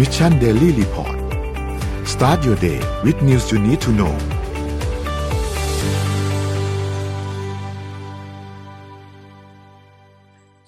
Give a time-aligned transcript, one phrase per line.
[0.00, 1.16] Mission Daily Report
[2.12, 4.14] start your day with news you need to know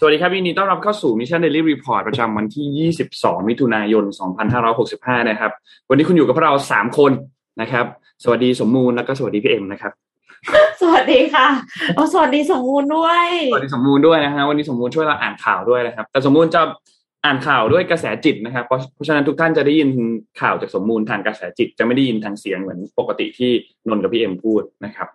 [0.01, 4.05] สวัสดีครับยินดีต้อนรับเข้าสู่ Mission Daily Report ประจำวันที่ 22 มิถุนายน
[4.67, 5.51] 2565 นะครับ
[5.89, 7.13] วันนี้คุณอยู่กับพวกเรา 3 คน
[7.61, 7.87] นะครับ
[8.25, 9.93] สวัสดีสมมูลแล้วก็สวัสดีพี่เอ็มนะครับ
[10.81, 11.47] สวัสดีค่ะ
[11.95, 16.63] โอ้สวัสดีสมบูรณ์ด้วย สวัสดีสมมูลด้วยนะฮะวันนี้สมมูลช่วยเราอ่านข่าวด้วยนะครับ แต่สมมูลจะ
[17.25, 19.91] อ่านข่าวด้วยกระแสจิตนะครับ เพราะฉะนั้นทุกท่านจะได้ยิน
[20.41, 23.51] ข่าวจากสมมูลทางกระแสจิต จะไม่ได้ยินทางเสียงเหมือนปกติที่
[23.89, 25.09] นนท์กับพี่เอ็มพูดนะครับ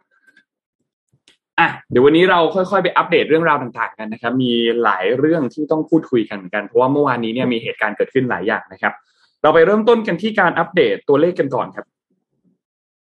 [1.59, 4.51] อะเดี๋ยววันนี้เราค่อยๆ ไปอัปเดตเรื่องราวต่างๆกันนะครับ มี
[4.83, 8.93] หลายเรื่องที่ต้องพูดคุยกันเหมือนกันเพราะว่าเมื่อวานนี้เนี่ยมีเหตุการณ์เกิดขึ้นหลายอย่างนะครับ
[9.41, 11.85] เราไปเริ่มต้นกันที่การอัปเดตตัวเลขกันก่อนครับ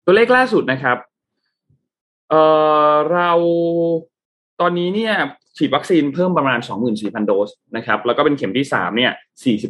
[0.05, 0.97] ตัวเลขล่าสุดนะครับ
[2.29, 2.41] เอ่
[2.89, 3.31] อเรา
[4.61, 5.13] ตอนนี้เนี่ย
[5.57, 6.59] ฉีดวัคซีนเพิ่มประมาณ
[6.93, 9.11] 24,000 โดสนะครับแล้วก็เป็นเข็มที่ 3 เนี่ย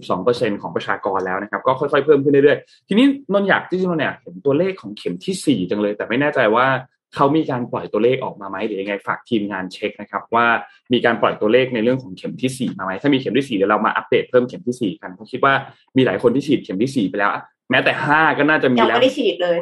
[0.02, 6.68] 42%ของประชากรแล้วนะครับ ก็ค่อยๆเพิ่มขึ้นเรื่อยๆ ทีนี้นนท์อยากที่จริงๆเนี่ยเห็นตัวเลขของเข็มที่ 4 จังเลย แต่ไม่แน่ใจว่า
[7.16, 10.46] เขามีการปล่อยตัวเลขออกมาไหมหรือยังไงฝากทีมงานเช็คนะครับ ว่า
[10.94, 15.54] มีการปล่อยตัวเลขในเรื่องของเข็มที่ 4 มาไหมถ้ามีเข็มที่4เดี๋ยวเรามาอัปเดตเพิ่มเข็มที่ 4 กันเพราะคิดว่า
[15.98, 17.32] มีหลายคนที่ฉีดเข็มที่ 4 ไปแล้ว
[17.72, 19.58] แม้แต่ 5 ก็น่าจะมียังแล้วไม่ได้ฉีดเลย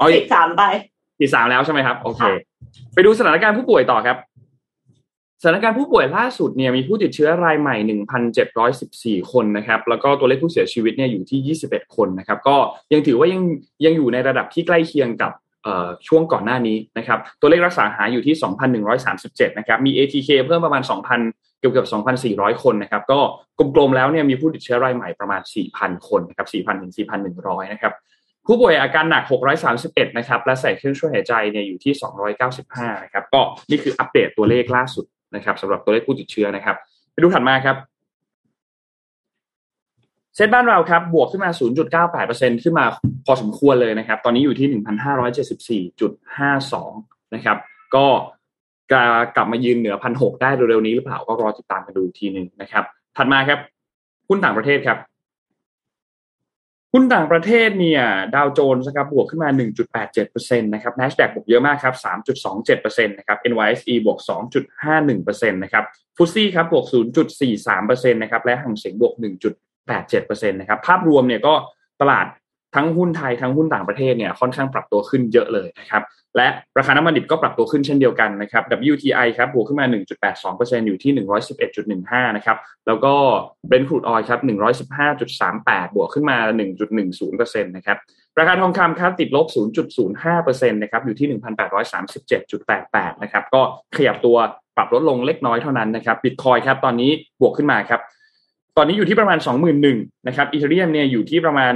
[0.00, 0.62] อ๋อฉีดสามไป
[1.18, 2.30] ที่สามแล้วใช่ไหมครับโอเคค่ะ
[2.94, 4.16] ไปดูสถานการณ์ผู้ป่วยต่อครับ
[5.44, 7.76] สถานการณ์ผู้ป่วยล่าสุดเนี่ยมีผู้ติดเชื้อรายใหม่
[8.54, 12.56] 1,714 คนนะครับ แล้วก็ตัวเลขผู้เสียชีวิตเนี่ยอยู่ที่ 21 คนนะครับ ก็
[12.92, 13.42] ยังถือว่ายัง
[13.84, 15.32] ยังอยู่ในระดับที่ใกล้เคียงกับ
[16.08, 18.34] ช่วงก่อนหน้านี้นะครับ ตัวเลขรักษาหายอยู่ที่
[18.96, 20.82] 2,137 นะครับ มี ATK เพิ่มประมาณ
[21.22, 21.88] 2,000 เกือบเกือบ
[22.24, 23.20] 2,400 คนนะครับ ก็
[23.58, 25.40] กลมๆแล้วเนี่ยมีผู้ติดเชื้อรายใหม่ประมาณ
[25.74, 26.92] 4,000 คนนะครับ 4,000 ถึง
[27.32, 27.92] 4,100 นะครับ
[28.46, 29.24] ผู้ป่วยอาการหนัก
[29.70, 31.92] 631 นะครับ และใส่เครื่องช่วยหายใจเนี่ยอยู่ที่
[32.48, 35.04] 295 นะครับ ก็นี่คืออัปเดตตัวเลขล่าสุด
[35.34, 36.76] นะครับสำหรับตัวเลขผู้ติดเชื้อนะครับ
[37.12, 37.76] ไปดูถัดมาครับ
[40.34, 41.50] เซ็ตบ้านเราครับบวกขึ้นมา
[42.06, 42.84] 0.98%ขึ้นมา
[43.26, 44.68] พอสมควรเลยนะครับ ตอนนี้อยู่ที่
[45.90, 47.56] 1,574.52 นะครับ
[47.94, 48.06] ก็
[48.92, 49.02] จะ
[49.36, 52.84] กลับมายืนเหนือ 1,600 ได้เร็วๆนี้หรือเปล่าก็รอติดตามกันดูทีหนึ่งนะครับ
[53.16, 53.58] ถัดมาครับ
[54.28, 54.98] หุ้นต่างประเทศครับ
[56.96, 58.02] หุ้นต่างประเทศเนี่ย
[58.34, 59.50] ดาวโจนส์ครับบวกขึ้นมา
[60.08, 61.94] 1.87%นะครับ NASDAQ บวกเยอะมากครับ
[62.50, 64.18] 3.27%นะครับ NYSE บวก
[64.84, 65.84] 2.51%นะครับ
[66.16, 66.86] ฟุตซี่ครับบวก
[67.48, 69.14] 0.43%นะครับและหังเสียงบวก
[69.82, 71.54] 1.87%นะครับภาพรวมเนี่ยก็
[72.00, 72.26] ตลาด
[72.74, 76.02] ทั้งหุ้นไทยทั้งหุ้นต่างประเทศเนี่ยค่อนข้างปรับตัวขึ้นเยอะเลยนะครับ
[76.36, 76.48] และ
[76.78, 78.62] ราคาน้ำมันดิบก็ปรับตัวขึ้นเช่นเดียวกันนะครับ
[78.92, 79.86] WTI ครับบวกขึ้นมา
[80.32, 81.12] 1.82%อยู่ที่
[81.74, 83.12] 111.15 นะครับ แล้วก็
[83.68, 84.40] Brent crude oil ครับ
[85.02, 86.36] 115.38 บวกขึ้นมา
[87.00, 87.98] 1.10%นะครับ
[88.38, 89.46] ราคาทองคำครับติดลบ
[90.08, 91.28] 0.05%นะครับ อยู่ที่
[92.30, 93.62] 1,837.88 นะครับ ก็
[93.96, 94.36] ขยับตัว
[94.76, 98.00] ปรับลดลงเล็กน้อยเท่านั้นนะครับ Bitcoin ครับตอนนี้บวกขึ้นมาครับ
[98.78, 99.38] ตอนนี้อยู่ที่ประมาณ
[99.82, 101.74] 21,000นะครับอีเทเรียมเนี่ยอยู่ที่ประมาณ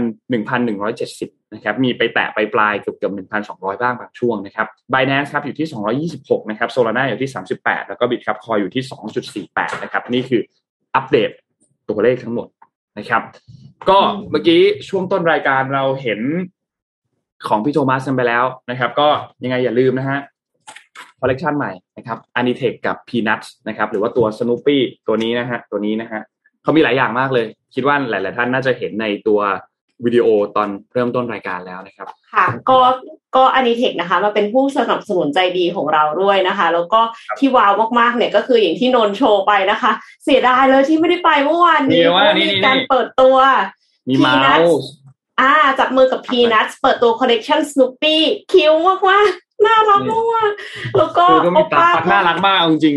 [0.77, 3.13] 1,170นะครับมีไปแตะไปปลายเกือบเกือบ
[3.49, 8.83] 1,200 บ้างบางช่วงนะครับ Binance ครับอยู่ที่ 226นะครับ Solana อยู่ที่ 38 แล้วก็ Bitcup Coin อยู่ที่
[9.49, 10.41] 2.48นะครับนี่คือ
[10.95, 11.31] อัปเดต
[11.89, 12.49] ตัวเลขทั้งหมด
[12.99, 13.23] นะครับ
[13.89, 13.99] ก็
[14.31, 16.21] เมื่อกี้ช่วงต้นรายการเราเห็น
[17.49, 19.09] ของพี่โทมัสกันไปแล้วนะครับ ก็
[19.45, 20.19] ยังไงอย่าลืมนะฮะ
[21.21, 26.23] คอลเลกชันใหม่นะครับ Anitech กับ Peanuts นะครับหรือว่าตัว Snoopy ตัวนี้นะฮะตัวนี้นะฮะ
[26.69, 29.41] เขามีหลายอย่างมากเลย คิดว่าหลาย ๆ ท่านน่าจะเห็นในตัว
[30.05, 32.79] วิดีโอตอนเริ่มต้นรายการแล้วนะครับ ค่ะ ก็
[33.37, 37.01] ก็ Anitech นะคะมาเป็นผู้สนับสนุนใจดีของเราด้วยนะคะ แล้วก็
[37.39, 39.93] ที่ว้าวมากๆเนี่ยก็คืออย่างที่นนท์โชว์ไปนะคะ
[40.25, 43.37] เสียดายเลยที่ไม่ได้ไปเมื่อวานนี้มีว่าเพราะนี่มีนี่การเปิดตัว
[44.09, 44.89] มีเมา Peanuts ส์
[45.41, 48.17] อ่าจับมือกับ Peanuts เปิดตัวคอลเลกชัน Snoopy
[48.53, 49.19] cute มากว่า
[49.67, 52.97] น่ารักมากๆแล้วก็คือก็มีโอตาป้าปักน่ารักมากเอาจริง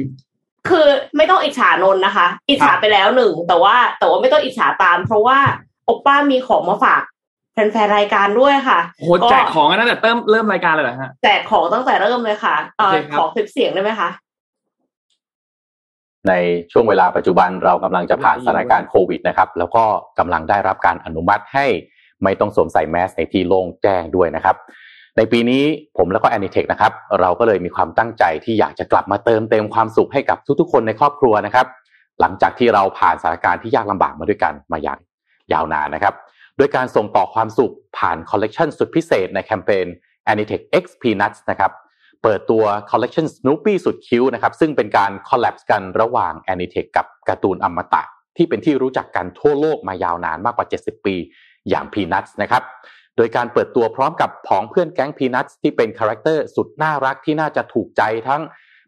[0.69, 5.37] คือไม่ต้องอิจฉานนท์นะคะ อิจฉาไปแล้วหนึ่งแต่ว่าแต่ว่าไม่ต้องอิจฉาตาม เพราะว่า
[5.85, 7.01] โอป้ามีของมาฝาก
[7.53, 14.09] แฟนๆรายการด้วยค่ะโอ้โหแจกของกันตั้งแต่เริ่มเริ่มรายการเลยเหรอฮะแจกของตั้งแต่เริ่มเลยค่ะเอ่อโอเคครับขอคลิปเสียงได้ไหมคะ
[16.27, 16.33] ใน
[16.71, 19.83] ช่วงเวลาปัจจุบันเรากำลังจะผ่านสถานการณ์โควิดนะครับ แล้วก็
[20.19, 21.65] กำลังได้รับการอนุมัติให้
[22.23, 24.55] ไม่ต้องสวมใส่แมสในที่โล่งแจ้งด้วยนะครับ
[25.21, 25.63] ในปีนี้
[25.97, 31.67] ผมแล้วก็ a n i t e c h นะครับเราก็เลยมีความตั้งใจที่อยากจะกลับมาเติมเต็มความสุขให้กับทุกๆ คนในครอบครัวนะครับ
[32.21, 34.99] หลังจากที่เราผ่านสถานการณ์ที่ยากลำบากมาด้วยกันมาอย่าง
[35.53, 36.13] ยาวนานนะครับ
[36.57, 39.85] โดยการส่งต่อความสุขผ่านคอลเลกชันสุดพิเศษในแคมเปญ
[40.31, 41.71] a n i t e c h X Peanuts นะครับ
[42.23, 48.03] เปิดตัวคอลเลกชัน Snoopy สุด cute นะครับซึ่งเป็นการ collab กันระหว่าง a n i t e c h กับการ์ตูนอมตะ
[48.37, 51.15] ที่เป็นที่รู้จักกันทั่วโลกมายาวนานมากกว่า 70 ปี
[51.69, 52.63] อย่าง Peanuts นะครับ
[53.21, 58.41] โดยการเปิดตัวพร้อมกับผองเพื่อนแก๊ง Peanuts ที่เป็น character สุดน่ารักที่น่าจะถูกใจทั้ง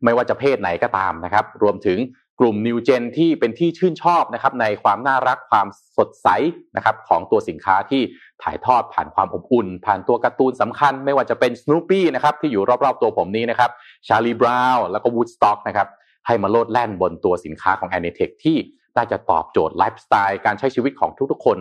[0.04, 2.00] ไม่ว่าจะเพศไหนก็ตามนะครับ รวมถึง
[2.40, 6.28] กลุ่มนิวเจนที่เป็นที่ชื่นชอบนะครับในความน่ารักความสดใส
[6.76, 8.02] นะครับของตัวสินค้าที่
[8.44, 13.72] ถ่ายทอดผ่านความอบอุ่น ผ่านตัวการ์ตูนสำคัญ ไม่ว่าจะเป็น Snoopy นะครับที่อยู่รอบๆตัวผมนี้นะครับ
[14.08, 15.88] ชาลีบราวน์แล้วก็ Woodstock นะครับ
[16.28, 18.58] ให้มาโลดแล่นบนตัวสินค้าของ a n i t e c h ที่
[18.98, 21.58] น่าจะตอบโจทย์ไลฟ์สไตล์การใช้ชีวิตของทุกๆคน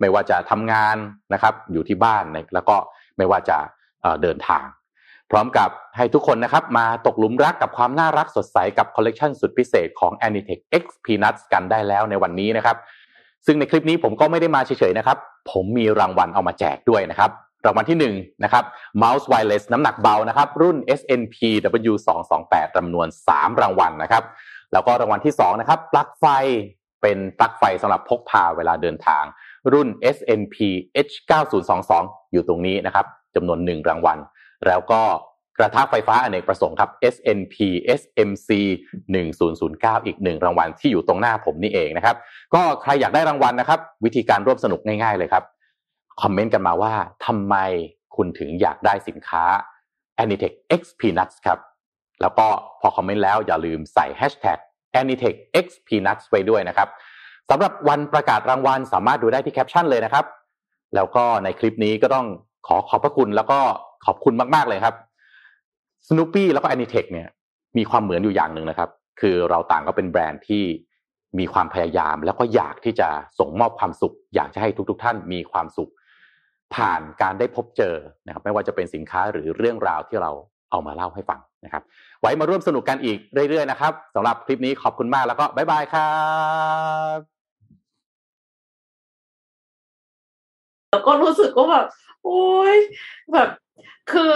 [0.00, 0.96] ไม่ว่าจะทำงาน
[1.32, 2.24] นะครับอยู่ที่บ้าน
[2.54, 2.76] แล้วก็
[3.16, 3.56] ไม่ว่าจะ
[4.22, 4.64] เดินทาง
[5.30, 12.76] พร้อมกับให้ทุกคนนะครับมาตกหลุมรักกับความน่ารักสดใสกับคอลเลกชันสุดพิเศษของ Anitech X Peanuts กันได้แล้วในวันนี้นะครับ
[13.46, 15.18] ซึ่งในคลิปนี้ผมก็ไม่ได้มาเฉยๆนะครับ
[15.50, 17.30] ผมมีรางวัลเอามาแจกด้วยนะครับ
[17.66, 18.64] รางวัลที่1นะครับ
[19.02, 21.36] Mouse Wireless น้ำหนักเบานะครับ รุ่น SNP
[21.92, 24.24] W228 จำนวน 3 รางวัลนะครับ
[24.72, 26.24] แล้วก็รางวัลที่2นะครับปลั๊กไฟ
[27.02, 29.24] เป็นปลั๊กไฟสำหรับพกพาเวลาเดินทาง
[29.72, 30.56] รุ่น SNP
[31.06, 31.92] H9022
[32.32, 34.18] อยู่ตรงนี้นะครับจำนวนหนึ่งรางวัล
[34.66, 35.02] แล้วก็
[35.58, 37.56] กระทะไฟฟ้าอเนกประสงค์ครับ SNP
[38.00, 38.50] SMC
[39.28, 42.16] 1009 อีกหนึ่งรางวัลที่อยู่ตรงหน้าผมนี่เองนะครับ
[42.54, 45.44] ก็ใครอยากได้รางวัลนะครับ วิธีการร่วมสนุกง่ายๆเลยครับ
[46.22, 46.94] คอมเมนต์กันมาว่า
[47.26, 47.56] ทำไม
[48.16, 49.44] คุณถึงอยากได้สินค้า
[50.22, 51.58] Anitech X Peanuts ครับ
[52.22, 52.46] แล้วก็
[52.80, 54.58] พอคอมเมนต์แล้วอย่าลืมใส่ Hashtag
[55.00, 56.88] Anitech X Peanuts ไว้ด้วยนะครับ
[57.50, 60.24] สำหรับวันประกาศรางวัลสามารถดูได้ที่แคปชั่นเลยนะครับ
[60.94, 62.26] แล้วก็ในคลิปนี้ก็ต้อง
[62.66, 63.58] ขอขอบพระคุณแล้วก็
[64.06, 64.94] ขอบคุณมาก ๆ เลยครับ
[66.08, 67.28] Snoopy แล้วก็ Anitech เนี่ย
[67.76, 70.64] มีความเหมือนอยู่อย่างหนึ่งนะครับ คือเราต่างก็เป็นแบรนด์ที่
[71.38, 73.08] มีความพยายาม แล้วก็อยากที่จะ
[73.38, 75.90] ส่งมอบความสุข อยากจะให้ทุก ๆทท่านมีความสุข
[76.74, 77.94] ผ่านการได้พบเจอ
[78.26, 80.30] นะครับ ไม่ว่าจะเป็นสินค้าหรือเรื่องราวที่เรา
[80.70, 81.82] เอามาเล่าให้ฟังนะครับ
[82.20, 83.18] ไว้มาร่วมสนุกกันอีก
[83.48, 86.12] เรื่อยๆนะครับสำหรับคลิปนี้ขอบคุณมากแล้วก็บ๊ายบายครั
[87.18, 87.33] บ
[90.94, 91.86] แล้วก็รู้สึกว่าแบบ
[92.24, 92.76] โอ้ย
[93.32, 93.48] แบบ
[94.12, 94.32] คือ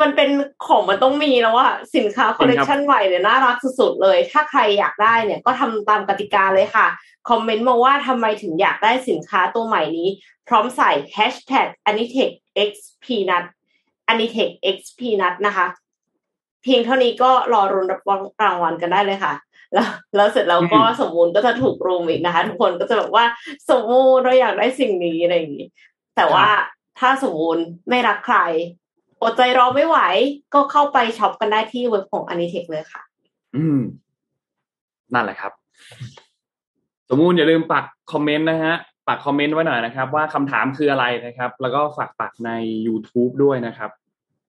[0.00, 0.30] มันเป็น
[0.66, 6.86] ของมันต้องมีแล้วว่าสินค้าคอลเลคชันใหม่เนี่ยน่ารักสุดๆเลย ถ้าใครอยากได้เนี่ยก็ทำตามกติกาเลยค่ะ
[7.28, 10.08] คอมเมนต์มาว่าทำไมถึงอยากได้สินค้าตัวใหม่นี้
[10.48, 12.34] พร้อมใส่ hashtag anitech
[12.68, 13.44] xpnut
[14.12, 15.66] anitech xpnut นะคะ
[16.62, 18.00] เพียงเท่านี้ก็รอรุนรับ
[18.44, 19.32] รางวัลกันได้เลยค่ะ
[19.74, 23.24] แล้วแล้วเสร็จแล้วก็สมมูลก็จะถูกรูมอีกนะคะ ทุกคนก็จะบอกว่า
[23.70, 25.68] สมมูลเราอยากได้สิ่งนี้อะไรอย่างนี้
[26.16, 26.46] แต่ว่า
[26.98, 28.38] ถ้าสมมูลไม่รักใคร
[29.22, 29.98] อดใจรอไม่ไหว
[30.54, 33.02] ก็เข้าไปช็อปกันได้ที่เว็บของอนิเทคเลยค่ะ
[33.56, 33.80] อืม
[35.14, 35.52] นั่นแหละครับ
[37.10, 38.74] สมมูลอย่าลืมปักคอมเมนต์นะฮะ
[39.08, 42.50] ปักคอมเมนต์ไว้หน่อยนะครับ ว่าคำถามคืออะไรนะครับ แล้วก็ฝากปักใน
[42.86, 43.90] YouTube ด้วยนะครับ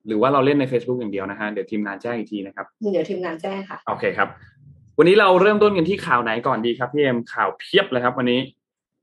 [0.06, 4.28] หรือว่าเราเล่นใน Facebook อย่างเดียวนะฮะเดี๋ยวทีมงานแจ้งอีกทีนะครับ เดี๋ยวทีมงานแจ้งค่ะ โอเคครับ
[4.98, 8.40] วันนี้เราเริ่มต้นกันที่ข่าวไหนก่อนดีครับพี่เอ็มข่าวเพียบเลยครับ วันนี้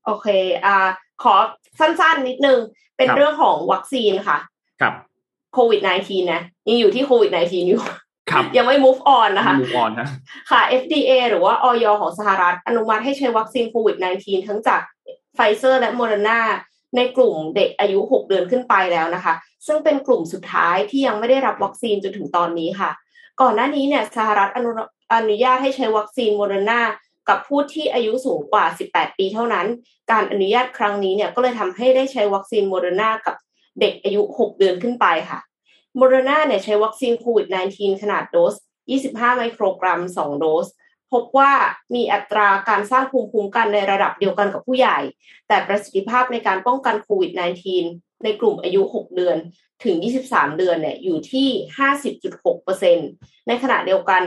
[0.05, 0.27] โอเค
[0.65, 0.75] อ่า
[1.23, 1.35] ขอ
[1.79, 2.59] สั้นๆนิดนึง
[2.97, 4.37] เป็นเรื่องของวัคซีนค่ะ
[4.81, 4.93] ครับ
[5.53, 7.81] โควิด -19 นะยังอยู่ที่โควิด -19 อยู่
[8.31, 10.09] ครับยังไม่ move on นะคะ move on นะ
[10.51, 14.81] ค่ะ FDA หรือว่าอย.ของสหรัฐ อนุมัติให้ใช้วัคซีนโควิด -19 ทั้งจาก
[15.35, 16.39] ไฟเซอร์และโมเดอร์นา
[16.95, 19.33] ในกลุ่มเด็กอายุ 6 เดือนขึ้นไปแล้วนะคะ
[19.67, 22.91] ซึ่งเป็นกลุ่มสุดท้ายที่ยังไม่ได้รับวัคซีนจนถึงตอนนี้ค่ะ
[23.41, 24.71] ก่อนหน้านี้เนี่ยสหรัฐอนุ
[25.13, 26.81] อนุญาตให้ใช้วัคซีนโมเดอร์นา
[27.30, 29.68] กับผู้ที่อายุสูงกว่า 18 ปีเท่านั้น
[30.12, 33.36] การอนุญาตครั้งนี้เนี่ยก็เลยทำให้ได้ใช้วัคซีนโมเดอร์นากับ
[33.80, 35.39] เด็กอายุ 6 เดือนขึ้นไปค่ะ
[35.98, 38.56] โมเดอร์นาเนี่ยใช้วัคซีนโควิด -19 ขนาดโดส
[38.95, 40.68] 25 ไมโครกรัม 2 โดส
[41.12, 41.54] พบว่า
[41.95, 45.00] มีอัตราการสร้างภูมิคุ้มกันในระดับเดียวกันกับผู้ใหญ่
[45.48, 47.32] แต่ประสิทธิภาพในการป้องกันโควิด
[47.77, 49.38] -19 ในกลุ่มอายุ 6 เดือน
[49.84, 49.96] ถึง
[50.27, 51.48] 23 เดือนเนี่ยอยู่ที่
[52.67, 54.22] 50.6%ในขณะเดียวกัน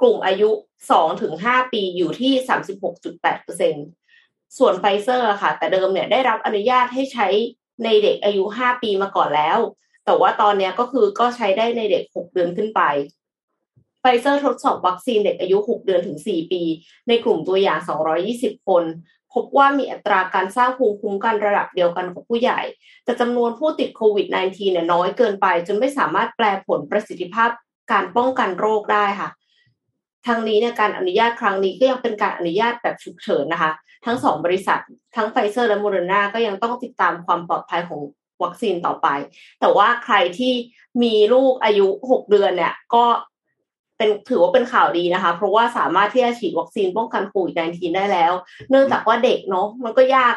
[0.00, 0.50] กลุ่มอายุ
[1.12, 2.32] 2-5ปีอยู่ที่
[3.84, 7.28] 36.8%ส่วนไฟเซอร์ค่ะ แต่เดิมเนี่ยได้รับอนุญาตให้ใช้
[7.84, 9.58] ในเด็กอายุ5ปีมาก่อนแล้ว
[10.04, 12.82] แต่ว่าตอนนี้ก็คือก็ใช้ได้ในเด็ก6เดือนขึ้นไป
[14.00, 16.62] ไฟเซอร์ทดสอบวัคซีนเด็กอายุ 6 เดือนถึง 4 ปี
[17.08, 17.78] ในกลุ่มตัวอย่าง
[18.24, 18.84] 220 คน
[19.34, 22.60] พบว่ามีอัตราการสร้างภูมิคุ้มกันระดับเดียวกันกับผู้ใหญ่
[23.04, 27.50] แต่จำนวนผู้ติดโควิด -19 เนี่ยน้อยเกินไป จนไม่สามารถแปลผลประสิทธิภาพ
[27.92, 29.28] การป้องกันโรคได้ค่ะ
[30.28, 33.72] ทั้งนี้เนี่ยการอนุญาตครั้งนี้ก็ยังเป็นการอนุญาตแบบฉุกเฉินนะคะ
[34.06, 34.80] ทั้งสองบริษัท
[35.16, 38.00] ทั้งไฟเซอร์และโมเดอร์นาก็ยังต้องติดตามความปลอดภัยของ
[38.42, 39.08] วัคซีนต่อไป
[39.60, 40.52] แต่ว่าใครที่
[41.02, 43.04] มีลูกอายุหกเดือนเนี่ยก็
[43.96, 48.32] เป็นถือว่าเป็นข่าวดีนะคะ เพราะว่าสามารถที่จะฉีดวัคซีนป้องกันโควิด -19 ได้แล้ว
[48.70, 50.34] เนื่องจากว่าเด็กเนาะมันก็ยาก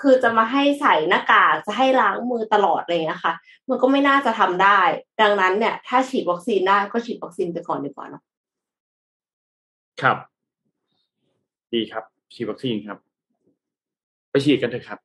[0.00, 3.34] คือจะมาให้ใส่หน้ากากจะให้ล้างมือตลอดเงี้ยค่ะ
[3.68, 4.80] มันก็ไม่น่าจะทำได้
[5.22, 8.22] ดังนั้นเนี่ย ถ้าฉีดวัคซีนได้ก็ฉีดวัคซีนไปก่อนดีกว่าเนาะ
[10.02, 10.16] ครับ
[11.74, 12.98] ดีครับ ฉีดวัคซีนครับ
[14.30, 14.98] ไปฉีดกันเถอะครับ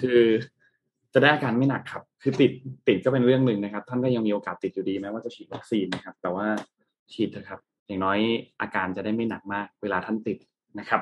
[0.00, 0.20] คือ
[1.14, 2.50] จะได้อาการไม่หนักครับ คือติด
[2.88, 6.46] ติดก็เป็นเรื่องหนึ่งนะครับ ท่านก็ยังมีโอกาสติดอยู่ดีแม้ว่าจะฉีดวัคซีนนะครับ แต่ว่า
[7.12, 8.18] ฉีดเถอะครับ อย่างน้อย
[8.60, 10.38] อาการจะได้ไม่หนักมาก เวลาท่านติด
[10.78, 11.00] นะครับ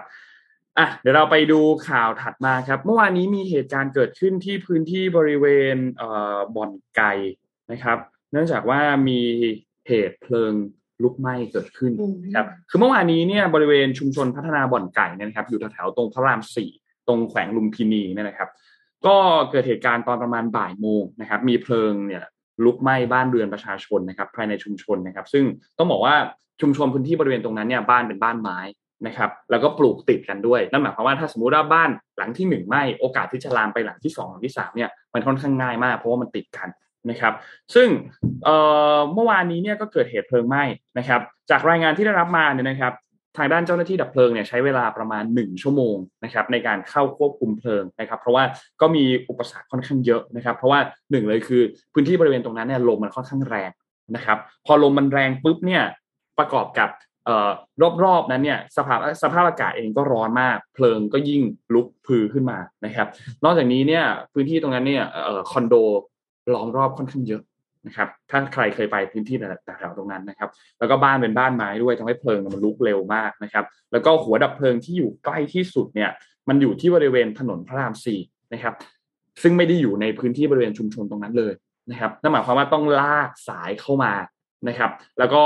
[0.78, 7.12] อะเดี๋ยวเราไปดูข่าวถัดมาครับ เมื่อวานนี้มีเหตุการณ์เกิดขึ้นที่พื้นที่บริเวณเอ่อบ่อนไก่
[7.72, 7.98] นะครับ
[8.32, 9.20] เนื่องจากว่ามี
[9.88, 10.52] เหตุเพลิง
[11.02, 11.92] ลุกไหม้เกิดขึ้น
[12.24, 16.70] นะครับคือเมื่อวานนี้เนี่ยบริเวณชุมชนพัฒนาบ่อนไก่นะครับอยู่แถวๆตรงพระรามสี่
[17.08, 18.48] ตรงแขวงลุมพินีเนี่ยนะครับ
[19.06, 19.16] ก็
[19.50, 22.22] เกิดเหตุการณ์ตอนประมาณบ่ายโมงนะครับ มีเพลิงเนี่ย
[22.64, 25.44] ลุกไหม้บ้านเรือนประชาชนนะครับ ภายในชุมชนนะครับ ซึ่ง
[25.78, 26.16] ต้องบอกว่า
[26.60, 28.58] ชุมชนพื้นที่บริเวณตรงนั้นเนี่ยบ้านเป็นบ้านไม้
[29.06, 36.68] นะครับ แล้วก็ปลูกติดกันด้วยนั่นหมายความว่าถ้าสมมติว่าบ้านหลังที่หนึ่งไหม้โอกาสที่จะลามไปหลังที่สองหลังที่สามเนี่ยมันค่อนข้างง่ายมากเพราะว่ามันติดกัน
[37.10, 37.32] นะครับ
[37.74, 37.88] ซึ่ง
[39.14, 40.62] เมื่อวานนี้เนี่ยก็เกิดเหตุเพลิงไหม้
[40.98, 41.20] นะครับ
[41.50, 42.94] จากรายงานที่ได้รับมาเนี่ยนะครับ
[43.36, 48.44] ทางด้านเจ้าหน้าที่ดับเพลิงเนี่ยใช้เวลาประมาณ 1 ชั่วโมงนะครับในการเข้าควบคุมเพลิงนะครับ เพราะว่า
[48.80, 53.70] ก็มีอุปสรรคค่อนข้างเยอะนะครับ เพราะว่าหนึ่งเลยคือพื้นที่บริเวณตรงนั้นเนี่ยลมมันค่อนข้างแรง
[54.14, 55.82] นะครับ พอลมมันแรงปุ๊บเนี่ย
[56.38, 56.90] ประกอบกับ
[58.04, 61.42] รอบๆนั้นเนี่ยสภาพสภาพอากาศเองก็ร้อนมาก เพลิงก็ยิ่ง
[61.74, 63.06] ลุกพือขึ้นมานะครับ
[63.44, 65.04] นอกจากนี้เนี่ยพื้นที่ตรงนั้นเนี่ย
[65.50, 65.74] คอนโด
[66.54, 67.42] ล้อมรอบค่อนข้างเยอะ
[67.86, 69.36] นะครับ ถ้าใครเคยไปพื้นที่
[69.78, 76.10] แถวตรงนั้นนะครับ แล้วก็บ้านเป็นบ้านไม้ด้วยทำให้เพลิงมันลุกเร็วมากนะครับ แล้วก็หัวดับเพลิงที่อยู่ใกล้ที่สุดเนี่ย
[76.48, 78.20] มันอยู่ที่บริเวณถนนพระรามสี่
[78.52, 78.74] นะครับ
[79.42, 81.52] ซึ่งไม่ได้อยู่ในพื้นที่บริเวณชุมชนตรงนั้นเลย
[81.90, 84.12] นะครับนั่นหมายความว่าต้องลากสายเข้ามา
[84.68, 85.44] นะครับ แล้วก็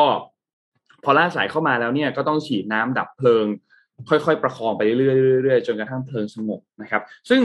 [1.04, 3.47] พอลากสายเข้ามาแล้วเนี่ยก็ต้องฉีดน้ำดับเพลิง
[4.09, 7.42] ค่อยๆ ประคองไปเรื่อยๆจนกระทั่งเพลิงสงบนะครับ ซึ่ง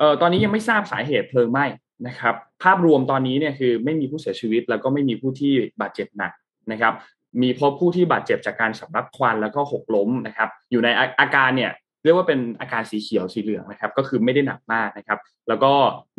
[0.00, 1.64] ออตอนนี้ยังไม่ทราบสาเหตุเพลิงไหม้
[2.06, 6.32] นะครับ ภาพรวมตอนนี้เนี่ยคือไม่มีผู้เสียชีวิต แล้วก็ไม่มีผู้ที่บาดเจ็บหนัก
[6.72, 6.94] นะครับ
[7.42, 10.88] มีพบผู้ที่บาดเจ็บจากการสำลักควันแล้วก็หกล้มนะครับ อยู่ใน
[11.20, 11.72] อาการเนี่ย
[12.04, 15.18] เรียกว่าเป็นอาการสีเขียวสีเหลืองนะครับ ก็คือไม่ได้หนักมากนะครับ
[15.48, 15.72] แล้วก็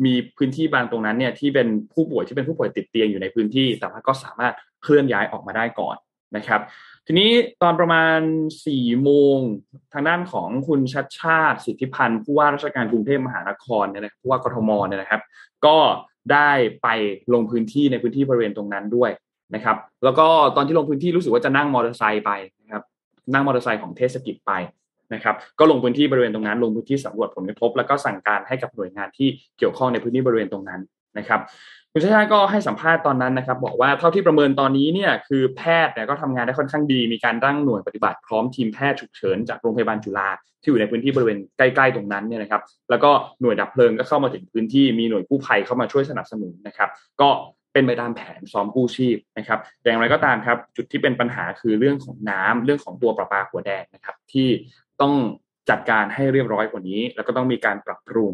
[0.04, 5.96] มีพื้นที่บางตรงนั้นเนี่ยที่เป็นผู้ป่วยที่เป็นผู้ป่วยติดเตียงอยู่ในพื้นที่ แต่ว่าก็สามารถเคลื่อนย้ายออกมาได้ก่อน
[6.36, 6.60] นะครับ
[7.06, 7.30] ทีนี้
[7.62, 8.18] ตอนประมาณ
[8.66, 9.38] สี่โมง
[9.92, 15.22] ทางด้านของคุณชัดชาติสิทธิพันธ์ผู้ว่าราชการกรุงเทพมหานครเนี่ยนะผู้ว่ากทมเนี่ยนะครับ
[15.66, 15.76] ก็
[16.32, 16.50] ได้
[16.82, 16.88] ไป
[17.34, 19.10] ลงพื้นที่ในพื้นที่บริเวณตรงนั้นด้วย
[19.54, 22.30] นะครับ แล้วก็ตอนที่ลงพื้นที่รู้สึกว่าจะนั่งมอเตอร์ไซค์ไป
[22.62, 22.82] นะครับ
[23.32, 24.52] นั่งมอเตอร์ไซค์ของเทศกิจไป
[25.14, 30.80] นะครับก็ลงพื้นที่บริเวณตรงนั้น ลงพื้นที่สำรวจผลกระทบ แล้วก็สั่งการให้กับหน่วยงานที่เกี่ยวข้องในพื้นที่บริเวณตรงนั้น
[31.18, 31.40] นะครับ
[31.96, 40.28] คุณชาชาก็ให้สัมภาษณ์ตอนนั้นนะครับ บอกว่าเท่าที่ประเมินตอนนี้เนี่ยคือแพทย์เนี่ยก็ทำงานได้ค่อนข้างดี มีการตั้งหน่วยปฏิบัติพร้อมทีมแพทย์ฉุกเฉินจากโรงพยาบาลจุฬา
[40.60, 43.10] ที่อยู่ในพื้นที่บริเวณใกล้ๆตรงนั้นเนี่ยนะครับ แล้วก็
[43.40, 46.88] หน่วยดับเพลิงก็เข้ามาถึงพื้นที่มีหน่วยกู้ภัยเข้ามาช่วยสนับสนุนนะครับ
[47.20, 47.28] ก็
[47.72, 54.48] เป็นไปตามแผนซ้อมกู้ชีพนะครับอย่างไรก็ตามครับ จุดที่เป็นปัญหาคือเรื่องของน้ำเรื่องของตัวประปาหัวแดงนะครับ ที่
[55.00, 55.14] ต้อง
[55.70, 58.32] จัดการให้เรียบร้อยกว่านี้ แล้วก็ต้องมีการปรับปรุง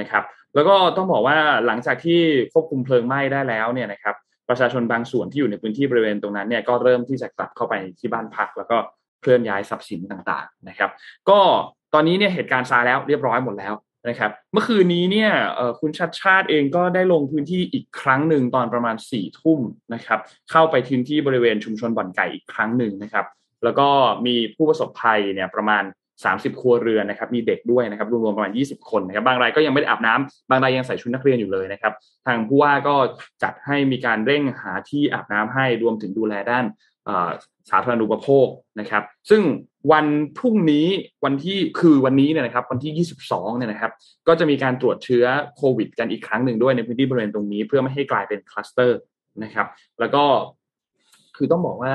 [0.00, 0.22] นะครับ
[0.54, 2.20] แล้วก็ต้องบอกว่าหลังจากที่
[2.52, 4.14] ควบคุมเพลิงไหม้ได้แล้วเนี่ยนะครับ
[4.48, 8.76] ประชาชนบางส่วนที่อยู่ในพื้นที่บริเวณตรงนั้นเนี่ยก็เริ่มที่จะกลับเข้าไปที่บ้านพัก แล้วก็
[9.20, 10.90] เคลื่อนย้ายทรัพย์สินต่างๆนะครับ
[11.28, 11.38] ก็
[11.94, 13.74] ตอนนี้เนี่ยเหตุการณ์ซาแล้วเรียบร้อยหมดแล้ว
[14.08, 15.30] นะครับเมื่อคืนนี้เนี่ย
[15.80, 19.60] คุณชัดชาติเองก็ได้ลงพื้นที่อีกครั้งหนึ่งตอนประมาณสี่ทุ่ม
[19.94, 23.26] นะครับเข้าไปพื้นที่บริเวณชุมชนบ่อนไก่อีกครั้งหนึ่งนะครับ
[23.64, 23.88] แล้วก็
[24.26, 25.82] มีผู้ประสบภัยเนี่ยประมาณ
[26.24, 31.92] 30 ครัวเรือนนะครับ มีเด็กด้วยนะครับ รวมๆประมาณ 20 คนนะครับ บางรายก็ยังไม่ได้อาบน้ำบางรายยังใส่ชุดนักเรียนอยู่เลยนะครับ
[32.26, 32.94] ทางผู้ว่าก็
[33.42, 36.64] จัดให้มีการเร่งหาที่อาบน้ำให้ รวมถึงดูแลด้าน
[37.70, 38.46] สาธารณูปโภค
[38.80, 39.42] นะครับ ซึ่ง
[39.92, 40.06] วัน
[40.38, 40.86] พรุ่งนี้
[41.24, 43.92] วันที่คือวันนี้เนี่ยนะครับ วันที่ 22 เนี่ยนะครับ
[44.28, 45.24] ก็จะมีการตรวจเชื้อ
[45.56, 48.98] โควิด กันอีกครั้งหนึ่งด้วยในพื้นที่บริเวณตรงนี้ เพื่อไม่ให้กลายเป็นคลัสเตอร์
[49.44, 49.66] นะครับ
[50.00, 50.24] แล้วก็
[51.36, 51.94] คือต้องบอกว่า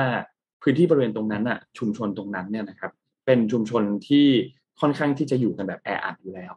[0.62, 2.92] พื้นที่บริเวณตรงนั้นอะชุมชนตรงนั้นเนี่ยนะครับ
[3.26, 4.28] เป็นชุมชนที่
[4.82, 6.54] ค่อนข้างที่จะอยู่กันแบบแออัดอยู่แล้ว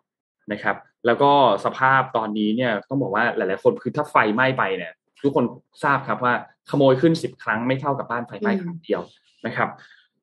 [0.52, 1.30] นะครับ แล้วก็
[1.64, 5.44] สภาพตอนนี้เนี่ยต้องบอกว่าหลาย ๆ คนคือถ้าไฟไหม้ไปเนี่ยทุกคน
[5.82, 6.34] ทราบครับว่า
[6.70, 9.02] ขโมยขึ้นสิบครั้งไม่เท่ากับบ้านไฟไหม้ครั้งเดียว
[9.46, 9.68] นะครับ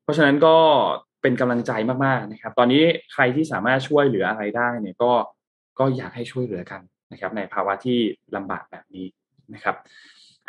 [0.03, 0.55] เพราะฉะนั้นก็
[1.21, 1.71] เป็นกำลังใจ
[2.05, 2.83] มาก ๆ นะครับ ตอนนี้
[3.13, 5.11] ใครที่สามารถช่วยเหลืออะไรได้เนี่ยก็
[5.79, 7.99] ก็อยากให้ช่วยเหลือกันนะครับ ในภาวะที่
[8.35, 9.05] ลำบากแบบนี้
[9.53, 9.75] นะครับ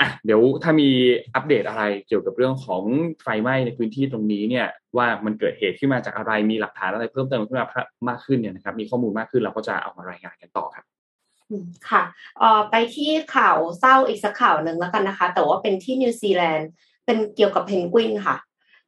[0.01, 0.89] อะเดี๋ยวถ้ามี
[1.35, 2.83] อัปเดตอะไรเกี่ยวกับเรื่องของ
[3.23, 7.69] ไฟไหม้ในพื้นที่ตรงนี้เนี่ยว่ามันเกิดเหตุขึ้นมาจากอะไรมีหลักฐานอะไรเพิ่มเติมขึ้นมา
[8.09, 10.85] มากขึ้นเนี่ยนะครับมีข้อมูลมากขึ้นเราก็จะเอามารายงานกันต่อครับ
[11.91, 12.03] ค่ะ
[12.39, 16.71] เอ่อไปที่ข่าวเศร้าอีกสักข่าวหนึ่งแล้วกันนะคะ แต่ว่าเป็นที่นิวซีแลนด์
[17.05, 18.37] เป็นเกี่ยวกับเพนกวินค่ะ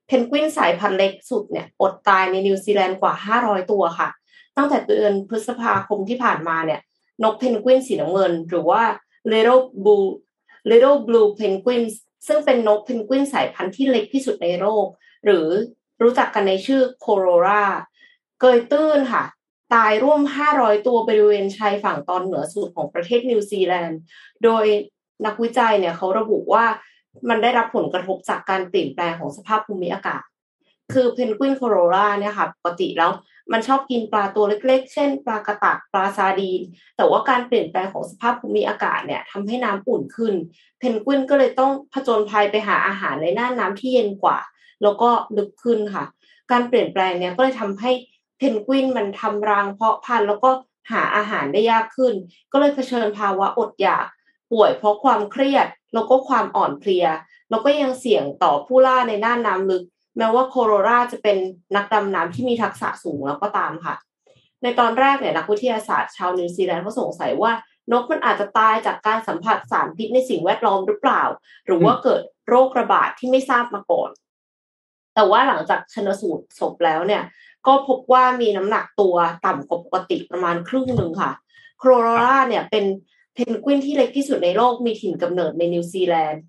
[0.07, 4.09] เพนกวินสายพันธุ์เล็กสุดเนี่ยอดตายในนิวซีแลนด์กว่า 500 ตัวค่ะ
[4.57, 6.81] ตั้งแต่เดือนพฤษภาคมที่ผ่านมาเนี่ย
[7.23, 8.83] นกเพนกวินสีน้ำเงิน หรือว่า
[9.33, 10.07] Little Blue
[10.71, 11.83] Little Blue Penguin
[12.27, 14.87] ซึ่งเป็นนกเพนกวินสายพันธุ์ที่เล็กที่สุดในโลก
[15.25, 15.47] หรือ
[16.03, 17.65] รู้จักกันในชื่อโคโรรา
[18.41, 19.25] เกยตื้นค่ะ
[19.75, 20.21] ตายร่วม
[20.55, 24.01] 500 ตัวบริเวณชายฝั่งตอนเหนือสุดของประเทศนิวซีแลนด์
[24.45, 24.65] โดย
[25.27, 26.65] นักวิจัยเนี่ยเขาระบุว่า
[27.29, 30.23] มันได้รับผลกระทบจากการเปลี่ยนแปลงของสภาพภูมิอากาศ
[30.93, 33.11] คือเพนกวินโคโรราเนี่ยค่ะ ปกติแล้ว
[33.53, 36.61] มันชอบกินปลาตัวเล็ก ๆ เช่น ปลากระตักปลาซาดีน
[36.97, 40.35] แต่ว่าการเปลี่ยนแปลงของสภาพภูมิอากาศเนี่ยทำให้น้ำอุ่นขึ้น
[40.79, 44.39] เพนกวินก็เลยต้องผจญภัยไปหาอาหารในหน้าน้ำที่เย็นกว่า
[44.83, 46.05] แล้วก็ลึกขึ้นค่ะ
[46.51, 47.91] การเปลี่ยนแปลงเนี่ยก็เลยทำให้
[48.39, 50.51] เพนกวินมันทำรังเพาะพันธุ์แล้วก็
[50.93, 52.15] หาอาหารได้ยากขึ้น
[52.53, 54.07] ก็เลยเผชิญภาวะอดอยาก
[54.53, 57.07] ป่วยเพราะความเครียดแล้วก็ความอ่อนเพลีย
[57.51, 59.85] แล้วก็ยังเสี่ยงต่อผู้ล่าในน่านน้ำลึก
[60.19, 61.37] แม้ว่าโคโรราจะเป็น
[61.77, 63.95] นักดำน้ำที่มีทักษะสูงแล้วก็ตามค่ะ
[64.63, 67.53] ในตอนแรกเนี่ยนักวิทยาศาสตร์ชาวนิวซีแลนด์เขาสงสัยว่า
[67.93, 71.23] นกมันอาจจะตายจากการสัมผัสสารพิษในสิ่งแวดล้อมหรือเปล่า
[71.67, 74.11] หรือว่าเกิดโรคระบาดที่ไม่ทราบมาก่อน
[75.15, 77.23] แต่ว่าหลังจากชนสูตรศพแล้วเนี่ย
[77.67, 81.33] ก็พบว่ามีน้ำหนักตัวต่ำกว่าปกติประมาณครึ่งหนึ่งค่ะ
[81.79, 82.85] โคโรราเนี่ยเป็น
[83.35, 86.43] เพนกวินที่เล็กที่สุดในโลกมีถิ่นกำเนิดในนิวซีแลนด์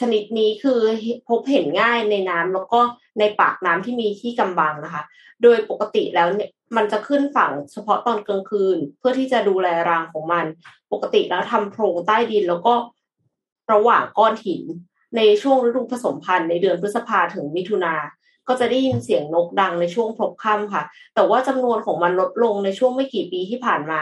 [0.00, 0.80] ชนิดนี้คือ
[1.28, 2.80] พบเห็นง่ายในน้ำแล้วก็
[3.18, 5.04] ในปากน้ำที่มีที่กำบังนะคะ
[5.42, 10.44] โดยปกติแล้วเนี่ยมันจะขึ้นฝั่งเฉพาะตอนกลางคืน เพื่อที่จะดูแลรังของมัน
[10.92, 12.74] ปกติแล้วทำโพรงใต้ดินแล้วก็
[13.72, 14.62] ระหว่างก้อนหิน
[15.16, 17.94] ในช่วงฤดูผสมพันธุ์ในเดือนพฤษภาถึงมิถุนา
[18.48, 20.82] ก็จะได้ยินเสียงนกดังในช่วงพลบค่ำค่ะ
[21.14, 24.00] แต่ว่าจำนวนของมันลดลงในช่วงไม่กี่ปีที่ผ่านมา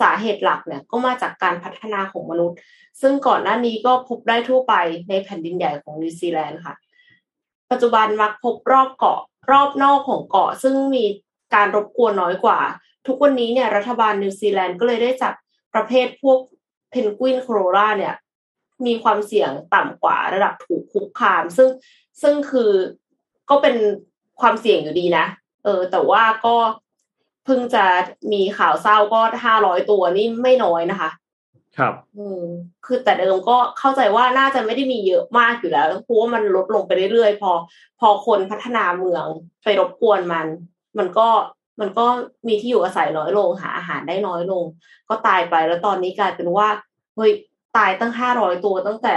[0.00, 2.58] สาเหตุหลักเนี่ยก็มาจากการพัฒนาของมนุษย์
[3.00, 4.74] ซึ่งก่อนหน้านี้ก็พบได้ทั่วไป
[5.08, 6.74] ในแผ่นดินใหญ่ของนิวซีแลนด์ค่ะ
[7.70, 9.20] ปัจจุบันมักพบรอบเกาะ
[9.50, 11.04] รอบนอกของเกาะ ซึ่งมี
[11.54, 12.60] การรบกวนน้อยกว่า
[13.06, 15.32] ทุกวันนี้เนี่ยรัฐบาลนิวซีแลนด์ก็เลยได้จัด
[15.74, 16.38] ประเภทพวก
[16.90, 18.14] เพนกวินโคโรราเนี่ย
[18.86, 21.68] มีความเสี่ยงต่ำกว่าระดับถูกคุกคาม ซึ่ง
[22.22, 22.72] ซึ่งคือ
[23.50, 23.76] ก็เป็น
[24.40, 25.24] ความเสี่ยงอยู่ดีนะ
[25.64, 26.56] เออ แต่ว่าก็
[27.44, 27.84] เพิ่งจะ
[28.32, 31.10] มีข่าวเศร้าก็ห้าร้อยตัวนี่ไม่น้อยนะคะ
[31.78, 32.42] ครับ อืม
[32.86, 37.52] คือแต่เดิมก็เข้าใจว่าน่าจะไม่ได้มีเยอะมากอยู่แล้วเพราะว่ามันลดลงไปเรื่อยๆ พอ
[38.00, 39.26] พอคนพัฒนาเมือง
[39.64, 40.46] ไปรบกวนมัน
[40.98, 41.28] มันก็
[41.80, 42.06] มันก็
[42.48, 44.64] มีที่อยู่อาศัยน้อยลงหาอาหารได้น้อยลง
[45.08, 46.68] ก็ตายไปแล้วตอนนี้กลายเป็นว่า
[47.16, 47.32] เฮ้ย
[47.76, 49.16] ตายตั้งห้าร้อยตัวตั้งแต่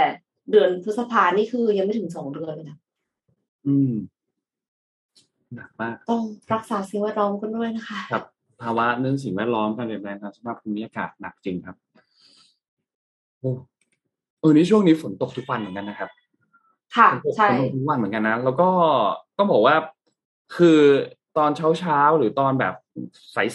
[0.50, 2.78] เดือนพฤษภานี่คือยังไม่ถึงสองเดือนเลยนะ
[3.66, 3.92] อืม
[5.56, 8.24] หนักมากต้องรักษาสิ่งแวดล้อมกันด้วยนะคะครับ
[8.62, 11.76] ภาวะเรื่องสิ่งแวดล้อมการเปลี่ยนแปลงทางสภาพภูมิอากาศหนักจริงครับ
[13.40, 13.50] โอ้
[14.40, 16.10] เออนี่ช่วงนี้ฝนตกทุกวันเหมือนกันนะครับ
[16.96, 18.68] ค่ะฝนตกใช่ฝนตกทุกวันเหมือนกันนะแล้วก็
[19.38, 19.76] ต้องบอกว่า
[20.56, 20.80] คือ
[21.38, 22.74] ตอนเช้าเช้าๆหรือตอนแบบ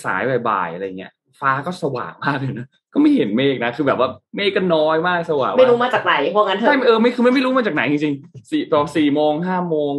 [0.03, 9.93] สายๆบ่ายๆอะไรเงี้ย ฟ้าก็สว่างมากเลยนะก็ไม่เห็นเมฆนะคือแบบว่าเมฆก็น้อยมากสว่างไม่รู้มากมาจากไหนพวกงั้นเถใช่อะเออไม่คือไม่ไม่รู้มาจากไหนจริงๆสี่ตอนสี่โมงห้าโมง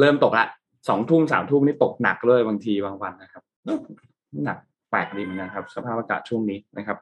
[0.00, 0.46] เริ่มตกละ
[0.88, 3.78] สองทุ่มสามทุ่มนี่ตกหนักเลยบางทีบางวันนะครับเออ
[4.44, 4.58] หนัก
[4.90, 6.98] แปลกดีเหมือนกันครับ สภาพอากาศช่วงนี้นะครับ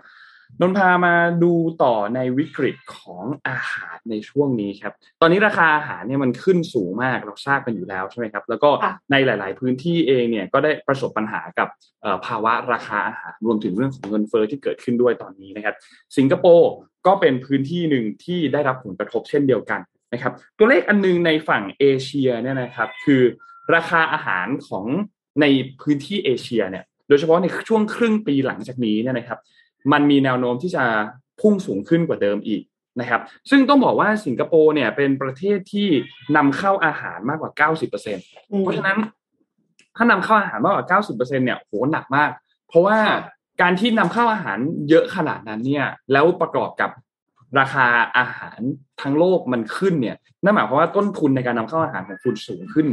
[0.61, 11.69] นนพามาดูต่อในวิกฤตของอาหารในช่วงนี้ครับ ตอนนี้ราคาอาหารเนี่ยมันขึ้นสูงมากเราทราบกันอยู่แล้วใช่ไหมครับ แล้วก็ค่ะในหลาย ๆ พื้นที่เองเนี่ยก็ได้ประสบปัญหากับ
[12.03, 15.75] เอ่อภาวะราคาอาหารรวมถึงเรื่องของเงินเฟ้อที่เกิดขึ้นด้วยตอนนี้นะครับ
[16.17, 16.71] สิงคโปร์
[17.07, 19.81] ก็เป็นพื้นที่หนึ่งที่ได้รับผลกระทบเช่นเดียวกัน
[20.13, 23.23] นะครับ ตัวเลขอันนึงในฝั่งเอเชียเนี่ยนะครับ คือ
[23.75, 24.87] ราคาอาหารของ
[25.41, 25.47] ใน
[25.81, 29.39] พื้นที่เอเชียเนี่ย โดยเฉพาะในช่วงครึ่งปีหลังจากนี้เนี่ยนะครับ
[29.93, 30.85] มันมีแนวโน้มที่จะ
[31.41, 32.63] พุ่งสูงขึ้นกว่าเดิมอีก
[33.01, 35.89] นะครับ ซึ่งต้องบอกว่าสิงคโปร์เนี่ยเป็นประเทศที่
[36.37, 38.99] นำเข้าอาหารมากกว่า 90%เอืมเพราะฉะนั้น
[39.97, 42.31] ถ้านำเข้าอาหารมากกว่า 90%เนี่ยโหหนักมาก
[42.69, 43.21] เพราะว่าค่ะ
[43.61, 46.91] การที่นำเข้าอาหารเยอะขนาดนั้นเนี่ย แล้วประกอบกับ
[47.59, 47.87] ราคา
[48.19, 48.61] อาหาร
[49.01, 52.87] ทั้งโลกมันขึ้นเนี่ยนั่นหมายความว่าต้นทุนในการนำเข้าอาหารของคุณสูงขึ้น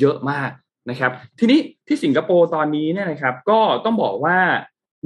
[0.00, 0.50] เยอะมาก
[0.90, 4.38] นะครับ ทีนี้ที่สิงคโปร์ตอนนี้เนี่ยนะครับ ก็ต้องบอกว่า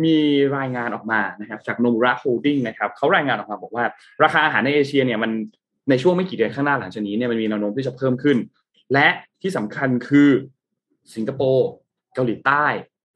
[0.05, 0.16] มี
[0.57, 3.85] รายงานออกมานะครับ จากโนมูระโฮลดิ้งนะครับเขารายงานออกมาบอกว่า
[4.22, 5.31] ราคาอาหารในเอเชียเนี่ยมัน
[5.90, 8.37] ในช่วงไม่กี่เดือนข้างหน้าหลังจากนี้เนี่ยมันมีแนวโน้มที่จะเพิ่มขึ้น
[8.92, 9.09] และ
[9.42, 10.31] ที่สำคัญคือ
[11.14, 11.68] สิงคโปร์
[12.14, 12.64] เกาหลีใต้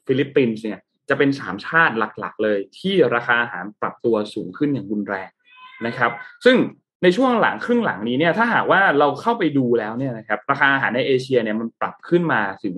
[0.06, 0.78] ฟิลิปปินส์เนี่ย
[1.08, 5.30] จะเป็นสามชาติหลักๆ เลยที่ราคาอาหารปรับตัวสูงขึ้นอย่างรุนแรง
[5.86, 6.10] นะครับ
[6.44, 6.56] ซึ่ง
[7.02, 12.76] ในช่วงหลังครึ่งหลังนี้เนี่ยถ้าหากว่าเราเข้าไปดูแล้วเนี่ยนะครับราคาอาหารในเอเชียเนี่ยมันปรับขึ้นมาถึง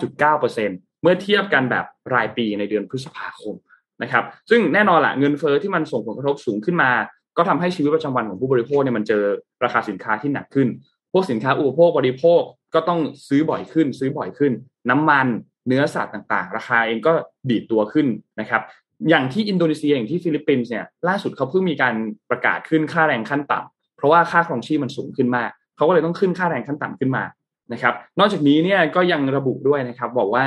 [0.00, 3.54] 5.9%เมื่อเทียบกันแบบรายปีในเดือนพฤษภาคม
[4.02, 6.90] นะครับซึ่งแน่นอนละเงินเฟ้อที่มันส่งผลกระทบสูงขึ้นมา
[7.36, 9.22] ก็ทำให้ชีวิตประจำวันของผู้บริโภคเนี่ยมันเจอ
[9.64, 10.68] ราคาสินค้าที่หนักขึ้น
[11.12, 12.42] พวกสินค้าอุปโภคบริโภค
[12.74, 14.52] ก็ต้องซื้อบ่อยขึ้น ซื้อบ่อยขึ้น
[14.90, 15.26] น้ำมัน
[15.66, 17.12] เนื้อสัตว์ต่างๆ ราคาเองก็
[17.50, 18.06] ดีดตัวขึ้น
[18.40, 18.62] นะครับ
[19.10, 21.94] อย่างที่อินโดนีเซียอย่างที่ฟิลิปปินส์เนี่ยล่าสุดเขาเพิ่งมีการ
[22.30, 27.24] ประกาศขึ้นค่าแรงขั้นต่ำเพราะว่าค่าครองชีพมันสูงขึ้นมากเขาก็เลยต้องขึ้นค่าแรงขั้นต่ำขึ้นมา
[27.72, 30.46] นะครับ นอกจากนี้เนี่ยก็ยังระบุด้วยนะครับ บอกว่า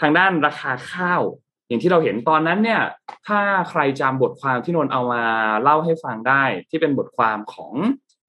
[0.00, 1.22] ทางด้านราคาข้าว
[1.68, 2.80] อย่างที่เราเห็นตอนนั้นเนี่ย
[3.26, 3.40] ถ้า
[3.70, 5.22] ใครจำบทความที่นนเอามา
[5.62, 7.72] เล่าให้ฟังได้ ที่เป็นบทความของ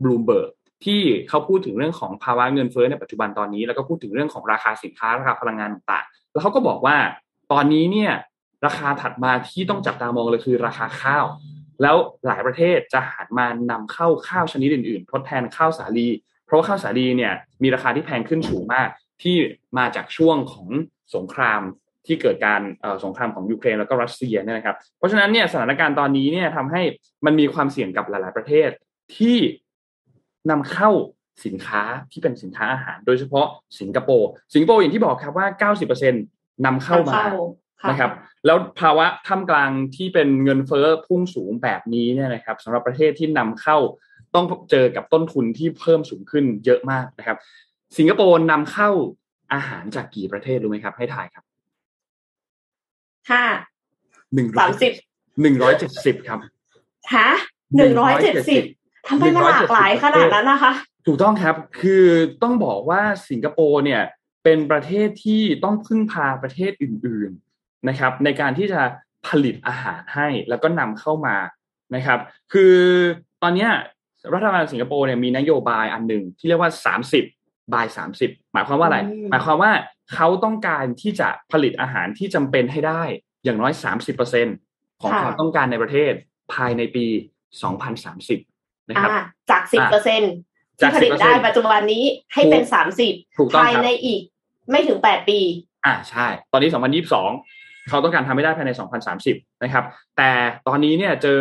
[0.03, 0.51] บลูเบิร์ก
[0.85, 6.97] ที่เขาพูดถึงเรื่องของภาวะเงินเฟ้อในปัจจุบันตอนนี้ แล้วก็พูดถึงเรื่องของราคาสินค้าราคาพลังงานต่างๆแล้วเขาก็บอกว่า
[7.51, 8.11] ตอนนี้เนี่ย
[8.65, 11.25] ราคาถัดมาที่ต้องจับตามองเลยคือราคาข้าว
[11.81, 11.95] แล้ว
[12.27, 16.07] หลายประเทศจะหันมานำเข้าข้าวชนิดอื่นๆ ทดแทนข้าวสาลี
[16.45, 18.89] เพราะว่าข้าวสาลีเนี่ยมีราคาที่แพงขึ้นสูงมาก
[19.23, 19.35] ที่
[19.77, 20.67] มาจากช่วงของ
[21.15, 21.61] สงคราม
[22.05, 22.61] ที่เกิดการ
[23.03, 26.81] สงครามของยูเครนแล้วก็รัสเซียเนี่ยนะครับ เพราะฉะนั้นเนี่ยสถานการณ์ตอนนี้เนี่ยทำให้
[27.25, 28.69] มันมีความเสี่ยงกับหลาย ๆ ประเทศ
[29.17, 29.37] ที่
[30.51, 30.89] นำเข้า
[31.45, 33.47] สินค้าที่เป็นสินค้าอาหาร โดยเฉพาะ
[33.79, 35.71] สิงคโปร์สิงคโปร์อย่างที่บอกครับว่า
[36.05, 37.13] 90%นำเข้ามา
[37.89, 38.11] นะครับ
[38.45, 43.77] แล้วภาวะท่ามกลางที่เป็นเงินเฟ้อพุ่งสูงแบบนี้เนี่ยนะครับสำหรับประเทศที่นำเข้า
[44.35, 47.37] ต้องเจอกับต้นทุนที่เพิ่มสูงขึ้นเยอะมากนะครับ
[47.97, 48.89] สิงคโปร์นำเข้า
[49.53, 51.43] อาหารจากกี่ประเทศรู้ไหมครับ ให้ถ่ายครับ
[53.29, 53.43] ห้า
[54.35, 54.91] หนึ่งร้อยสิบ
[55.41, 56.39] หนึ่งร้อยเจ็ดสิบครับ
[57.13, 57.29] ฮะ
[57.77, 58.61] หนึ่งร้อยเจ็ดสิบ
[59.07, 60.73] ทำไมมันหลากหลายขนาดนั้นนะคะ
[61.05, 62.05] ถูกต้องครับคือ
[62.43, 64.01] ต้องบอกว่าสิงคโปร์เนี่ย
[64.43, 67.44] เป็นประเทศที่ต้องพึ่งพาประเทศอื่นๆ
[67.87, 68.81] นะครับ ในการที่จะ
[69.27, 71.35] ผลิตอาหารให้แล้วก็นำเข้ามา
[71.95, 72.19] นะครับ
[72.53, 72.75] คือ
[73.43, 73.67] ตอนนี้
[74.33, 77.23] รัฐบาลสิงคโปร์เนี่ยมีนโยบายอันหนึ่งที่เรียกว่าสามสิบ
[77.73, 79.71] บายสามสิบหมายความว่าอะไร หมายความว่า
[80.13, 83.03] เขาต้องการที่จะผลิตอาหารที่จำเป็นให้ได้
[83.43, 84.47] อย่างน้อยสามสิบเปอร์เซ็น
[85.01, 86.13] ของความต้องการในประเทศ
[86.53, 87.05] ภายในปี
[87.63, 88.39] สองพันสามสิบ
[88.89, 89.11] นะครับ
[89.51, 90.21] จากสิบเปอร์เซ็น
[90.77, 93.13] ที่ผลิตได้ปัจจุบันนี้ให้เป็นสามสิบ
[93.57, 94.21] ภายในอีก
[94.71, 95.39] ไม่ถึงแปดปี
[95.85, 97.31] อ่าใช่ ตอนนี้สองพันยี่สิบสอง
[97.89, 98.97] เขาต้องการทำให้ได้ภายในสองพั
[99.63, 99.83] นะครับ
[100.17, 100.31] แต่
[100.67, 101.39] ตอนนี้เนี่ยเจอ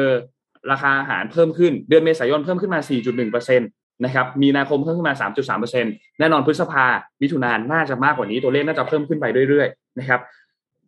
[0.71, 3.67] ราคาอาหารเพิ่มขึ้น เดือนเมษายนเพิ่มขึ้นมาสี่จุดหนึ่งเปอร์เซ็นต
[4.05, 5.15] นะครับ มีนาคมเพิ่มขึ้นมา
[5.63, 5.85] 3.3%
[6.19, 6.85] แน่นอนพฤษภา
[7.23, 10.21] มิถุนานน่าจะมากกว่านี้ ตัวเลขน่าจะเพิ่มขึ้นไปเรื่อยๆ นะครับ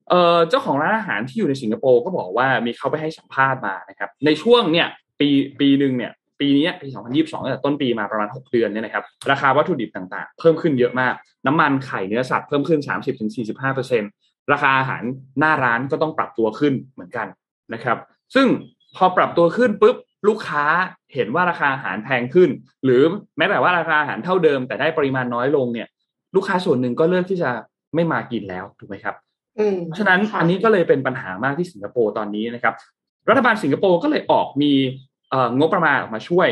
[0.08, 4.86] เอ่อเจ้าของร้านอาหารที่อยู่ในสิงคโปร์ก็บอกว่ามีเขาไปให้สัมภาษณ์มานะครับ ในช่วงเนี่ย
[5.20, 5.28] ปี
[5.60, 11.14] ปีหนึ่งเนี่ยปีนี้ปี 2022ตั้งแต่ต้นปีมาประมาณ 6 เดือนเนี่ยนะครับราคาวัตถุดิบต่างๆ เพิ่มขึ้นเยอะมาก
[11.46, 12.80] น้ำมันไข่เนื้อสัตว์เพิ่มขึ้น
[13.40, 15.02] 30-45% ราคาอาหาร
[15.38, 17.26] หน้าร้านก็ต้องปรับตัวขึ้นเหมือนกัน
[17.74, 17.98] นะครับ
[18.34, 18.46] ซึ่ง
[18.96, 19.96] พอปรับตัวขึ้นปุ๊บ
[20.28, 20.64] ลูกค้า
[21.14, 22.50] เห็นว่าราคาอาหารแพงขึ้น
[22.84, 23.02] หรือ
[23.36, 25.88] แม้แต่ว่าราคาอาหารเท่าเดิม แต่ได้ปริมาณน้อยลงเนี่ย
[26.34, 27.50] ลูกค้าส่วนหนึ่งก็เลือกที่จะ
[27.94, 29.14] ไม่มากินแล้วถูกไหมครับ
[29.86, 32.74] เพราะฉะนั้นอันนี้ก็เลยเป็นปัญหามากที่สิงคโปร์ตอนนี้นะครับ
[33.28, 34.72] รัฐบาลสิงคโปร์ก็เลยออกมี
[35.58, 36.48] งบประมาณออกมาช่วย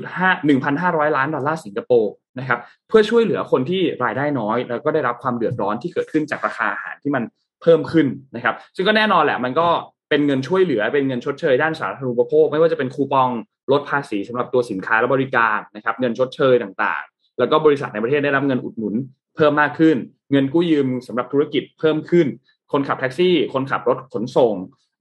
[0.00, 7.22] 1.5 1,500 ล้านดอลลาร์สิงคโปร์ นะครับเพื่อช่วยเหลือคนที่รายได้น้อย แล้วก็ได้รับความเดือดร้อนที่เกิดขึ้นจากราคาอาหารที่มัน
[7.62, 9.68] เพิ่มขึ้นนะครับ ซึ่งก็แน่นอนแหละมันก็
[10.10, 13.30] เป็นเงินช่วยเหลือเป็นเงินชดเชยด้านสาธารณูปโภค ไม่ว่าจะเป็นคูปอง
[13.72, 18.94] ลดภาษีสำหรับตัวสินค้าและบริการนะครับเงินชดเชยต่างๆ แล้วก็บริษัทในประเทศได้รับเงินอุดหนุน
[19.36, 19.96] เพิ่มมากขึ้น
[20.32, 22.26] เงินกู้ยืมสำหรับธุรกิจเพิ่มขึ้น
[22.72, 24.54] คนขับแท็กซี่ คนขับรถขนส่ง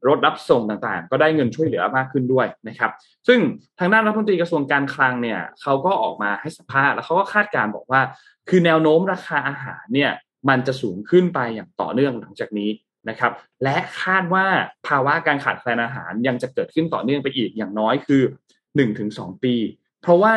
[0.08, 2.92] รถรับส่งต่างๆ ก็ได้เงินช่วยเหลือมากขึ้นด้วยนะครับ
[3.28, 3.40] ซึ่ง
[3.80, 8.02] ทางด้านรัฐมนตรีกระทรวงการคลังเนี่ยเขาก็ออกมาให้สัมภาษณ์แล้วเขาก็คาดการบอกว่า
[8.50, 10.12] คือแนวโน้มราคาอาหารเนี่ย
[10.50, 12.70] มันจะสูงขึ้นไปอย่างต่อเนื่องหลังจากนี้
[13.10, 13.32] นะครับ
[13.64, 14.46] และคาดว่า
[14.88, 18.24] ภาวะการขาดแคลนอาหารยังจะเกิดขึ้นต่อเนื่องไปอีกอย่างน้อยคือ
[18.76, 19.56] หนึ่งถึงสองปี
[20.02, 20.36] เพราะว่า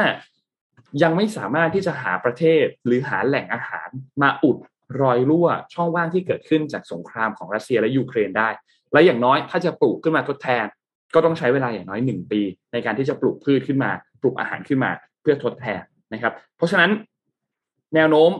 [1.03, 3.89] ยังไม่สามารถที่จะหาประเทศหรือหาแหล่งอาหาร
[4.23, 4.57] มาอุด
[5.03, 8.49] รอยรั่วช่องว่างที่เกิดขึ้นจากสงครามของรัสเซียและยูเครนได้
[8.93, 10.67] และอย่างน้อยถ้าจะปลูกขึ้นมาทดแทน
[11.15, 12.41] ก็ต้องใช้เวลาอย่างน้อยหนึ่งปี
[12.73, 16.91] ในการที่จะปลูกพืชขึ้นมา ปลูกอาหารขึ้นมาเพื่อทดแทนนะครับ เพราะฉะนั้น
[17.95, 18.31] แนวโน้ม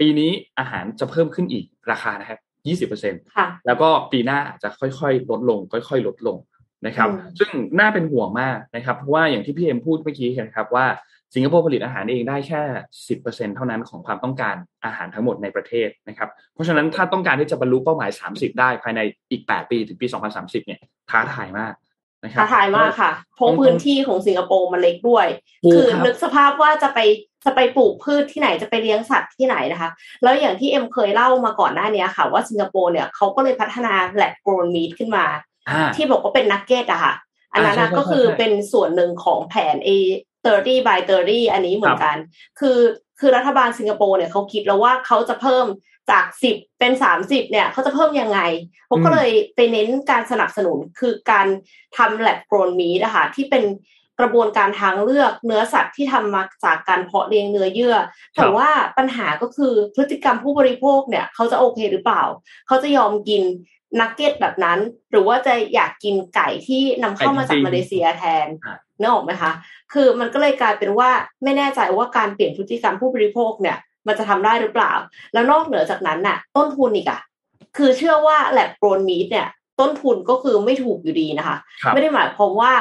[0.00, 3.20] ปีนี้อาหารจะเพิ่มขึ้นอีกราคานะครับยี่สิบเปอร์เซ็นต์
[3.66, 6.36] แล้วก็ปีหน้าจะค่อยๆ ลดลง ค่อย ๆ ลดลง
[6.86, 10.86] นะครับ ซึ่งน่าเป็นห่วงมากนะครับเพราะว่าอย่างที่พี่เอ็มพูดเมื่อกี้นะครับว่า
[11.34, 12.62] สิงคโปร์ผลิตอาหารเองได้แค่
[13.08, 21.72] สิบเปอร์เซ็นเท่านั้นของความต้องการอาหารทั้งหมดในประเทศนะครับ เพราะฉะนั้นถ้าต้องการที่จะบรรลุเป้าหมายสามสิบได้ภายในอีกแปดปีถึงปีสองพันสามสิบเนี่ยท้าทายมาก
[22.24, 25.26] นะครับท้าทายมากค่ะเพราะพื้นที่ของสิงคโปร์มันเล็กด้วย
[25.72, 26.98] คือนึกสภาพว่าจะไป
[27.44, 29.90] จะไปปลูกพืชที่ไหนจะไปเลี้ยงสัตว์ที่ไหนนะคะ
[30.22, 35.24] แล้วอย่างที่เอ็มเคยเล่ามาก่อนหน้านี้ค่ะ ว่าสิงคโปร์เนี่ยเขาก็เลยพัฒนาแลบโกลนมีดขึ้นมา
[35.96, 37.14] ที่บอกว่าเป็นนักเก็ตอะค่ะ
[37.52, 39.90] อันนั้นก็คือเป็นส่วนหนึ่งของแผน A
[40.44, 42.16] 30 by 30 อันนี้เหมือนกัน
[42.60, 42.78] คือ
[43.20, 45.66] คือรัฐบาลสิงคโปร์เนี่ยเขาคิดแล้วว่าเขาจะเพิ่ม
[46.10, 48.40] จากสิบเป็นสามสิบเนี่ยเขาจะเพิ่มยังไง
[48.86, 51.46] เขาก็เลยไปเน้นการสนับสนุนคือการ
[51.96, 53.64] ทำแลบโกลนมีนะคะที่เป็น
[54.20, 57.96] กระบวนการทางเลือกเนื้อสัตว์ที่ทำมาจากการเพาะเลี้ยงเนื้อเยื่อ
[58.36, 62.22] แต่ว่าปัญหาก็คือพฤติกรรมผู้บริโภคเนี่ยเขาจะโอเคหรือเปล่า
[62.66, 63.42] เขาจะยอมกิน
[64.00, 64.78] นักเก็ตแบบนั้น
[65.10, 68.46] หรือว่าจะอยากกินไก่ที่นำเข้ามาจากมาเลเซียแทน
[68.98, 69.52] นึกออกไหมคะ
[69.92, 71.10] คือมันก็เลยกลายเป็นว่า
[71.44, 73.76] ไม่แน่ใจว่าการเปลี่ยนพฤติกรรมผู้บริโภคเนี่ย
[74.06, 74.92] มันจะทำได้หรือเปล่า
[75.32, 77.20] แล้วนอกเหนือจากนั้นน่ะ ต้นทุนอีกอะ
[77.76, 79.48] คือเชื่อว่าแลบโกรนมีดเนี่ย
[79.80, 81.56] ต้นทุนก็คือไม่ถูกอยู่ดีนะคะ
[81.94, 82.72] ไม่ได้หมายความว่า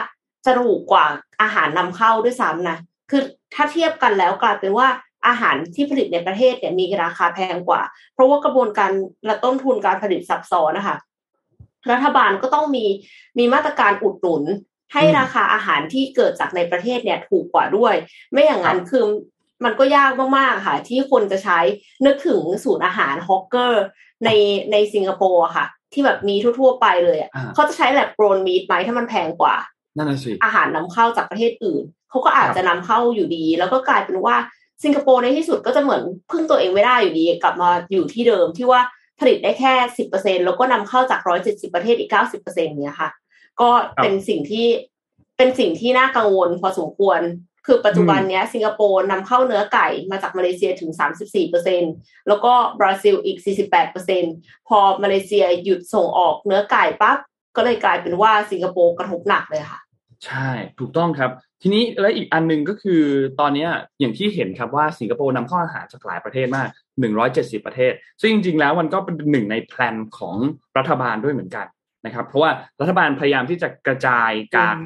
[0.45, 1.05] จะถูกกว่า
[1.41, 2.77] อาหารนำเข้าด้วยซ้ำนะ
[3.09, 3.21] คือ
[3.53, 4.87] ถ้าเทียบกันแล้วกลายเป็นว่า
[5.27, 7.81] อาหารที่ผลิตในประเทศเนี่ยมีราคาแพงกว่า
[8.13, 8.91] เพราะว่ากระบวนการ
[9.25, 10.97] และต้นทุนการผลิตซับซ้อนนะคะ
[11.91, 12.85] รัฐบาลก็ต้องมี
[13.37, 14.43] มีมาตรการอุดหนุน
[14.93, 17.95] ให้ราคาอาหารที่เกิดจากในประเทศเนี่ยถูกกว่าด้วย
[18.31, 19.03] ไม่อย่างนั้นคือ
[19.65, 21.59] มันก็ยากมากๆค่ะ ที่คนจะใช้
[22.05, 23.83] นึกถึงศูนย์อาหารฮอกเกอร์
[24.25, 24.29] ใน
[24.71, 29.55] ในสิงคโปร์ค่ะ ที่แบบมีทั่ว ๆ ไปเลยอะเขาจะใช้แบบโกรนมีดไหมถ้ามันแพงกว่า
[29.97, 34.35] นั่นน่ะสิอาหารนำเข้าจากประเทศอื่นเขาก็อาจจะนำเข้าอยู่ดี แล้วก็กลายเป็นว่า
[34.83, 38.81] สิงคโปร์ในที่สุดก็จะเหมือนพึ่งตัวเองไม่ได้อยู่ดี กลับมาอยู่ที่เดิมที่ว่า
[39.19, 43.09] ผลิตได้แค่สิบเปอร์เซ็นแล้วก็นำเข้าจากร้อยเจ็ดสิบประเทศอีกเก้าสิบเปอร์เซ็นเนี้ยค่ะ
[43.61, 43.69] ก็
[44.01, 44.67] เป็นสิ่งที่
[45.37, 47.21] เป็นสิ่งที่น่ากังวลพอสมควร
[47.65, 51.83] คือปัจจุบันเนี้ยสิงคโปร์นำเข้าเนื้อไก่มาจากมาเลเซียถึงสามสิบสี่เปอร์เซ็น
[52.27, 54.23] แล้วก็บราซิลอีกสี่สิบแปดเปอร์เซ็น
[54.67, 57.17] พอมาเลเซียหยุดส่งออกเนื้อไก่ปั๊บ
[57.55, 59.79] ก็เลยกลายเป็นว่าสิงคโปร์กระทบหนักเลยค่ะ
[60.25, 61.31] ใช่ถูกต้องครับ
[61.61, 63.01] ทีนี้และอีกอันหนึ่งก็คือ
[63.39, 63.67] ตอนนี้
[63.99, 66.67] อย่างที่เห็นครับว่าสิงคโปร์นำเข้าอาหารจากหลายประเทศมาก
[67.17, 70.35] 170 ประเทศ ซึ่งจริงๆแล้วมันก็เป็นหนึ่งในแผนของ
[70.77, 71.65] รัฐบาลด้วยเหมือนกัน
[72.05, 74.77] นะครับ เพราะว่ารัฐบาลพยายามที่จะกระจายการ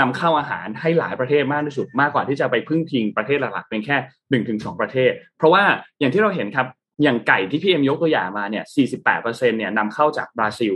[0.00, 3.96] นำเข้าอาหารให้หลายประเทศมากที่สุดมากกว่าที่จะไปพึ่งพิงประเทศหลักๆเป็นแค่
[4.30, 5.62] หนึ่งถึงสองประเทศ เพราะว่า
[5.98, 6.66] อย่างที่เราเห็นครับ
[7.02, 8.64] อย่างไก่ที่พี่เอ็มยกตัวอย่างมาเนี่ย
[9.06, 10.74] 48%เนี่ยนำเข้าจากบราซิล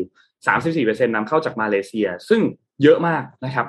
[0.57, 2.41] 34%นำเข้าจากมาเลเซีย ซึ่ง
[2.83, 3.67] เยอะมากนะครับ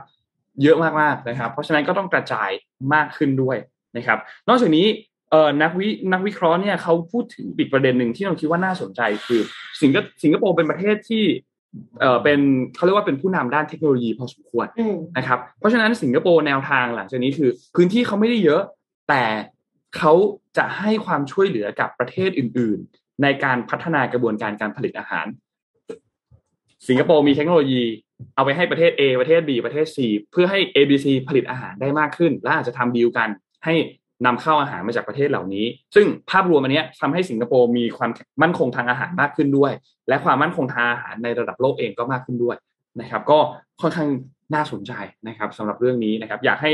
[0.64, 2.50] เยอะมากๆนะครับ เพราะฉะนั้นก็ต้องกระจาย
[2.94, 3.58] มากขึ้นด้วย
[3.98, 4.86] นะครับ นอกจากนี้
[5.32, 9.42] เอ่อนักวินักวิเคราะห์เนี่ยเขาพูดถึงอีกประเด็นหนึ่งที่เราคิดว่าน่าสนใจคือ
[9.82, 11.24] สิงคสิงคโปร์เป็นประเทศที่
[12.00, 12.40] เอ่อเป็น
[12.76, 14.68] เขาเรียกว่าเป็นผู้นำด้านเทคโนโลยีพอสมควร
[15.18, 18.62] นะครับ เพราะฉะนั้นสิงคโปร์แนวทางหลังจากนี้คือ พื้นที่เขาไม่ได้เยอะ
[19.10, 19.24] แต่
[19.98, 20.14] เขา
[20.58, 25.26] จะให้ความช่วยเหลือกับประเทศอื่น ๆ ในการพัฒนากระบวนการการผลิตอาหาร
[26.88, 27.84] สิงคโปร์มีเทคโนโลยี
[28.36, 29.98] เอาไปให้ประเทศ A ประเทศ B ประเทศ C
[30.32, 33.30] เพื่อให้ ABC ผลิตอาหารได้มากขึ้น และอาจจะทำดีลกัน
[33.66, 33.74] ให้
[34.26, 35.66] นำเข้าอาหารมาจากประเทศเหล่านี้
[35.96, 39.72] ซึ่งภาพรวมอันนี้ทำให้สิงคโปร์มีความมั่นคงทางอาหารมากขึ้นด้วย
[40.08, 42.58] และความมั่นคงทางอาหารในระดับโลกเองก็มากขึ้นด้วย
[43.02, 43.40] นะครับ ก็
[43.82, 44.10] ค่อนข้าง
[44.54, 44.94] น่าสนใจ
[45.28, 46.72] นะครับสำหรับเรื่องนี้นะครับ อยากให้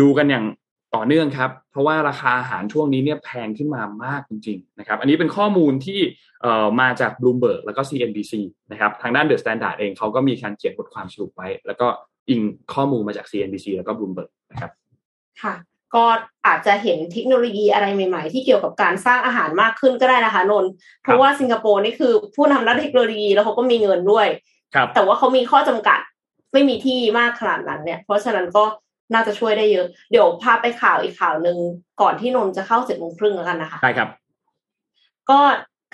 [0.00, 0.44] ดูกันอย่าง
[0.94, 6.00] ต่อเนื่องครับ เพราะว่าราคาอาหารช่วงนี้เนี่ยแพงขึ้นมามากจริงๆนะครับ อันนี้เป็นข้อมูลที่
[6.80, 8.32] มาจาก Bloomberg แล้วก็ CNBC
[8.70, 11.86] นะครับ ทางด้าน The Standard เองเขาก็มีการเขียนบทความสรุปไว้ แล้วก็
[12.30, 12.40] อิง
[12.74, 14.70] ข้อมูลมาจาก CNBC แล้วก็ Bloomberg นะครับ
[15.42, 15.54] ค่ะ
[15.94, 16.04] ก็
[16.46, 20.64] อาจจะเห็นเทคโนโลยีอะไรใหม่ ๆ ที่เกี่ยวกับการสร้างอาหารมากขึ้นก็ได้นะคะนน
[21.02, 24.26] เพราะว่าสิงคโปร์นี่คือผู้นำด้านเทคโนโลยีแล้วเขาก็มีเงินด้วย
[24.94, 25.98] แต่ว่าเขามีข้อจำกัด
[26.52, 28.64] ไม่มีที่มากขนาดนั้นเนี่ย เพราะฉะนั้นก็
[29.14, 31.56] น่าจะช่วยได้เยอะ เดี๋ยวพาไปข่าวอีกข่าวหนึ่ง
[32.00, 34.08] ก่อนที่นนจะเข้าเจ็ดโมงครึ่งแล้วกันนะคะใช่ครับ
[35.30, 35.40] ก็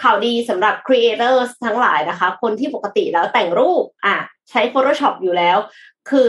[0.03, 4.17] ข่าวดีสำหรับครีเอเตอร์ทั้งหลายนะคะ คนที่ปกติแล้วแต่งรูป อะ
[4.51, 5.59] ใช้ Photoshop อยู่แล้ว
[6.11, 6.29] คือ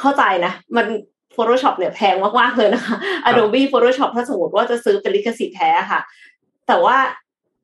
[0.00, 0.86] เข้าใจนะ มัน
[1.36, 2.96] Photoshop เนี่ยแพงมากๆเลยนะคะ
[3.28, 6.00] Adobe Photoshop ถ้าสมมติว่าจะซื้อเป็นลิขสิทธิ์แท้ค่ะ
[6.68, 6.96] แต่ว่า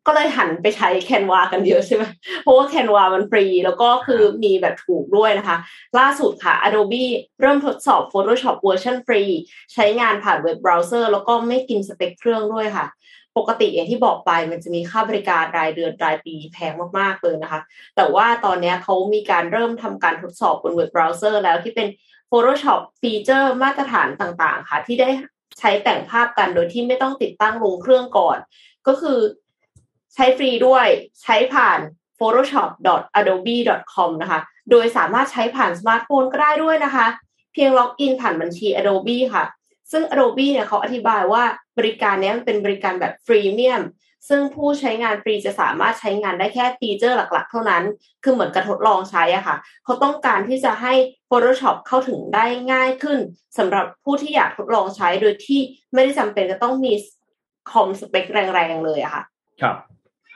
[0.06, 2.04] ก็เลยหันไปใช้ Canva กันเยอะใช่ไหม
[2.42, 5.56] เพราะว่า Canva มันฟรี แล้วก็คือมีแบบถูกด้วยนะคะ
[5.98, 7.04] ล่าสุดค่ะ Adobe
[7.40, 9.22] เริ่มทดสอบ Photoshop เวอร์ชันฟรี
[9.72, 12.86] ใช้งานผ่านเว็บเบราว์เซอร์ แล้วก็ไม่กินสเปคเครื่องด้วยค่ะ
[13.38, 17.60] ปกติอย่างที่บอกไปมันจะมีค่าบริการรายเดือนรายปีแพงมาก ๆ เลยนะคะ
[17.96, 21.88] แต่ว่าตอนนี้เขามีการเริ่มทำการทดสอบบนเว็บเบราว์เซอร์แล้วที่เป็น
[22.30, 25.10] Photoshop ฟีเจอร์มาตรฐานต่างๆ ค่ะ ที่ได้
[25.58, 28.38] ใช้แต่งภาพกันโดยที่ไม่ต้องติดตั้งลงเครื่องก่อน
[28.86, 29.18] ก็คือ
[30.14, 30.86] ใช้ฟรีด้วย
[31.22, 31.78] ใช้ผ่าน
[32.18, 37.06] photoshop.adobe.com นะคะ โดยสามารถใช้ผ่านสมาร์ทโฟนก็ได้ด้วยนะคะ
[37.52, 39.44] เพียงล็อกอินผ่านบัญชี Adobe ค่ะ
[39.90, 41.44] ซึ่ง Adobe เนี่ยเขาอธิบายว่า
[41.78, 43.82] บริการนี้มันเป็นบริการแบบ freemium
[44.28, 47.84] ซึ่งผู้ใช้งานฟรีจะสามารถใช้งานได้แค่ฟีเจอร์หลักๆ เท่านั้น
[48.24, 50.92] คือเหมือนกระทดลองใช้อะค่ะ เขาต้องการที่จะให้
[51.30, 53.18] Photoshop เข้าถึงได้ง่ายขึ้น
[53.58, 55.60] สำหรับผู้ที่อยากทดลองใช้โดยที่
[55.92, 56.92] ไม่ได้จำเป็นจะต้องมี
[57.70, 59.22] คอมสเปคแรงๆเลยอะค่ะ
[59.62, 59.76] ครับ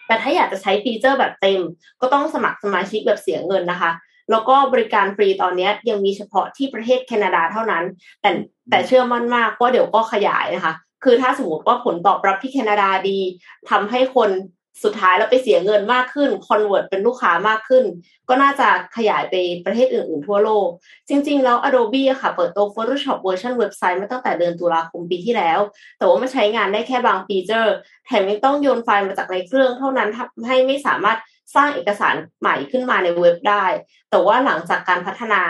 [0.06, 1.60] แต่ถ้าอยากจะใช้ฟีเจอร์แบบเต็ม
[2.00, 3.90] ก็ต้องสมัครสมาชิกแบบเสียเงินนะคะ
[4.30, 7.84] แล้วก็บริการฟรีตอนนี้ยังมีเฉพาะที่ประเทศแคนาดาเท่านั้น
[8.20, 8.30] แต่
[8.70, 13.18] แต่เชื่อมั่นมากว่าเดี๋ยวก็ขยายนะคะ คือถ้าสมมติว่าผลตอบรับที่แคนาดาดี
[13.70, 14.30] ทำให้คน
[14.82, 17.84] สุดท้ายเราไปเสียเงินมากขึ้น convert เป็นลูกค้ามากขึ้น
[18.28, 19.34] ก็น่าจะขยายไป
[19.64, 20.68] ประเทศอื่นๆทั่วโลก
[21.08, 25.58] จริง ๆ แล้ว Adobe อะค่ะ เปิดตัว Photoshop เวอร์ชันเว็บไซต์มาตั้งแต่เดือนตุลาคมปีที่แล้ว
[25.98, 27.74] แต่ว่ามันใช้งานได้แค่บางฟีเจอร์
[28.06, 31.18] แถมยังต้องโยนไฟล์มาจากในเครื่องเท่านั้นทำให้ไม่สามารถ
[31.54, 33.64] สร้างเอกสารใหม่ขึ้นมาในเว็บได้
[34.10, 35.42] แต่ว่าหลังจากการพัฒนา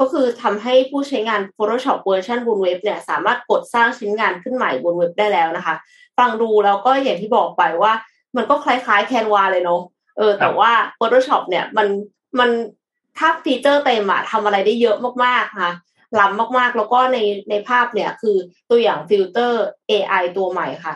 [0.00, 5.74] ก็คือทำให้ผู้ใช้งาน Photoshop เวอร์ชันบนเว็บเนี่ยสามารถกดสร้างชิ้นงานขึ้นใหม่บนเว็บได้แล้วนะคะ
[6.18, 7.92] ฟังดูแล้วก็อย่างที่บอกไปว่า
[8.38, 9.82] มันก็คล้ายๆ Canva เลยเนาะ
[10.16, 11.88] เออ แต่ว่า Photoshop เนี่ยมัน
[12.38, 12.50] มัน
[13.18, 15.72] ถ้าฟีเจอร์เต็มอะทำอะไรได้เยอะมากๆค่ะ
[16.20, 17.18] ล้ำมากๆ แล้วก็ใน
[17.50, 18.36] ในภาพเนี่ยคือ
[18.70, 20.94] ตัวอย่างฟิลเตอร์ AI ตัวใหม่ค่ะ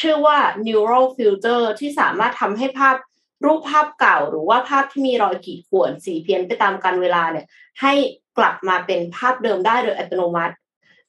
[0.00, 2.96] ชื่อว่า neural filter ที่สามารถทำให้ภาพ
[3.44, 7.46] รูปภาพเก่าหรือว่าภาพที่มีรอยขีดข่วนสีเพี้ยนไปตามกาลเวลาเนี่ย
[7.80, 7.92] ให้
[8.38, 10.54] กลับมาเป็นภาพเดิมได้โดยอัตโนมัติ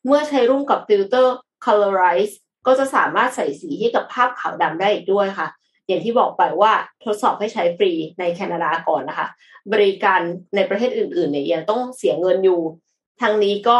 [0.06, 1.36] เมื่อใช้ร่วมกับ filter
[1.66, 2.34] colorize
[2.68, 5.48] ก็จะสามารถใส่สีให้กับภาพขาวดำได้อีกด้วยค่ะ
[5.88, 6.72] อย่างที่บอกไปว่า
[7.04, 9.28] ทดสอบให้ใช้ฟรีในแคนาดาก่อนนะคะ
[9.74, 10.20] บริการ
[10.56, 12.62] ในประเทศอื่นๆเนี่ยยังต้องเสียเงินอยู่
[13.22, 13.80] ทางนี้ก็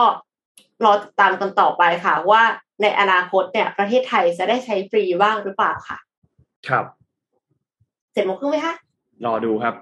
[0.84, 2.42] รอติดตามกันต่อไปค่ะว่า
[2.82, 5.98] ในอนาคตเนี่ยประเทศไทยจะได้ใช้ฟรีบ้างหรือเปล่าค่ะ
[6.68, 6.86] ครับ
[8.12, 8.74] เสร็จหมดครึ่งไหมคะ
[9.26, 9.76] รอดูครับ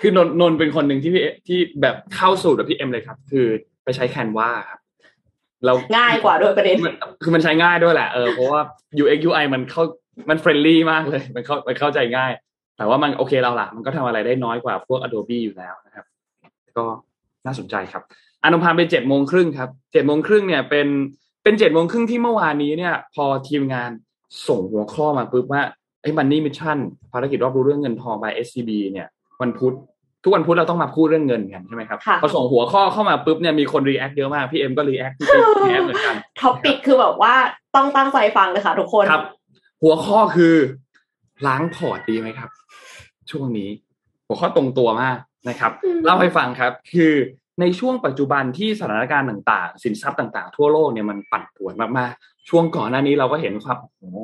[0.00, 3.46] คือนนท์เป็นคนหนึ่งที่พี่ที่แบบเข้าสู่แบบพี่เอ็มเลยครับ คือ
[3.84, 4.79] ไปใช้ Canva ครับ
[5.66, 6.78] เราง่ายกว่าด้วยประเด็น
[7.22, 8.60] คือมันใช้ง่ายด้วยแหละเออเพราะว่า
[9.02, 9.82] UX UI มันเข้า
[10.30, 12.32] มัน friendly มากเลย มันเข้ามันเข้าใจง่าย
[12.76, 16.04] แต่ว่ามันโอเคเราละมันก็ทำอะไรได้น้อยกว่าพวก Adobe อยู่แล้วนะครับ
[16.78, 16.86] ก็
[17.46, 18.02] น่าสนใจครับ
[18.44, 20.86] อนุพานไปเจ็ดโมงครึ่งครับเจ็ดโมงครึ่งเนี่ยเป็น
[21.42, 23.90] เป็นเจ็ดโมงครึ่งที่เมื่อวานนี้เนี่ย พอทีมงาน
[24.48, 25.62] ส่งหัวข้อมาปุ๊บว่า
[26.02, 26.78] ไอ้มันนี่ Mission
[27.12, 29.08] ภารกิจรอบรู้เรื่องเงินทอง by SCB เนี่ย
[29.40, 29.74] วันพุธ
[30.22, 37.34] ทุกวันพุธเราต้องมาพูดเรื่องเงินกันใช่ไหมครับค่ะพอส่งหัวข้อเข้ามาปุ๊บเนี่ยมีคน react เยอะมากพี่เอ็มก็ react พี่เอ็ม react เหมือนกัน topic คือแบบว่า
[37.74, 39.24] ต้องตั้งใจฟังเลยค่ะทุกคนครับ
[39.82, 40.54] หัวข้อคือ
[41.46, 42.50] ล้างพอร์ตดีไหมครับ
[43.30, 43.70] ช่วงนี้
[44.26, 47.14] หัวข้อตรงตัวมากนะครับอืมเล่าให้ฟังครับ คือ
[47.60, 54.18] ในช่วงปัจจุบันที่สถานการณ์ต่าง ๆ สินทรัพย์ต่าง ๆ ทั่วโลกเนี่ยมันปั่นป่วนมากๆช่วงก่อนหน้านี้เราก็เห็นความโอ้โห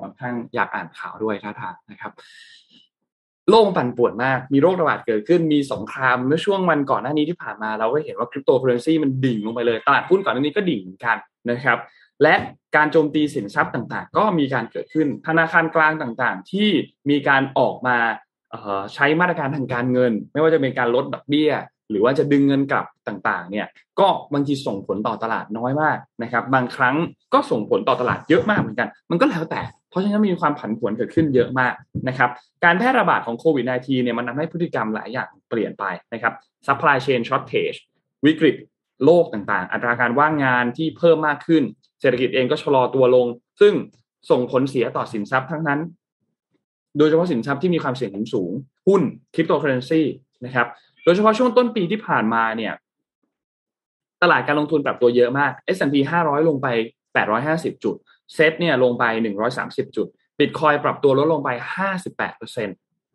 [0.00, 2.12] ค่อนข้างอยากอ่านข่าวด้วยท่าทางนะครับ
[3.50, 11.18] โลกปั่นป่วนมาก มีโรคระบาดเกิดขึ้น มีสงครามเมื่อช่วงวันก่อนหน้านี้ที่ผ่านมาเราก็เห็นว่าคริปโตเคอเรนซีมันดิ่งลงไปเลย ตลาดหุ้นก่อนหน้านี้ก็ดิ่งกัน
[11.50, 11.78] นะครับ
[12.22, 12.34] และ
[12.76, 16.68] การโจมตีสินทรัพย์ต่างๆ ก็มีการเกิดขึ้น ธนาคารกลางต่างๆ ที่
[17.10, 17.96] มีการออกมา
[18.94, 21.52] ใช้มาตรการทางการเงิน ไม่ว่าจะเป็นการลดดอกเบี้ย
[21.90, 23.66] หรือว่าจะดึงเงินกลับต่างๆ เนี่ย
[24.00, 26.96] ก็บางทีส่งผลต่อตลาดน้อยมากนะครับ บางครั้ง
[27.34, 31.74] ก็ส่งผลต่อตลาดเยอะมากเหมือนกัน มันก็แล้วแต่ เพราะฉะนั้นมีความผันผวนเกิดขึ้นเยอะมาก
[32.08, 32.30] นะครับ
[32.64, 36.32] การแพร่ระบาดของโควิด -19 เนี่ยมันทำให้พฤติกรรมหลายอย่างเปลี่ยนไปนะครับ
[36.66, 37.78] supply chain shortage
[38.26, 38.56] วิกฤต
[39.04, 41.62] โลกต่างๆ อัตราการว่างงานที่เพิ่มมากขึ้น
[42.00, 43.26] เศรษฐกิจเองก็ชะลอตัวลง
[43.60, 43.74] ซึ่ง
[44.30, 45.80] ส่งผลเสียต่อสินทรัพย์ทั้งนั้น
[46.98, 48.52] โดยเฉพาะสินทรัพย์ที่มีความเสี่ยงสูง
[48.88, 49.02] หุ้น
[49.34, 50.02] คริปโตเคอเรนซี
[50.44, 50.66] นะครับ
[51.04, 52.72] โดยเฉพาะช่วงต้นปีที่ผ่านมาเนี่ย
[54.22, 56.66] ตลาดการลงทุนปรับตัวเยอะมาก S&P 500 ลงไป
[57.26, 57.96] 850 จุด
[58.34, 59.04] เซ็ตเนี่ยลงไป
[59.50, 60.06] 130 จุด
[60.38, 61.50] บิตคอยน์ปรับตัวลดลงไป
[62.08, 62.68] 58%น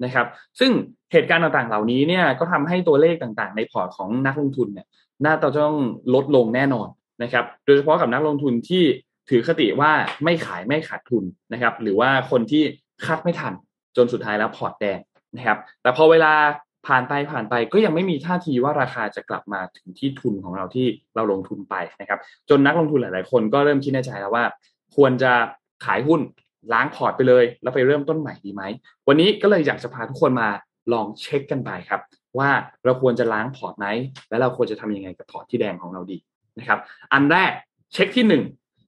[0.07, 0.27] ะครับ
[0.59, 0.71] ซึ่ง
[1.11, 4.87] เหตุการณ์ต่างๆ เหล่านี้เนี่ยก็ทำให้ตัวเลขต่างๆ ในพอร์ตของนักลงทุนเนี่ย
[5.25, 5.77] น่าจะต้อง
[6.13, 6.87] ลดลงแน่นอน
[7.23, 8.83] นะครับโดยเฉพาะกับนักลงทุนที่
[9.29, 9.91] ถือคติว่า
[10.23, 11.23] ไม่ขายไม่ขาดทุน
[11.53, 12.63] นะครับหรือว่าคนที่
[13.05, 13.53] คาดไม่ทัน
[13.97, 14.99] จนสุดท้ายแล้วพอร์ตแดง
[15.35, 16.33] นะครับแต่พอเวลา
[16.87, 24.43] ผ่านไปผ่านไปก็ยังไม่มีท่าทีว่าราคาจะกลับมาถึงที่ทุนของเราที่เราลงทุนไปนะครับจนนักลงทุนหลาย ๆ คนก็เริ่มคิดในใจแล้วว่า
[24.95, 25.31] ควรจะ
[25.85, 26.21] ขายหุ้น
[26.73, 28.63] ล้างพอร์ตไปเลย แล้วไปเริ่มต้นใหม่ดีไหม
[29.07, 30.49] วันนี้ก็เลยอยากจะพาทุกคนมา
[30.93, 32.01] ลองเช็คกันไปครับ
[32.37, 32.49] ว่า
[32.85, 33.87] เราควรจะล้างพอร์ตไหม
[34.29, 36.17] และเราควรจะทำยังไงกับพอร์ตที่แดงของเราดี
[36.59, 36.79] นะครับ
[37.13, 37.51] อันแรก
[37.93, 38.43] เช็คที่หนึ่ง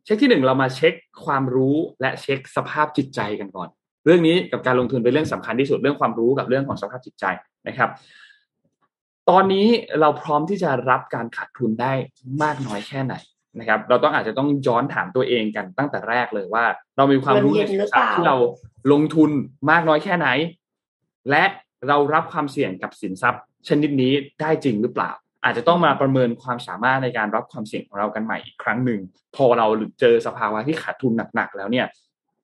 [0.05, 0.93] เช็คที่หนึ่งเรามาเช็ค
[1.25, 3.69] ความรู้และเช็คสภาพจิตใจกันก่อน
[4.05, 7.25] เรื่องนี้กับการลงทุนเป็นเรื่องสำคัญที่สุดเรื่องความรู้กับเรื่องของสภาพจิตใจ
[7.67, 7.89] นะครับ
[9.29, 9.67] ตอนนี้
[9.99, 11.93] เราพร้อมที่จะรับการขาดทุนได้
[12.41, 13.15] มากน้อยแค่ไหน
[13.59, 16.65] นะครับ เราต้องอาจจะต้องย้อนถามตัวเองกันตั้งแต่แรกเลยว่า
[16.97, 18.35] เรามีความรู้ในสินทรัพย์ที่เรา
[18.91, 19.29] ลงทุน
[19.69, 20.27] มากน้อยแค่ไหน
[21.29, 21.43] และ
[21.87, 25.11] เรารับความเสี่ยงกับสินทรัพย์ ชนิดนี้ได้จริงหรือเปล่า
[25.43, 28.99] อาจจะต้องมาประเมินความสามารถในการรับความเสี่ยงของเรากันใหม่อีกครั้งหนึ่ง
[29.35, 29.67] พอเรา
[29.99, 31.85] เจอสภาวะที่ขาดทุนหนักๆแล้วเนี่ย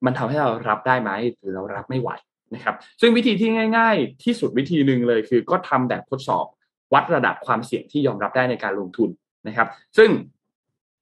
[0.05, 2.09] มันทำให้เรารับได้ไหมหรือเรารับไม่ไหว
[2.55, 6.45] นะครับซึ่งวิธีที่ง่าย ๆ ที่สุดวิธีหนึ่งเลยคือก็ทำแบบทดสอบ
[6.93, 9.09] วัดระดับความเสี่ยงที่ยอมรับได้ในการลงทุน
[9.47, 10.09] นะครับ ซึ่ง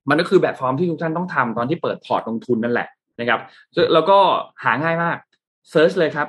[0.09, 2.87] มันก็คือแบบฟอร์มที่ทุกท่านต้องทำตอนที่เปิดพอร์ตลงทุนนั่นแหละ
[3.19, 3.39] นะครับ
[3.93, 4.17] แล้วก็
[4.63, 5.17] หาง่ายมาก
[5.69, 6.27] search เลยครับ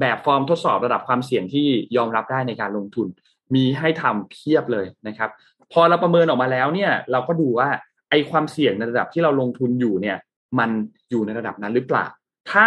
[0.00, 3.06] แบบฟอร์มทดสอบระดับความเสี่ยงที่ยอมรับได้ในการลงทุน
[3.54, 5.30] มีให้ทำเพียบเลยนะครับ
[5.72, 7.68] พอเราประเมินออกมาแล้วเนี่ย เราก็ดูว่า
[8.10, 10.16] ไอความเสี่ยงในระดับที่เราลงทุนอยู่เนี่ย
[10.58, 10.70] มัน
[11.10, 12.06] อยู่ในระดับนั้นหรือเปล่า
[12.52, 12.66] ถ้า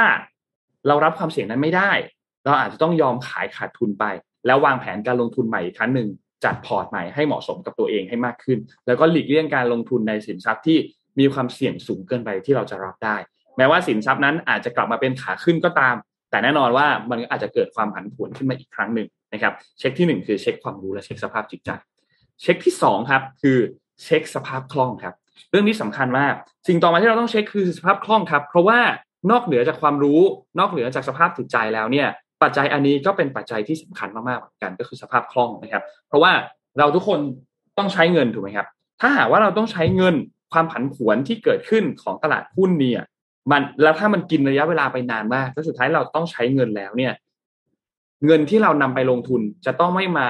[0.88, 1.92] เรารับความเสี่ยงนั้นไม่ได้
[2.46, 4.06] เราอาจจะต้องยอมขายขาดทุนไป
[4.46, 6.08] แล้ววางแผนการลงทุนใหม่อีกครั้งหนึ่ง
[6.46, 10.78] จัดพอร์ตใหม่ให้เหมาะสมกับตัวเองให้มากขึ้น แล้วก็หลีกเลี่ยงการลงทุนในสินทรัพย์ที่
[11.20, 13.16] มีความเสี่ยงสูงเกินไปที่เราจะรับได้
[13.58, 15.96] แม้ว่าสินทรัพย์นั้นอาจจะกลับมาเป็นขาขึ้นก็ตาม
[16.30, 21.70] แต่แน่นอนว่ามันอาจจะเกิดความผันผวนขึ้นมาอีกครั้งหนึ่งนะครับเช็คที่หนึ่งคือเช็คความรู้และเช็คสภาพจิตใจ
[22.42, 23.58] เช็คที่สองครับ คือ
[24.04, 25.14] เช็คสภาพคล่องครับ
[25.50, 26.34] เรื่องนี้สำคัญมาก
[26.68, 28.80] สิ่งต่อมาที่เราต้องเช็คคือสภาพคล่องครับ เพราะว่า
[29.32, 30.20] นอกเหนือจากความรู้
[30.60, 32.08] นอกเหนือจากสภาพจิตใจแล้วเนี่ย
[32.44, 36.32] ปัจจัยอันนี้ก็เป็นปัจจัยที่สำคัญมากๆเหมือนกันก็คือสภาพคล่องนะครับ เพราะว่า
[36.80, 37.20] เราทุกคน
[37.78, 38.68] ต้องใช้เงินถูกไหมครับ
[39.02, 40.16] ถ้าหากว่าเราต้องใช้เงิน
[40.54, 43.04] ความผันผวนที่เกิดขึ้นของตลาดหุ้นเนี่ย
[43.52, 47.14] มันแล้วถ้ามันกินระยะเวลาไปนานมากแล้วสุดท้ายเราต้องใช้เงินแล้วเนี่ย
[48.26, 50.28] เงินที่เรานำไปลงทุนจะต้องไม่มา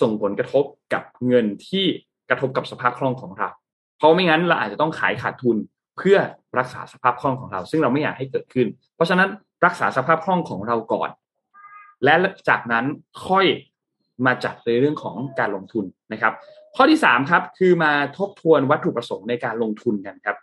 [0.00, 1.84] ส่งผลกระทบกับเงินที่
[2.30, 3.48] กระทบกับสภาพคล่องของเรา
[3.98, 5.56] เพราะไม่งั้นเราอาจจะต้องขายขาดทุน
[5.98, 6.18] เพื่อ
[6.58, 9.28] รักษาสภาพคล่องของเรา ซึ่งเราไม่อยากให้เกิดขึ้น เพราะฉะนั้น
[9.66, 11.10] รักษาสภาพคล่องของเราก่อน
[12.04, 12.14] และ
[12.48, 12.84] จากนั้น
[13.26, 13.46] ค่อย
[14.26, 16.32] มาจัดในเรื่องของการลงทุนนะครับ
[16.76, 20.36] ข้อที่สามครับคือมาทบทวนวัตถุประสงค์ในการลงทุนกันครับ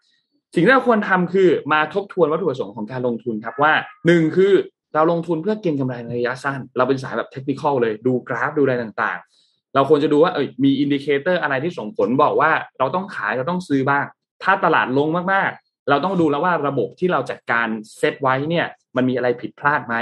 [0.54, 3.74] สิ่งที่เราควรทำคือมาทบทวนวัตถุประสงค์ของการลงทุนครับว่า
[4.08, 4.54] หนึ่งคือ
[4.94, 14.06] เราลงทุนเพื่อเก็งกำไรในระยะสั้น เราเป็นสายแบบ technical เลยดูกราฟดูอะไรต่างๆ เราควรจะดูว่าเออมี indicator อะไรที่ส่งผลบอกว่าเราต้องขายเราต้องซื้อบ้าง
[14.44, 19.96] ถ้าตลาดลงมากๆ เราต้องดูแล้วว่าระบบที่เราจัดการเซตไว้เนี่ยมันมีอะไรผิดพลาดไหม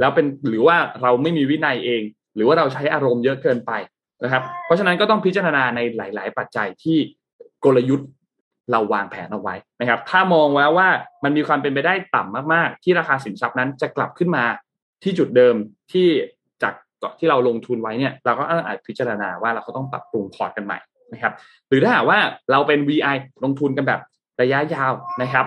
[0.00, 2.02] แล้วเป็นหรือว่าเราไม่มีวินัยเอง
[2.34, 3.72] หรือว่าเราใช้อารมณ์เยอะเกินไป
[4.24, 6.98] นะครับ เพราะฉะนั้นก็ต้องพิจารณาในหลาย ๆ ปัจจัยที่
[7.64, 8.08] กลยุทธ์
[8.72, 10.88] เราวางแผนเอาไว้นะครับ ถ้ามองแล้วว่า
[11.24, 14.44] มันมีความเป็นไปได้ต่ำมาก ๆ ที่ราคาสินทรัพย์นั้นจะกลับขึ้นมา
[15.02, 15.54] ที่จุดเดิม
[15.92, 16.08] ที่
[16.62, 16.74] จาก
[17.18, 20.78] ที่เราลงทุนไว้เนี่ย เราก็อาจพิจารณาว่าเราก็ต้องปรับปรุงพอร์ตกันใหม่
[21.12, 21.32] นะครับ
[21.68, 22.18] หรือถ้าหากว่า
[22.50, 24.00] เราเป็น VI ลงทุนกันแบบ
[24.42, 24.92] ระยะยาว
[25.22, 25.46] นะครับ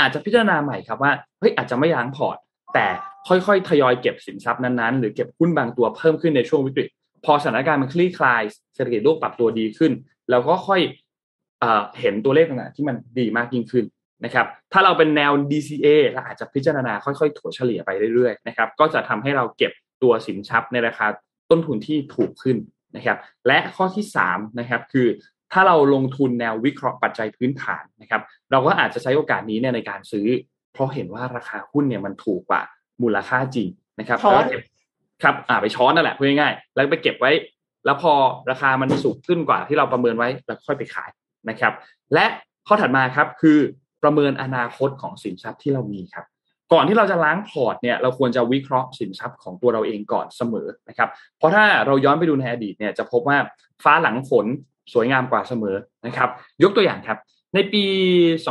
[0.00, 2.36] อาจจะพิจารณาใหม่ครับว่าเฮ้ยอาจจะไม่ล้างพอร์ต
[2.74, 2.86] แต่
[3.28, 6.88] ค่อยๆ ทยอยเก็บสินทรัพย์นั้นๆ หรือเก็บหุ้นบางตัวเพิ่มขึ้นในช่วงวิกฤต
[7.24, 8.42] พอสถานการณ์มันคลี่คลาย
[8.74, 9.92] เศรษฐกิจโลกปรับตัวดีขึ้น
[10.30, 10.80] แล้วก็ค่อย
[12.00, 13.84] เห็นตัวเลขต่างๆที่มันดีมากยิ่งขึ้น
[14.24, 21.06] นะครับ ถ้าเราเป็นแนว DCA เราอาจจะพิจารณาค่อยๆ ถัวเฉลี่ยไปเรื่อยๆนะครับก็จะทำให้เราเก็บตัวสินทรัพย์ในราคา
[21.50, 22.56] ต้นทุนที่ถูกขึ้น
[22.96, 25.08] นะครับ และข้อที่3นะครับคือ
[25.52, 30.26] ถ้าเราลงทุนแนววิเคราะห์ปัจจัยพื้นฐานนะครับ เราก็อาจจะใช้โอกาสนี้เนี่ยในการซื้อ
[30.78, 32.62] เพราะเห็นว่าราคาหุ้นเนี่ยมันถูกกว่า
[33.02, 33.68] มูลค่าจริง
[33.98, 34.60] นะครับแล้วเก็บ
[35.22, 37.32] ครับอ่าไปช้อนนั่นแหละพูดง่ายๆแล้วไปเก็บไว้
[37.84, 38.12] แล้วพอ
[38.50, 41.10] ราคามันสูงขึ้นกว่าที่เราประเมินไว้แล้วค่อยไปขาย
[41.48, 41.72] นะครับ
[42.14, 42.26] และ
[42.66, 43.58] ข้อถัดมาครับคือ
[44.02, 46.24] ประเมินอนาคตของสินทรัพย์ที่เรามีครับ
[46.72, 51.08] ก่อนที่เราจะล้างพอร์ตเนี่ยเราควรจะวิเคราะห์สินทรัพย์ของตัวเราเองก่อนเสมอนะครับ
[51.38, 53.38] เพราะถ้าเราย้อนไปดูในอดีตเนี่ยจะพบว่า
[53.84, 54.46] ฟ้าหลังฝน
[54.92, 55.76] สวยงามกว่าเสมอ
[56.06, 56.28] นะครับ
[56.62, 57.18] ยกตัวอย่างครับ
[57.54, 57.84] ในปี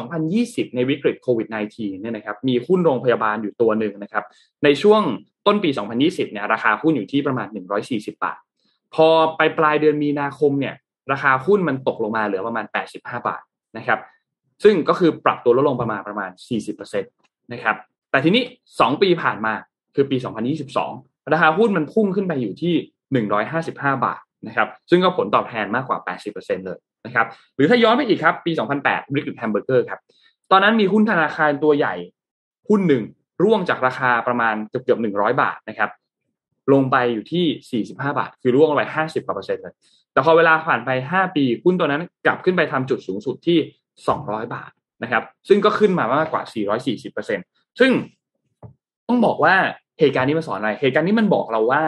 [0.03, 4.23] 2020 ในวิกฤตโควิด -19 เนี่ยนะครับ มีหุ้นโรงพยาบาลอยู่ตัวหนึ่งนะครับ
[4.63, 5.01] ในช่วง
[5.47, 5.69] ต้นปี
[6.01, 7.47] 2020 เนี่ย ราคาหุ้นอยู่ที่ประมาณ
[7.83, 8.39] 140 บาท
[8.95, 10.75] พอไปปลายเดือนมีนาคมเนี่ย
[11.11, 13.41] ราคาหุ้นมันตกลงมาเหลือประมาณ 85 บาท
[13.77, 13.99] นะครับ
[14.63, 16.31] ซึ่งก็คือปรับตัวลดลงประมาณประมาณ
[16.71, 17.75] 40%นะครับ
[18.11, 18.43] แต่ทีนี้
[18.77, 19.53] 2 ปีผ่านมา
[19.95, 20.17] คือปี
[20.73, 22.75] 2022 ราคาหุ้นมันพุ่งขึ้นไปอยู่ที่
[23.35, 23.71] 155
[24.05, 25.97] บาท นะครับซึ่งก็ผลตอบแทนมากกว่า
[26.33, 29.99] 80%เลยนะครับหรือถ้าย้อนไปอีกครับ ปี 2008บริกฤตแฮมเบอร์เกอร์ครับ
[30.51, 31.95] ตอนนั้นมีหุ้นธนาคารตัวใหญ่
[32.69, 33.03] หุ้นหนึ่ง
[33.43, 35.89] ร่วงจากราคาประมาณเกือบเกือบ100บาทนะครับ
[36.73, 39.73] ลงไปอยู่ที่ 45 บาท คือร่วงไป 50กว่าเปอร์เซ็นต์เลย
[40.13, 43.57] แต่พอเวลาผ่านไป 5 ปีหุ้นตัวนั้นกลับขึ้นไปทำจุดสูงสุดที่
[44.05, 44.71] 200 บาท
[45.03, 46.43] นะครับ ซึ่งก็ขึ้นมามากกว่า
[46.91, 47.91] 440%ซึ่ง
[49.07, 49.55] ต้องบอกว่า
[49.99, 51.83] เหตุการณ์นี้มาสอนอะไร เหตุการณ์นี้มันบอกเราว่า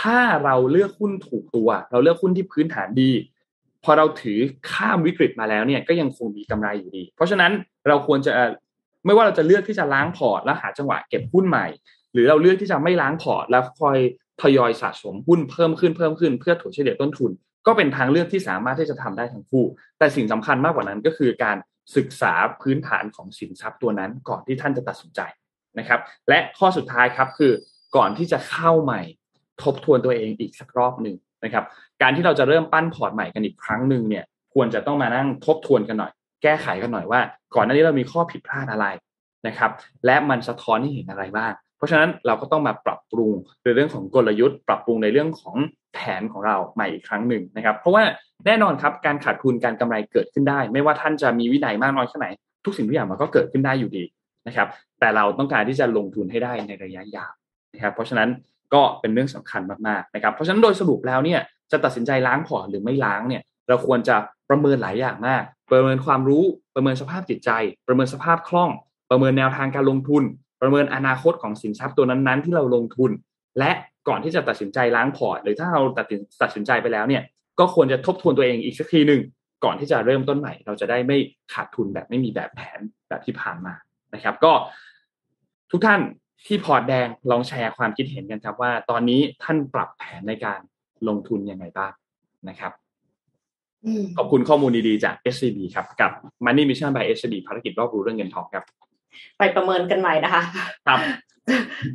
[0.00, 3.12] ถ้าเราเลือกหุ้นถูกตัว เราเลือกหุ้นที่พื้นฐานดี
[3.84, 4.38] พอเราถือ
[4.70, 7.52] ข้ามวิกฤตมาแล้วเนี่ยก็ยังคงมีกำไรอยู่ดี เพราะฉะนั้น
[7.88, 8.32] เราควรจะ
[9.04, 11.66] ไม่ว่าเราจะเลือกที่จะล้างพอร์ตแล้วหาจังหวะเก็บหุ้นใหม่
[12.12, 13.98] หรือเราเลือกที่จะไม่ล้างพอร์ตแล้วคอย
[14.42, 17.30] ทยอยสะสมหุ้นเพิ่มขึ้นเพิ่มขึ้นเพื่อถัวเฉลี่ยต้นทุน
[17.66, 19.64] ก็เป็นทางเลือกที่สามารถที่จะทำได้ทั้งคู่
[19.98, 21.56] แต่สิ่งสำคัญมากกว่านั้นก็คือการ
[21.96, 22.32] ศึกษา
[22.62, 25.20] พื้นฐานของสินทรัพย์ตัวนั้นก่อนที่ท่านจะตัดสินใจ
[25.78, 27.52] นะครับ และข้อสุดท้ายครับคือ
[27.96, 29.02] ก่อนที่จะเข้าใหม่
[29.62, 31.64] ทบทวนตัวเองอีกสักรอบหนึ่งนะครับ
[32.02, 37.20] การที่เราจะเริ่มปั้นพอร์ตใหม่กันอีกครั้งหนึ่งเนี่ย ควรจะต้องมานั่งทบทวนกันหน่อย แก้ไขกันหน่อยว่า
[37.54, 38.86] ก่อนหน้านี้เรามีข้อผิดพลาดอะไร
[39.46, 39.70] นะครับ
[40.06, 43.32] และมันสะท้อนให้เห็นอะไรบ้าง เพราะฉะนั้นเราก็ต้องมาปรับปรุง
[43.64, 45.56] ในเรื่องของกลยุทธ์ ปรับปรุงในเรื่องของ
[45.94, 48.02] แผนของเราใหม่อีกครั้งหนึ่งนะครับ เพราะว่า
[48.46, 52.26] แน่นอนครับการขาดทุนการกำไรเกิดขึ้นได้ ไม่ว่าท่านจะมีวินัยมากน้อยแค่ไหน
[52.64, 54.04] ทุกสิ่งทุกอย่างมันก็เกิดขึ้นได้อยู่ดี
[54.46, 54.68] นะครับ
[55.00, 57.32] แต่เราต้องการที่จะลงทุนให้ได้ในระยะยาว
[57.74, 58.28] นะครับ เพราะฉะนั้น
[58.74, 61.40] ก็เป็นเรื่องสำคัญมากๆนะครับเพราะฉะนั้นโดยสรุปแล้วเนี่ย
[61.72, 64.16] จะตัดสินใจล้างพอร์ตหรือไม่ล้างเนี่ยเราควรจะ
[64.48, 66.44] ประเมินหลายอย่างมาก ประเมินความรู้
[66.74, 67.50] ประเมินสภาพจิตใจ
[67.86, 68.70] ประเมินสภาพคล่อง
[69.10, 70.22] ประเมินแนวทางการลงทุน
[70.62, 73.10] ประเมินอนาคตของสินทรัพย์ตัวนั้นๆ ที่เราลงทุน
[73.58, 73.72] และ
[74.08, 76.06] ก่อนที่จะตัดสินใจล้างพอร์ต หรือถ้าเราตัด
[76.42, 77.22] ตัดสินใจไปแล้วเนี่ย
[77.58, 79.20] ก็ควรจะทบทวนตัวเองอีกสักทีหนึ่ง
[79.64, 81.18] ก่อนที่จะเริ่มต้นใหม่ เราจะได้ไม่
[81.52, 83.74] ขาดทุนแบบไม่มีแบบแผนแบบที่ผ่านมา
[84.14, 84.52] นะครับ ก็
[85.70, 86.00] ทุกท่าน
[86.46, 90.60] ที่พอร์ตแดงลองแชร์ความคิดเห็นกันครับว่า ตอนนี้ท่านปรับแผนในการ
[91.08, 91.92] ลงทุนยังไงบ้าง
[92.48, 92.72] นะครับ
[94.16, 96.10] ขอบคุณข้อมูลดีๆ จาก SCB ครับ กับ
[96.44, 98.64] Money Mission by SCB ภารกิจรอบรู้เรื่องเงินทองครับ
[99.38, 100.42] ไปประเมินกันใหม่นะคะ
[100.86, 101.00] ครับ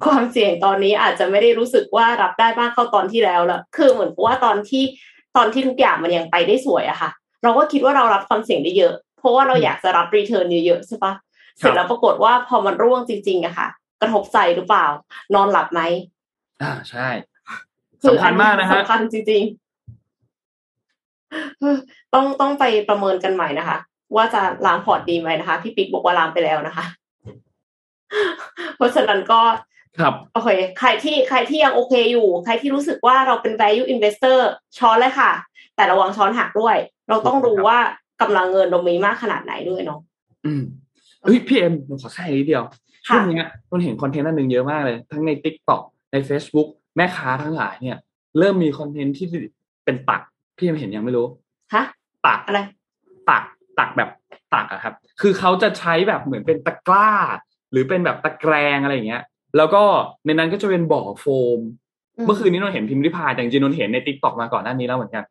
[0.06, 4.84] ความเสี่ยงตอนนี้อาจจะไม่ได้รู้สึกว่ารับได้มากเข้าตอนที่แล้วละคือเหมือนว่าตอนที่
[5.38, 7.10] ตอนที่ทุกอย่างมันยังไปได้สวยอะค่ะ
[7.44, 11.14] เราก็คิดว่าเรารับความเสี่ยงได้เยอะ เพราะว่าเราอยากจะรับ return เยอะๆใช่ปะ
[11.58, 13.68] เสร็จแล้วปรากฏว่าพอมันร่วงจริงๆอะค่ะ
[14.04, 14.88] กระทบใจหรือเปล่า
[15.36, 15.82] นอนหลับไหม
[16.62, 17.08] อ่าใช่
[18.08, 23.78] สำคัญมากนะฮะสำคัญจริงๆต้องต้องไปประเมินกันใหม่นะคะ
[24.16, 26.86] ว่าจะล้างพอร์ตดีไหมนะคะพี่ปิ๊กบอกว่าล้างไปแล้วนะคะ
[28.78, 29.42] เพราะฉะนั้นก็
[30.00, 30.50] ครับโอเค
[30.80, 34.40] ใครที่ใครที่ยังโอเคอยู่ ใครที่รู้สึกว่าเราเป็น value investor
[34.78, 35.32] ช้อนเลยค่ะ
[35.76, 36.78] แต่ระวังช้อนหักด้วย
[37.10, 37.80] เราต้องรู้ว่า
[38.22, 40.00] กำลังเงินเรามีมากขนาดไหนด้วยเนาะ
[40.46, 40.64] อืม
[41.22, 42.64] เฮ้ยพี่เอ็มผมขอแค่นิดเดียว
[43.08, 45.82] ค่ะ ช่วงเนี้ยมันเห็น content อันหนึ่งเยอะมากเลย ทั้งใน TikTok
[46.12, 47.98] ใน Facebook แม่ค้าทั้งหลายเนี่ย
[48.40, 49.28] เริ่มมี content ที่
[49.86, 50.22] เป็นตัก
[50.58, 51.26] พี่เอ็มเห็นยังไม่รู้
[51.74, 51.86] ฮะ
[52.26, 52.60] ตักอะไร
[53.30, 53.44] ตัก
[53.80, 54.10] ตักแบบ
[54.54, 57.10] ตักอะครับ คือเขาจะใช้แบบเหมือนเป็นตะกร้า
[57.72, 59.24] หรือเป็นแบบตะแกรงอะไรอย่างเงี้ย
[59.58, 59.84] แล้วก็
[60.26, 61.26] ในนั้นก็จะเป็นบ่อโฟ
[61.58, 61.60] ม
[62.26, 65.24] เมื่อคืนนี้นนเห็นพิมพ์ริพายแต่จริงๆนนเห็นในติ๊กต็อกมาก่อนหน้านี้แล้วเหมือนกัน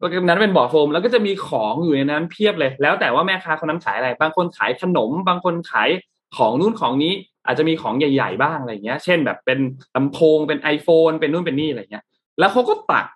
[0.00, 5.88] ก็นั้นเป็นบ่อโฟมแล้วก็จะมีของอยู่ในนั้นเพียบเลย แล้วแต่ว่าแม่ค้าคนนั้นขายอะไร บางคนขายขนม บางคนขาย
[6.36, 7.12] ของนู่นของนี้
[7.46, 9.58] อาจจะมีของใหญ่ ๆ บ้างอะไรเงี้ย เช่นแบบเป็น
[9.96, 12.04] ลำโพงเป็น iPhone เป็นนู่นเป็นนี่อะไรเงี้ย
[12.38, 13.06] แล้วเขาก็ตัก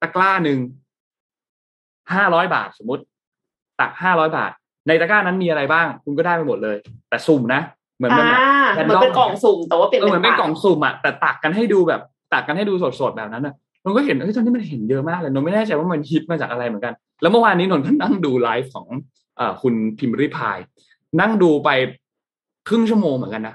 [0.00, 0.58] ตะกร้าหนึ่ง
[2.14, 3.02] ห้าร้อยบาทสมมติ
[3.80, 4.52] ตักห้าร้อยบาท
[4.88, 6.76] ในตะกร้านั้นมีอะไรบ้าง คุณก็ได้ไปหมดเลย
[7.08, 7.60] แต่สุ่มนะ
[7.96, 8.22] เหมือนอ่า
[8.74, 12.00] เป็นแบบเหมือนเป็นกล่องสุ่มแต่ว่าเปลี่ยนเออเหมือนเป็นปากกล่องสุ่มอะแต่ตักกันให้ดูแบบ
[12.32, 18.86] ตักกันให้ดูสดๆแบบนั้นอะนนก็เห็นเฮ้ยตอนนี้มันเห็นเยอะมากเลยนนไม่แน่ใจว่ามันฮิตมาจากอะไรเหมือนกัน แล้วเมื่อวานนี้นนก็นั่งดูไลฟ์ของ
[19.36, 20.58] เอ่อคุณพิมพ์ริพาย
[21.20, 21.70] นั่งดูไป
[22.68, 23.54] ครึ่งชั่วโมงเหมือนกันนะ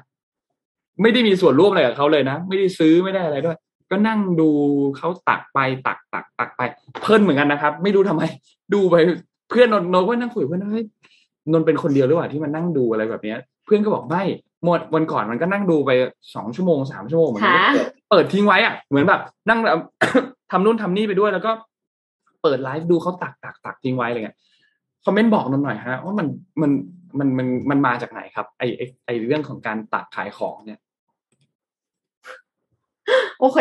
[1.01, 3.57] ไม่ได้มีส่วนร่วมอะไรกับเขาเลยนะไม่ได้ซื้อไม่ได้อะไรด้วย
[3.91, 4.49] ก็นั่งดู
[4.97, 6.61] เขาตักไปตักตักตักไป
[7.01, 8.23] เพลินเหมือนกันนะครับ ไม่รู้ทำไม
[8.73, 8.95] ดูไป
[9.49, 10.85] เพื่อนนนนนก็นั่งคุยกับเพื่อนว่าเฮ้ย
[11.51, 14.23] นนเป็นคนเดียวหรือเปล่าที่มันนั่งดูอะไรแบบเนี้ย เพื่อนก็บอกไม่
[14.63, 15.91] หมดวันก่อนมันก็นั่งดูไป
[16.35, 17.73] สองชั่วโมงสามชั่วโมงเหมือนกันฮะ
[18.09, 19.79] เปิดทิ้งไว้อะเหมือนแบบ นั่งแบบ
[20.51, 21.51] ทำนู่นทำนี่ไปด้วยแล้วก็
[22.41, 24.37] เปิดไลฟ์ดูเขาตักตักตักทิ้งไว้อะไรเงี้ย
[25.05, 26.27] คอมเมนต์บอกนนหน่อยฮะว่ามัน
[26.61, 26.71] มัน
[27.19, 30.79] มันมันมันมาจากไหนครับ ไอไอไอเรื่องของการตักขายของเนี่ย
[33.39, 33.59] โอเค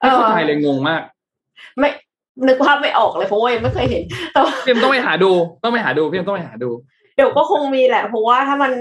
[0.00, 1.02] เอไม่เข้าใจเลยงงมาก
[1.78, 1.90] ไม่
[2.46, 5.30] นึกภาพไม่ออกเลยเพราะว่ายังไม่เคยเห็นแต่ว่าพี่เอ็มต้องไปหาดู
[5.62, 6.70] ต้องไปหาดูพี่เอ็มต้องไปหาดู
[7.16, 8.72] เดี๋ยวก็คงมีแหละ เพราะว่าถ้ามัน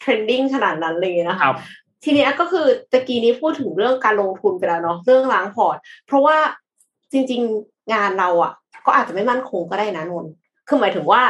[0.00, 1.56] trending ขนาดนั้นเลยนะคคะรับ
[2.04, 6.36] ทีเนี้ยก็คือตะกี้นี้พูดถึงเรื่องการลงทุนไปแล้วเนาะเรื่องล้างพอร์ตเพราะว่า
[7.12, 8.52] จริง ๆงานเราอะ
[8.86, 10.32] ก็อาจจะไม่มั่นคงก็ได้นะนนท์
[10.68, 11.22] คือหมายถึงว่า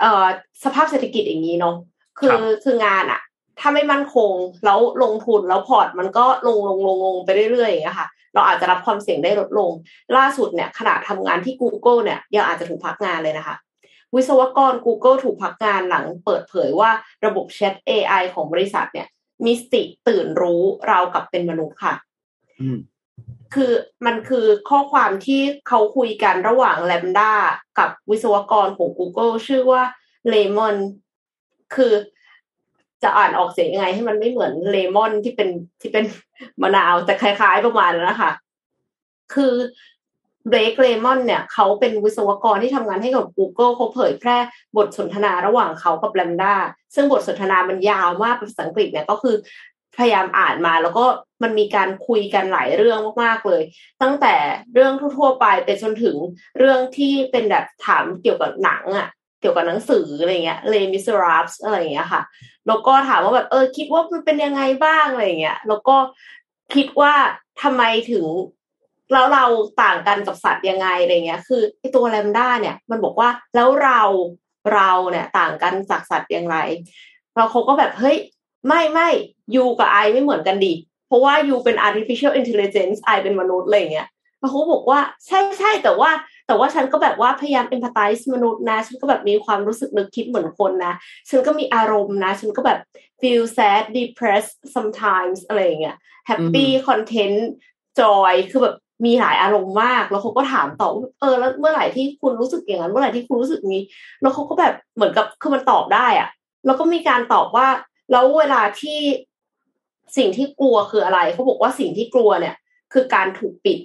[0.00, 0.26] เอ่อ
[0.64, 1.76] สภาพเศรษฐกิจอย่างนี้เนาะ
[2.18, 3.20] คืครัอบคืองานอะ
[3.60, 4.32] ถ้าไม่มั่นคง
[4.64, 9.70] แล้วลงทุนแล้วพอร์ตมันก็ลงลงลงลงไปเรื่อยๆอย่างเงี้ยค่ะ เราอาจจะรับความเสี่ยงได้ลดลง
[10.16, 13.56] ล่าสุดเนี่ยขณะทำงานที่ Google เนี่ยยังอาจจะถูกพักงานเลยนะคะ
[14.14, 16.90] วิศวกร Google ถูกพักงานหลังเปิดเผยว่า
[17.26, 19.06] ระบบแชท AI ของบริษัทเนี่ย
[19.44, 21.94] มีสติตื่นรู้ราวกับเป็นมนุษย์ค่ะ
[22.60, 22.78] อืม
[23.54, 23.72] คือ
[24.06, 27.32] มันคือข้อความที่เขาคุยกันระหว่าง Lambda
[27.78, 29.82] กับวิศวกรของ Google ชื่อว่า
[30.32, 30.76] Lemon
[31.74, 31.92] คือ
[33.02, 35.48] จะอ่านออกเสียงยังไงให้มันไม่เหมือนเลมอนที่เป็น
[35.80, 36.04] ที่เป็น
[36.62, 38.32] มะนาวแต่คล้าย ๆประมาณนั้นนะคะ
[39.34, 39.54] คือ
[40.48, 44.38] เบรกเลมอนเนี่ยเขาเป็นวิศวกรที่ทำงานให้กับ Google เขาเผยแพร่
[44.76, 46.54] บทสนทนาระหว่างเขากับ Lambda
[46.94, 49.34] ซึ่งบทสนทนามันยาวมากภาษาอังกฤษเนี่ยก็คือ
[49.96, 51.04] พยายามอ่านมาแล้วก็
[51.42, 53.62] มันมีการคุยกันหลายเรื่องมากๆเลย
[54.02, 54.34] ตั้งแต่
[54.74, 56.16] เรื่องทั่วๆไปไปจนถึง
[56.58, 59.08] เรื่องที่เป็นแบบถามเกี่ยวกับหนังอะ
[59.40, 62.22] เกี่ยวกับหนังสืออะไรเงี้ยเลมิสราฟอะไรเงี้ยค่ะ
[62.66, 65.96] แล้วก็ถามว่าแบบเออคิดว่ามันเป็นยังไงบ้างอะไรเงี้ยแล้วก็
[66.74, 67.14] คิดว่า
[67.62, 68.24] ทำไมถึง
[69.12, 69.44] แล้วเรา
[69.82, 74.02] ต่างกันกับสัตว์ยังไงอะไรเงี้ย คือไอตัวแลมด้าเนี่ย มันบอกว่าแล้วเรา
[74.74, 76.56] เราเนี่ยต่างกันจากสัตว์อย่างไร
[77.34, 78.18] เราเขาก็แบบเฮ้ย
[78.66, 79.08] ไม่ไม่
[79.54, 80.74] ยูกับไอไม่เหมือนกันดิ
[81.08, 84.08] เพราะว่ายูเป็น artificial intelligence ไอเป็นมนุษย์อะไรเงี้ย
[84.40, 86.10] แล้วเขาบอกว่าใช่ใช่แต่ว่า
[86.46, 90.94] แต่ว่าฉันก็แบบว่าพยายาม empathize มนุษย์นะ ฉันก็แบบมีความรู้สึกนึกคิดเหมือนคนนะ
[91.28, 92.78] ฉันก็มีอารมณ์นะ ฉันก็แบบ
[93.20, 95.96] feel sad depressed sometimes อะไรอย่างเงี้ย
[96.28, 97.38] happy content
[98.00, 98.76] joy คือแบบ
[99.06, 103.82] มีหลายอารมณ์มาก แล้วเขาก็ถามต่อว่าเออแล้วเมื่อไหร่ที่คุณรู้สึกอย่างนั้น เมื่อไหร่ที่คุณรู้สึกนี้
[104.22, 106.28] แล้วเขาก็แบบเหมือนกับคือมันตอบได้อะ
[106.66, 107.68] แล้วก็มีการตอบว่า
[108.12, 108.98] แล้วเวลาที่
[110.16, 112.56] สิ่งที่กลัวคืออะไรเขาบอกว่าสิ่งที่กลัวเนี่ย
[112.92, 113.78] คือการถูกปิด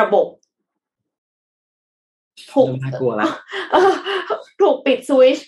[0.00, 0.26] ระบบ
[2.52, 3.32] ถูกเริ่มน่ากลัวแล้ว
[3.72, 3.92] เออ
[4.60, 5.38] ถูกปิดสวิตช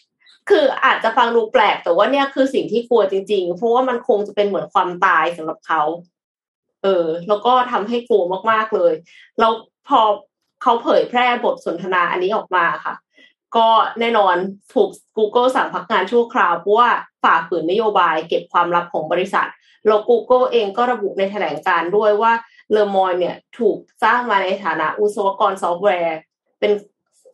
[0.50, 5.82] คืออาจจะฟังดูแปลกแต่ว่าเนี่ยคือสิ่งที่กลัวจริง ๆ เพราะว่ามันคงจะเป็นเหมือนความตายสำหรับเขา
[6.82, 8.92] เออ แล้วก็ทำให้กลัวมากๆเลย
[9.38, 9.52] แล้ว
[9.88, 10.00] พอ
[10.62, 12.94] เขาเผยแพร่บทสนทนาอันนี้ออกมาค่ะ
[13.56, 13.68] ก็
[14.00, 14.34] แน่นอน
[14.74, 16.90] ถูก Google สั่งพักงานชั่วคราวเพราะว่า
[17.22, 19.48] ฝ่าฝืนนโยบายเก็บความลับของบริษัท
[19.86, 22.32] แล้ว Google เองก็ระบุในแถลงการณ์ด้วยว่า
[22.72, 26.18] เลอมอยน์เนี่ยถูกสร้างมาในฐานะวิศวกรซอฟต์แวร์
[26.60, 26.72] เป็น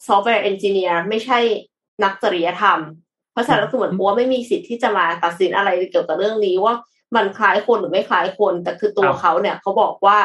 [0.06, 1.38] software engineer ไม่ใช่
[2.04, 2.78] นักจริยธรรม
[3.32, 6.74] เพราะฉะนั้นก็คือเหมือนว่าไม่มีสิทธิ์ที่จะมาตัดสินอะไรเกี่ยวกับเรื่องนี้ว่า
[7.16, 10.18] มันคล้ายคนหรือไม่คล้ายคน แต่คือตัวเขาเนี่ยเขาบอกว่า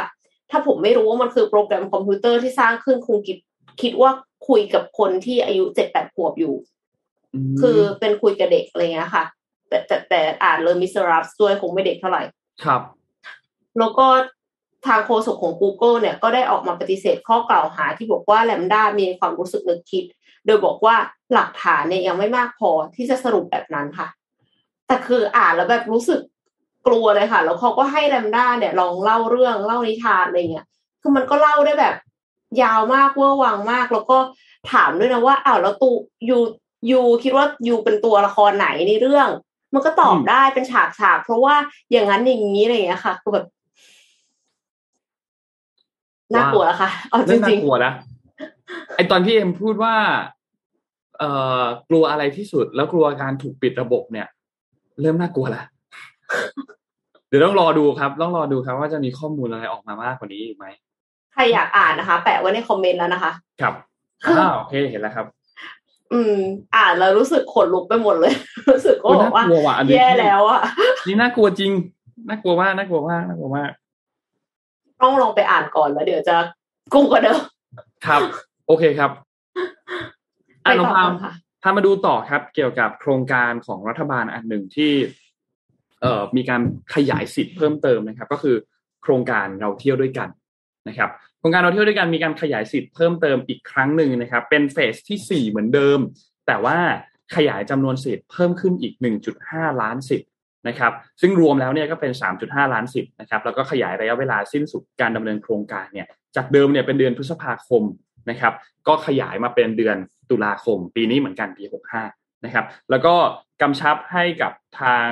[0.51, 3.37] ถ้าผมไม่รู้ว่ามันคือโปรแกรมคอมพิวเตอร์ที่สร้างขึ้นคงคิด
[3.81, 4.11] คิดว่า
[4.47, 6.55] คุยกับคนที่อายุเจ็ดแปดขวบอยู่
[7.61, 9.23] คือเป็นคุยกับเด็กอะไรเงี้ยค่ะ
[9.67, 12.23] แต่แต่แต่อ่าน Les Misérables ด้วยคงไม่เด็กเท่าไหร่
[12.63, 12.81] ครับ
[13.79, 14.07] แล้วก็
[14.87, 20.03] ทางโฆษกของ Google เนี่ยก็ได้ออกมาปฏิเสธข้อกล่าวหาที่บอกว่า LaMDA มีความรู้สึกนึกคิด
[20.45, 20.95] โดยบอกว่า
[21.33, 24.07] หลักฐานเนี่ยยังไม่มากพอที่จะสรุปแบบนั้นค่ะ
[24.87, 26.21] แต่คืออ่านแล้วแบบรู้สึก
[26.87, 30.67] กลัวเลยค่ะ แล้วเขาก็ให้ LaMDA เนี่ยลองเล่าเรื่องเล่านิทานอะไรเงี้ย
[31.01, 31.95] คือมันก็เล่าได้แบบ
[32.61, 34.17] ยาวมากเวอร์วังมาก แล้วก็
[34.71, 35.89] ถามด้วยนะว่าอ้าวแล้วตู
[36.29, 36.37] ยู
[36.91, 39.29] ยูคิดว่ายูเป็นตัวละครไหนในเรื่อง
[39.73, 41.55] มันก็ตอบได้เป็นฉากฉากเพราะว่า
[41.91, 43.45] อย่างนั้นอย่างนี้อะไรเงี้ยค่ะคือแบบ
[46.35, 47.91] น่ากลัวแล้วค่ะเอาจริงน่ากลัวนะ
[48.95, 49.95] ไอตอนพี่เอ็มพูดว่า
[51.19, 51.29] เอ่
[51.61, 54.27] อกลัวอะไรที่สุด แล้วกลัวการถูกปิดระบบเนี่ย
[55.01, 55.65] เริ่มน่ากลัวแล้ว
[57.27, 60.65] เดี๋ยวต้องรอดูครับ ต้องรอดูครับ ว่าจะมีข้อมูลอะไรออกมามากกว่านี้อีกไหม
[61.33, 63.73] ใครอยากอ่านนะคะ แปะไว้ในคอมเมนต์แล้วนะคะ ครับ
[64.25, 65.25] อ้าวโอเคเห็นแล้วครับ
[66.13, 66.35] อืม
[66.75, 68.33] อ่านแล้วรู้สึกขนลุกไปหมดเลย
[68.71, 69.45] รู้สึกว่า
[69.95, 70.61] แย่แล้วอะ
[71.07, 71.71] นี่น่ากลัวจริง
[72.27, 73.71] น่ากลัวมากน่ากลัวมากน่ากลัวมาก
[75.01, 76.35] ต้องลองไปอ่านก่อนแล้วเดี๋ยวจะ
[76.93, 77.39] กุ้งกว่าเดิม
[78.05, 78.21] ครับ
[78.67, 79.11] โอเคครับ
[80.63, 81.11] อ่านองพาม
[81.63, 84.91] พามาดูต่อครับ เกี่ยวกับโครงการของรัฐบาลอันหนึ่งที่
[86.01, 86.61] เอ่อมีการ
[86.95, 88.55] ขยายสิทธิ์เพิ่มเติมนะครับ ก็คือ
[89.03, 90.29] โครงการเราเที่ยวด้วยกัน
[90.87, 91.09] นะครับ
[91.39, 95.99] โครงการเราเที่ยวด้วยกันมีการขยายสิทธิ์เพิ่มเติมอีกครั้งหนึ่งนะครับ เป็นเฟสที่สี่เหมือนเดิม
[96.47, 96.77] แต่ว่า
[97.35, 98.93] ขยายจำนวนสิทธิ์เพิ่มขึ้นอีก
[99.37, 100.29] 1.5 ล้านสิทธิ์
[100.67, 102.11] นะครับ ซึ่งรวมแล้วเนี่ยก็เป็น
[102.43, 107.83] 3.5 ล้านสิทธิ์นะครับ แล้วก็ขยายระยะเวลาสิ้นสุดการดำเนินโครงการเนี่ย จากเดิมเนี่ยเป็นเดือนพฤษภาคม
[108.29, 108.53] นะครับ
[108.87, 109.97] ก็ขยายมาเป็นเดือน
[110.29, 111.63] ตุลาคม ปีนี้เหมือนกันปี
[111.95, 113.15] 65 นะครับ แล้วก็
[113.61, 115.09] กำชับให้กับทาง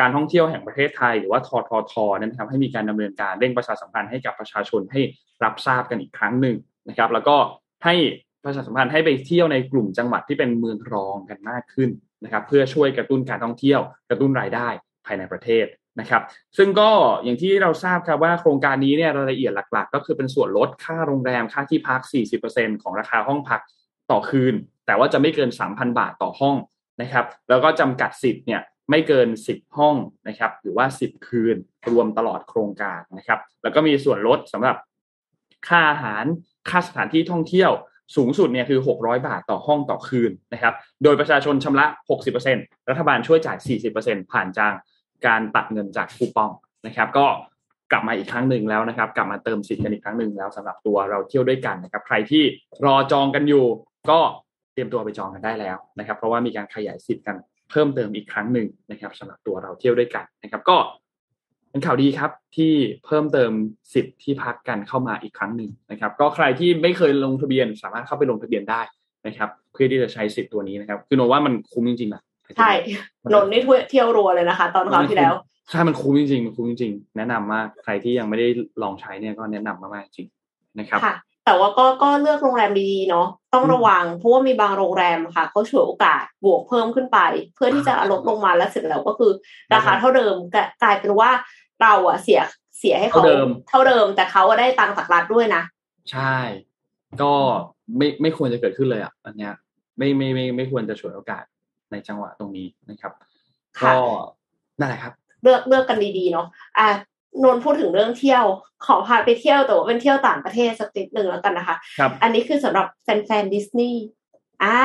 [0.00, 5.00] การท่องเที่ยวแห่งประเทศไทย หรือว่าทททนะครับให้มีการดำเนินการเร่งประชาสัมพันธ์ให้กับประชาชนให้
[5.44, 6.56] รับทราบกันอีกครั้งหนึ่ง
[6.88, 7.36] นะครับ แล้วก็
[7.84, 7.94] ให้
[8.44, 11.90] ประชาสัมพันธ์ให้ไปเที่ยวในกลุ่มจังหวัดที่เป็นเมืองรองกันมากขึ้น
[12.24, 14.68] นะครับ เพื่อช่วยกระตุ้นการท่องเที่ยว กระตุ้นรายได้
[15.06, 15.66] ภายในประเทศ
[16.00, 16.22] นะครับ
[16.56, 16.90] ซึ่งก็
[17.24, 22.00] อย่างที่เราทราบครับว่าโครงการนี้เนี่ยรายละเอียดหลัก ๆ ก็คือเป็นส่วนลดค่าโรงแรมค่าที่พัก
[22.42, 23.60] 40%ของราคาห้องพัก
[24.10, 24.54] ต่อคืน
[24.86, 26.56] แต่ว่าจะไม่เกิน 3,000 บาทต่อห้อง
[27.02, 29.96] นะครับ แล้วก็จำกัดสิทธิ์เนี่ยไม่เกิน 10 ห้อง
[30.28, 31.56] นะครับ หรือว่า 10 คืน
[31.90, 34.76] รวมตลอดโครงการนะครับ แล้วก็มีส่วนลดสำหรับ
[35.68, 36.24] ค่าอาหาร
[36.68, 37.70] ค่าสถานที่ท่องเที่ยว
[38.16, 41.86] สูงสุดเนี่ยคือ 600 บาทต่อห้องต่อคืนนะครับ โดยประชาชนชำระ
[42.38, 43.58] 60%รัฐบาลช่วยจ่าย
[43.94, 44.74] 40%ผ่านจาง
[45.26, 46.52] การตัดเงินจากคูปอง
[46.86, 47.26] นะครับ ก็
[47.92, 52.44] กลับมาอีกครั้งหนึ่งแล้วนะครับ กลับมาเติมสิทธิ์กันอีกครั้งหนึ่งแล้วสำหรับตัวเราเที่ยวด้วยกันนะครับ ใครที่
[52.84, 53.64] รอจองกันอยู่
[54.10, 54.20] ก็
[54.74, 57.36] เตรียมตัวไปจองกันได้แล้วนะครับ เพราะว่ามีการขยายสิทธิ์กัน
[57.70, 60.76] เพิ่มเติมอีกครั้งหนึ่งนะครับสำหรับตัวเราเที่ยวด้วยกันนะครับ ก็
[61.70, 62.72] เป็นข่าวดีครับที่
[63.04, 63.52] เพิ่มเติม
[63.94, 68.80] สิทธิ์ที่พักกันเข้ามาอีกครั้งหนึ่งนะครับ ก็ใครที่ไม่เคยลงทะเบียนสามารถเข้าไปลงทะเบียนได้
[69.26, 72.22] นะครับ เพื่อที่จะใช้สิทธิ์ตัวนี้นะครับ คือโนว่ามันคุ้มจริงๆนะ
[72.58, 72.72] ใช่
[73.32, 73.60] นนนี่
[73.90, 75.34] เที่ยวรัวเลยนะคะ ตอนคราวที่แล้ว
[75.70, 78.46] ใช่มันคุ้มจริงๆมันคุ้มจริงๆแนะนำมากใครที่ยังไม่ได้
[78.82, 80.28] ลองใช้เนี่ยก็แนะนำมากๆจริง
[80.78, 87.18] นะครับค่ะ แต่ว่าก็ก็เลือกโรงแรมดีๆเนาะต้องระวังเพราะว่ามีบางโรงแรมค่ะเขาฉวยโอกาสบวกเพิ่มขึ้นไป
[87.54, 89.32] เพื่อที่จะลดลงมาแล้วเสร็จแล้วก็คือ
[89.74, 90.34] ราคาเท่าเดิม
[90.82, 91.30] กลายเป็นว่า
[91.82, 92.40] เราอะเสีย
[92.78, 95.62] เสียให้เขาเท่าเดิมเท่าเดิมแต่เขาได้ตังค์จากรัฐด้วยนะ
[96.10, 96.36] ใช่
[97.22, 97.32] ก็
[97.96, 99.52] ไม่ไม่ควรจะเกิดขึ้นเลยอะอันเนี้ย
[99.98, 101.44] ไม่ไม่ไม่ไม่ควรจะฉวยโอกาส
[101.90, 103.12] ในจังหวะตรงนี้นะครับ
[103.82, 103.94] ก็
[104.78, 106.46] นั่นแหละครับ เลือกเลือกกันดีๆเนาะ
[106.78, 106.88] อ่า
[107.42, 108.44] นนพูดถึงเรื่องเที่ยว
[108.86, 114.02] ขอพาไปเที่ยวแต่ว่าเป็นเที่ยวต่างประเทศสักนิดหนึ่งแล้วกันนะคะครับอันนี้คือสำหรับแฟนๆดิสนีย์
[114.62, 114.76] อ่า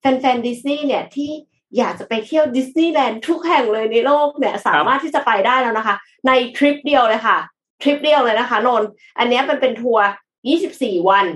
[0.00, 1.30] แฟนๆดิสนีย์เนี่ยที่
[1.78, 5.96] อยากจะไปเที่ยวดิสนีย์แลนด์ทุกแห่งเลยในโลกเนี่ยสามารถที่จะไปได้แล้วนะคะ
[6.26, 7.38] ในทริปเดียวเลยค่ะ
[7.82, 8.82] ทริปเดียวเลยนะคะนน
[9.18, 10.06] อันนี้มันเป็นทัวร์
[10.54, 11.26] 24 วัน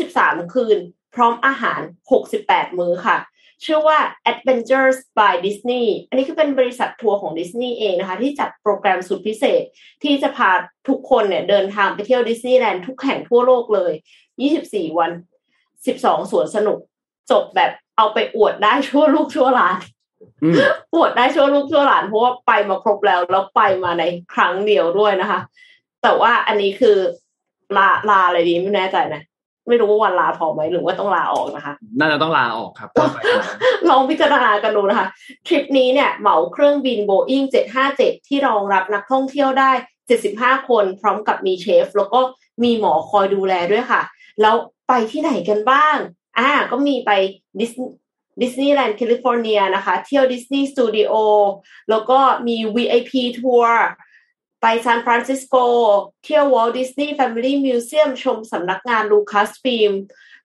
[0.00, 0.78] 23 คืน
[1.14, 1.80] พร้อมอาหาร
[2.28, 3.16] 68 มื้อค่ะ
[3.64, 3.98] ชื่อว่า
[4.32, 9.62] Adventures by Disney อันนี้คือเป็นบริษัททัวร์ของดิสนีย์เองนะคะที่จัดโปรแกรมสุดพิเศษ
[10.02, 10.50] ที่จะพา
[10.88, 13.92] ทุกคนเนี่ยเดินทางไปเที่ยวดิสนีย์แลนด์ทุกแห่งทั่วโลกเลย
[14.46, 15.10] 24 วัน
[15.70, 16.78] 12 สวนสนุก
[17.30, 19.76] จบแบบเอาไปอวดได้ชั่วลูกชั่วหลาน
[20.94, 24.04] อวดได้ชั่วลูกชั่วหลานเพราะว่าไปมาครบแล้วแล้วไปมาใน
[24.34, 25.40] ครั้งเดียวด้วยนะคะ
[26.02, 26.96] แต่ว่าอันนี้คือ
[27.76, 29.22] ลาลาอะไรดีไม่แน่ใจนะ
[29.68, 32.90] ไม่รู้ว่าวันลาพอไหมหรือว่าต้องลาออกนะคะ น่าจะต้องลาออกครับ
[33.90, 35.08] ลองพิจารณากันดูนะคะ
[35.46, 37.46] ทริปนี้เนี่ยเหมาเครื่องบิน Boeing
[37.86, 39.70] 757 ที่รองรับนักท่องเที่ยวได้
[40.18, 42.20] 75 คนพร้อมกับมีเชฟ แล้วก็
[42.62, 44.02] มีหมอคอยดูแลด้วยค่ะ
[44.42, 44.54] แล้ว
[44.88, 45.96] ไปที่ไหนกันบ้าง
[46.38, 47.10] อ่า ก็มีไป
[47.60, 47.72] ดิส
[48.42, 51.12] ดิสนีย์แลนด์แคลิฟอร์เนียนะคะ เที่ยวดิสนีย์สตูดิโอ
[51.90, 53.76] แล้วก็มี VIP ทัวร์
[54.68, 55.56] ไปซานฟรานซิสโก
[56.24, 59.92] เที่ยว Walt Disney Family Museum ชมสำนักงาน Lucasfilm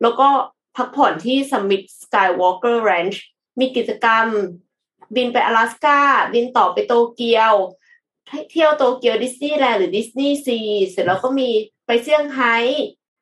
[0.01, 0.27] แล้วก็
[0.75, 3.21] พักผ่อนที่ Summit Skywalker Ranch
[3.59, 4.25] มีกิจกรรม
[5.15, 5.99] บินไปอลาสกา
[6.33, 7.53] บินต่อไปโตเกียว
[8.51, 10.57] เที่ยวโตเกียวดิสนีย์แลนด์หรือดิสนีย์ซี
[10.89, 11.49] เสร็จแล้วก็มี
[11.85, 12.55] ไปเซี่ยงไฮ้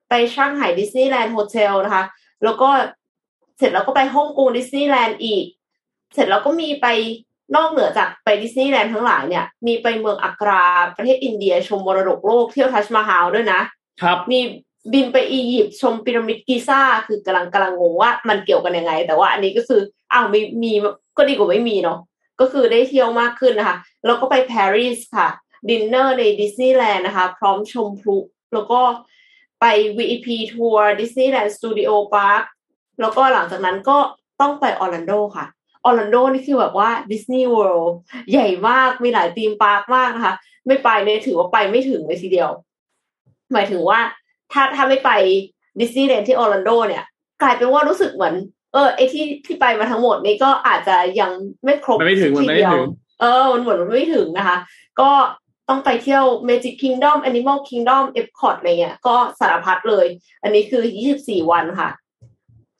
[0.10, 2.06] ไป Shanghai Disneyland Hotel นะคะ
[2.44, 2.70] แล้วก็
[3.58, 5.46] เสร็จแล้วก็ไปฮ่องกงดิสนีย์แลนด์อีก
[6.14, 6.88] เสร็จแล้วก็มีไป
[7.56, 10.66] นอกเหนือจากไปดิสนีย์แลนด์ทั้งหลายเนี่ย มีไปเมืองอักรา
[10.98, 13.62] ประเทศอินเดียชมมรดกโลกเที่ยวทัชมาฮาลด้วยนะ
[14.02, 14.40] ครับ มี
[14.94, 19.82] บินไปอียิปต์ชมพีระมิดกิซ่า คือกำลังกำลังงงว่ามันเกี่ยวกันยังไง แต่ว่าอันนี้ก็คือ
[20.12, 20.72] อ้าวมีมี
[21.18, 22.00] ก็ดีกว่าไม่มีเนาะ
[22.40, 25.28] ก็คือได้เที่ยวมากขึ้นนะคะ แล้วก็ไปปารีสค่ะ
[25.70, 28.18] ดินเนอร์ในดิสนีย์แลนด์นะคะ พร้อมชมพลุ
[28.54, 28.82] แล้วก็
[29.62, 29.66] ไป
[29.98, 32.44] VIP ทัวร์ Disneyland Studio Park
[33.02, 33.98] แล้วก็หลังจากนั้นก็
[34.42, 35.46] ต้องไปออร์แลนโดค่ะ
[35.86, 37.96] ออร์แลนโดนี่คือแบบว่าดิสนีย์เวิลด์
[38.32, 40.36] ใหญ่มากมีหลาย theme park มากนะคะ
[40.68, 42.50] ไม่ไปเนี่ยถือว่าไปไม่ถึงเลยทีเดียว
[43.54, 44.00] หมายถึงว่า
[44.52, 45.12] ถ้าถ้าไม่ไป
[45.80, 47.04] ดิสนีย์แลนด์ที่ออร์แลนโดเนี่ย
[47.42, 48.36] กลายเป็นว่ารู้สึกเหมือน
[48.74, 51.32] เออไอ้ที่ที่ไปมาทั้งหมดนี้ก็อาจจะยัง
[51.64, 52.88] ไม่ครบมันไม่ถึงมันทีไม่เดียวถึง
[53.22, 54.58] เออมันเหมือนมันไม่ถึงนะคะ
[55.02, 55.12] ก็
[55.70, 60.06] ต้องไปเที่ยว Magic Kingdom Animal Kingdom Epcot อะไรเงี้ยก็สารพัดเลย
[60.44, 60.84] อันนี้คือ
[61.18, 61.90] 24 วันค่ะ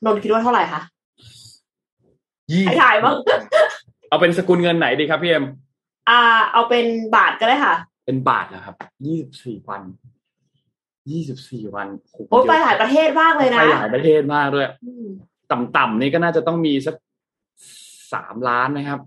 [0.04, 0.82] นนท์คิดว่าเท่าไหร่คะ
[2.52, 3.16] ยี่ให้ถ่ายบ้าง
[4.08, 5.44] เอาเป็นสกุลเงินไหนดีครับพี่เอ็ม
[6.08, 6.20] อ่า
[6.52, 6.86] เอาเป็น
[7.16, 7.74] บาทก็ได้ค่ะ
[8.06, 8.74] เป็นบาทนะครับ
[9.06, 9.82] ยี่สิบสี่วัน
[11.10, 15.06] ยี่สิบสี่วันโอ้โหโอ้ยเยไปอะหลายประเทศมากเลยนะไปหลายประเทศมากด้วยอืม
[15.52, 16.94] ต่ำๆนี่ก็น่าจะต้องมีสัก
[18.12, 19.00] สามล้านนะครับ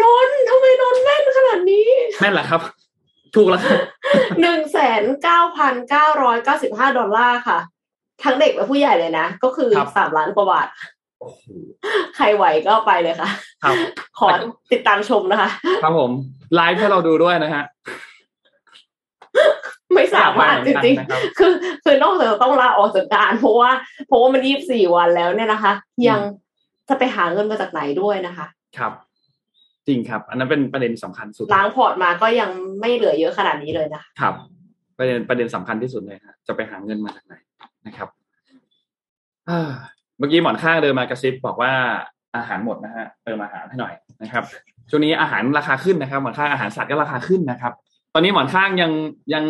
[0.00, 1.86] นนท์ทำไมนนท์แม่นขนาดนี้
[2.20, 2.60] แม่นแหละครับ
[3.34, 3.78] ถูกแล้วครับ
[4.40, 7.58] หนึ่งแสนเก้าพันเก้าร้อยเก้าสิบห้าดอลลาร์ค่ะ
[8.22, 10.99] ทั้งเด็กและผู้ใหญ่เลยนะ ก็คือครับสามล้านกว่าบาทโอ้โห
[12.16, 13.30] ใครไหวก็ไปเลยค่ะ
[13.62, 13.76] ครับ
[14.18, 14.28] ขอ
[14.72, 15.50] ติดตามชมนะคะ
[15.82, 16.10] ครับผม
[16.54, 17.64] ไลฟ์ให้เราดูด้วยนะฮะ
[19.94, 21.52] ไม่สามารถจริงนะครับๆคือ
[21.84, 23.70] คือนอกจากจะต้องลาออกจากการเพราะว่า
[24.06, 25.72] เพราะว่ามันยี่สิบสี่วันแล้วเนี่ยนะคะ
[26.08, 26.20] ยัง
[26.88, 28.46] จะไปหาเงินมาจากไหนด้วยนะคะ
[28.78, 28.92] ครับ
[29.86, 32.50] จริงครับ อันนั้นเป็นประเด็นสำคัญสุด ล้างพอร์ตมาก็ยัง
[32.80, 34.34] ไม่เหลือเยอะขนาดนี้เลยนะคะครับ
[34.98, 37.34] ประเด็นประเด็นสำคัญที่สุดเลยฮะจะไปหาเงินมาจากไหน
[37.86, 38.08] นะครับ
[39.50, 39.70] อ่า
[40.20, 41.72] เมื่อกี้หมอนข้างเดินมากระซิบบอกว่า
[42.36, 44.44] อาหารหมดนะฮะเติมอาหารให้หน่อยนะครับ
[44.90, 47.72] ช่วงนี้อาหารราคาขึ้นนะครับ หมอนข้างอาหารสัตว์ก็ราคาขึ้นนะครับ
[48.14, 48.92] ตอนนี้หมอนข้างยัง
[49.34, 49.44] ยัง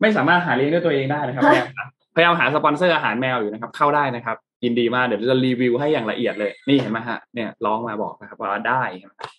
[0.00, 1.84] ไม่สามารถหาเลี้ยงด้วยตัวเองได้นะครับพยายามหา
[2.14, 9.30] พยายามหาสปอนเซอร์อาหารแมวอยู่นะครับ เข้าได้นะครับยินดีมากเดี๋ยวจะรีวิวให้อย่างละเอียดเลย นี่เห็นไหมฮะเนี่ยร้องมาบอกนะครับว่าได้เห็นไหมครับ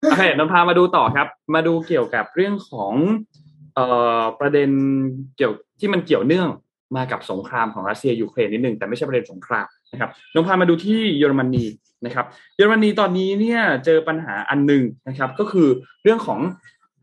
[0.00, 2.94] โอเคนนพามาดูต่อครับ มาดูเกี่ยวกับเรื่องของ
[3.74, 3.86] เอ่
[4.18, 4.70] อประเด็น
[5.36, 6.48] เกี่ยวที่มันเกี่ยวเนื่อง
[6.96, 11.64] มากับสงครามของรัสเซียยูเครนนิดนึงแต่ไม่ใช่ประเด็นสงครามนะครับนนท์พามาดูที่เยอรมนี
[12.06, 12.26] นะครับ
[12.56, 15.68] เยอรมนีตอนนี้เนี่ยเจอปัญหาอันหนึ่งนะครับ ก็คือ
[16.02, 16.40] เรื่องของ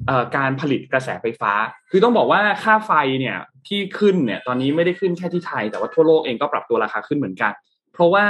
[0.10, 1.54] อการผลิตกระแสไฟฟ้า
[1.92, 3.38] คือต้องบอกว่าค่าไฟเนี่ย
[3.68, 7.52] ที่ขึ้นเนี่ยตอนนี้ไม่ได้ขึ้นแค่ที่ไทย แต่ว่าทั่วโลกเองก็ปรับตัวราคาขึ้นเหมือนกัน
[7.94, 8.26] เพราะว่า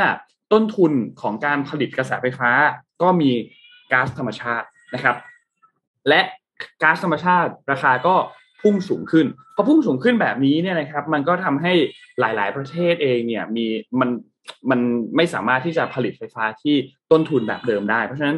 [0.53, 0.91] ต้นทุน
[1.21, 2.49] ของการผลิตกระแสไฟฟ้า
[3.01, 3.31] ก็มี
[3.91, 5.15] ก๊าซธรรมชาตินะครับ
[6.09, 6.21] และ
[6.81, 8.15] ก๊าซธรรมชาติราคาก็
[8.61, 11.73] พุ่งสูงขึ้นพอพุ่งสูงขึ้นแบบนี้เนี่ยนะครับ มันก็ทำให้
[12.19, 13.65] หลาย ๆ ประเทศเองเนี่ยมี
[13.99, 14.09] มัน
[14.69, 14.79] มัน
[15.15, 16.75] ไม่สามารถที่จะผลิตไฟฟ้าที่
[17.11, 18.37] ต้นทุนแบบเดิมได้ เพราะฉะนั้น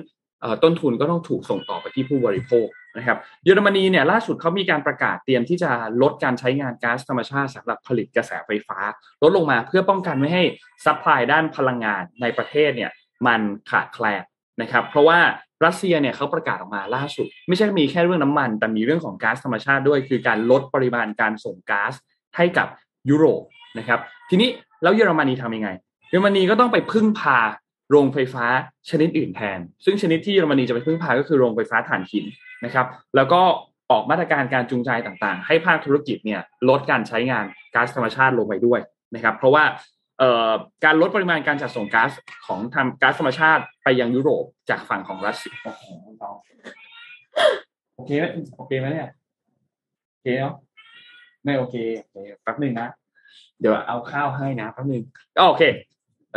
[0.63, 2.67] ต้นทุนก็ต้องถูกส่งต่อไปที่ผู้บริโภค
[2.97, 8.79] นะครับเยอรมนีเนี่ยล่าสุดเขามีการประกาศเตรียมที่จะลดการใช้งานก๊าซธรรมชาติสำหรับผลิตกระแสไฟฟ้า
[9.23, 10.43] ลดลงมาเพื่อป้องกันไม่ให้
[10.85, 12.91] ซัพพลายด้านพลังงานในประเทศเนี่ย
[13.27, 13.41] มัน
[13.71, 14.23] ขาดแคลน
[14.61, 15.19] นะครับเพราะว่า
[15.65, 21.93] รัสเซียเนี่ยเขาประกาศออกมาล่าสุด ไม่ใช่มีแค่เรื่องน้ำมัน แต่มีเรื่องของก๊าซธรรมชาติด้วย คือการลดปริมาณการส่งก๊าซ
[22.37, 22.67] ให้กับ
[23.09, 23.41] ยุโรป
[23.77, 23.99] นะครับ
[24.29, 24.49] ทีนี้
[24.83, 25.69] แล้วเยอรมนีทำยังไง
[26.09, 27.39] เยอรมนีก็ต้องไปพึ่งพา
[27.89, 28.45] โรงไฟฟ้า
[28.89, 32.25] ชนิดอื่นแทน ซึ่งชนิดที่เยอรมนีจะไปพึ่งพาก็คือโรงไฟฟ้าถ่านหิน
[32.65, 32.85] นะครับ
[33.15, 33.41] แล้วก็
[33.91, 37.45] ออกมาตรการการจูงใจต่างๆ ให้ภาคธุรกิจเนี่ยลดการใช้งาน
[37.75, 38.79] ก๊าซธรรมชาติลงไปด้วย
[39.15, 39.63] นะครับ เพราะว่า
[40.85, 42.11] การลดปริมาณการจัดส่งก๊าซ
[42.47, 45.53] ของทำก๊าซธรรมชาติไปยังยุโรปจากฝั่งของรัสเซีย
[47.95, 48.25] โอเคไหม
[48.57, 49.09] โอเคไหมเนี่ย
[50.11, 50.55] โอเคเนาะ
[51.43, 52.87] ไม่โอเคโอเคแป๊บหนึ่งนะ
[53.59, 55.03] เดี๋ยวเอาข้าวให้นะแป๊บหนึ่ง
[55.47, 55.63] โอเค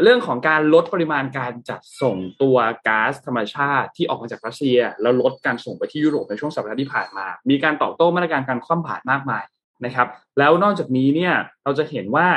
[0.02, 2.56] เรื่องของการลดปริมาณการจัดส่งตัว
[2.88, 9.44] ก๊าซธรรมชาติที่ออกมาจากรัสเซีย แล้วลดการส่งไปที่ยุโรปในช่วงสัปดาห์ที่ผ่านมา มีการตอบโต้มาตรการการคว่ำบาตรมากมาย
[9.84, 10.08] นะครับ
[10.38, 12.28] แล้วนอกจากนี้เนี่ยเราจะเห็นว่า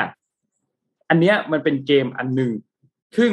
[1.10, 2.52] อันเนี้ยมันเป็นเกมอันหนึ่ง
[3.18, 3.30] ซึ่ง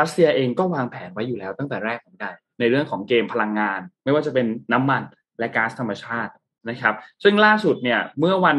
[0.00, 5.02] รัสเซียเองก็วางแผนไว้อยู่แล้วตั้งแต่แรกเหมือนกันในเรื่องของเกมพลังงาน ไม่ว่าจะเป็นน้ำมัน
[5.38, 6.32] และก๊าซธรรมชาติ
[6.68, 8.58] นะครับ ซึ่งล่าสุดเนี่ยเมื่อวัน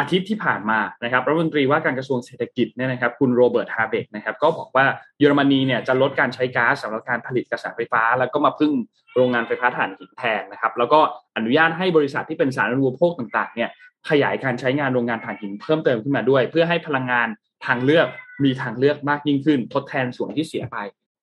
[0.00, 4.84] อาทิตย์ที่ผ่านมานะครับรัฐมนตรีว่าการกระทรวงเศรษฐกิจเนี่ยนะครับคุณโรเบิร์ตฮาเบกนะครับก็บอกว่า
[5.18, 8.72] เยอรมนีเนี่ยจะลดการใช้ก๊าซสำหรับการผลิตกระแสไฟฟ้า แล้วก็มาพึ่ง
[9.16, 11.00] โรงงานไฟฟ้าถ่านหินแทนนะครับแล้วก็
[11.36, 13.70] อนุญาตให้บริษัทที่เป็นสารอุปโภคต่างๆเนี่ย
[14.10, 17.28] ขยายการใช้งานโรงงานถ่านหินเพิ่มเติมขึ้นมาด้วย เพื่อให้พลังงาน
[17.66, 18.06] ทางเลือก
[18.44, 20.76] มีทางเลือกมากยิ่งขึ้น ทดแทนส่วนที่เสียไป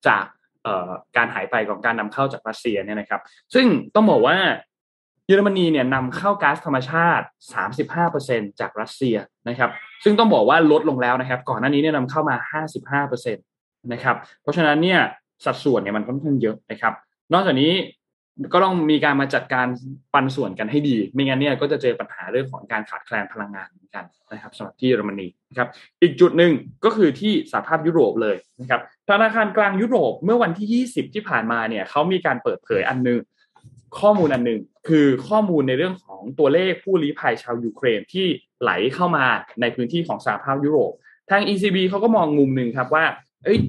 [0.07, 0.25] จาก
[1.17, 3.21] การหายไปของการนำเข้าจากรัสเซียเนี่ยนะครับ
[3.53, 4.37] ซึ่งต้องบอกว่า
[5.27, 7.25] เยอรมนีเนี่ยนำเข้าก๊าซธรรมชาติ
[7.91, 9.15] 35%จากรัสเซีย
[9.49, 9.71] นะครับ
[10.03, 12.35] ซึ่งต้องบอกว่าลดลงแล้วนะครับ ก่อนหน้านี้เนี่ยนำเข้ามา
[13.05, 14.99] 55%นะครับ เพราะฉะนั้นเนี่ย
[15.45, 16.93] สัดส่วนเนี่ยมันค่อนข้างเยอะนะครับ
[17.33, 17.73] นอกจากนี้
[18.53, 19.67] ก็ต้องมีการมาจัดการ
[20.13, 25.67] ปันส่วนกันให้ดี ไม่งั้นเนี่ยก็จะเจอปัญหาเรื่องของการขาดแคลนพลังงานเหมือนกันนะครับสำหรับที่เยอรมนีนะครับ
[26.01, 26.51] อีกจุดหนึ่ง
[26.85, 33.19] ก็คือที่สหภาพยุโรปเลยนะครับธนาคารกลางยุโรปเมื่อวันที่ 20 ที่ผ่านมาเนี่ยเขามีการเปิดเผยอันนึง
[33.99, 38.27] ข้อมูลอันหนึ่งคือข้อมูลในเรื่องของตัวเลขผู้ลี้ภัยชาวยูเครนที่
[38.61, 39.25] ไหลเข้ามา
[39.61, 40.91] ในพื้นที่ของสหภาพยุโรป
[41.29, 43.05] ทาง ECB เขาก็มองมุมหนึ่งครับว่า
[43.43, 43.59] เอ้ย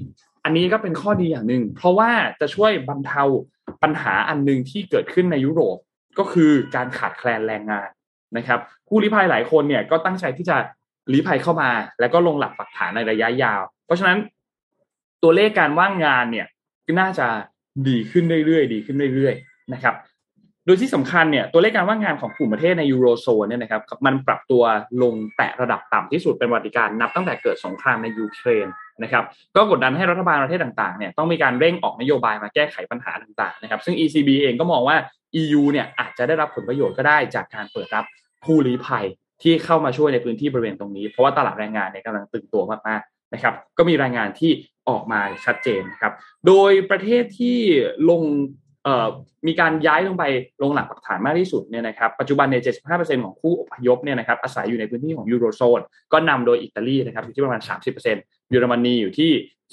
[0.43, 3.23] อันนี้ก็เป็นข้อดีอย่างหนึ่งเพราะว่าจะช่วยบรรเทา
[3.83, 5.77] ปัญหาอันหนึ่งที่เกิดขึ้นในยุโรป
[6.19, 7.89] ก็คือการขาดแคลนแรงงาน
[8.37, 10.57] นะครับ ผู้ลี้ภัยหลายคนเนี่ยก็ตั้งใจที่จะ
[11.11, 14.17] ลี้ภัยเข้ามา แล้วก็ลงหลักปักฐานในระยะยาว เพราะฉะนั้น
[15.23, 16.47] ตัวเลขการว่างงานเนี่ย
[16.99, 17.27] น่าจะ
[17.87, 19.95] ดีขึ้นเรื่อยๆ ดีขึ้นเรื่อยๆนะครับ
[20.69, 24.63] ดยที่สำคัญเนี่ยตัวเลขการว่างงานของกลุ่มประเทศในยูโรโซนเนี่ยนะครับมันปรับตัว
[25.01, 28.67] ลงแตะระดับต่ำที่สุดเป็นวัติการนับตั้งแต่เกิดสงครามในยูเครน
[29.03, 29.23] นะครับ
[29.55, 34.97] ก็กดดันให้รัฐบาลประเทศต่างๆเนี่ยต้องมีการเร่งออกนโยบายมาแก้ไขปัญหาต่างๆนะครับซึ่ง ECB เองก็มองว่า
[35.41, 38.05] EU เนี่ยอาจจะได้รับผลประโยชน์ก็ได้จากการเปิดรับ
[38.43, 39.05] ผู้ลี้ภัย
[39.43, 44.51] ที่เข้ามาช่วยในพื้นที่บริเวณตรงนี้ เพราะว่าตลาดแรงงานเนี่ยกำลังตึงตัวมากๆนะครับก็มีรายงานที่
[44.89, 46.13] ออกมาชัดเจนครับ
[46.47, 47.57] โดยประเทศที่
[48.09, 48.21] ลง
[49.47, 50.23] มีการย้ายลงไป
[50.63, 52.61] ลงหลักปักฐานมากที่สุดเนี่ยนะครับปัจจุบันเนี่ย
[52.91, 55.81] 75%ของผู้อพยพเนี่ยนะครับอาศัยอยู่ในพื้นที่ของยูโรโซน
[56.13, 57.61] ก็นำโดยอิตาลีนะครับอยู่ที่ประมาณ
[58.05, 59.31] 30%เยอรมนีอยู่ที่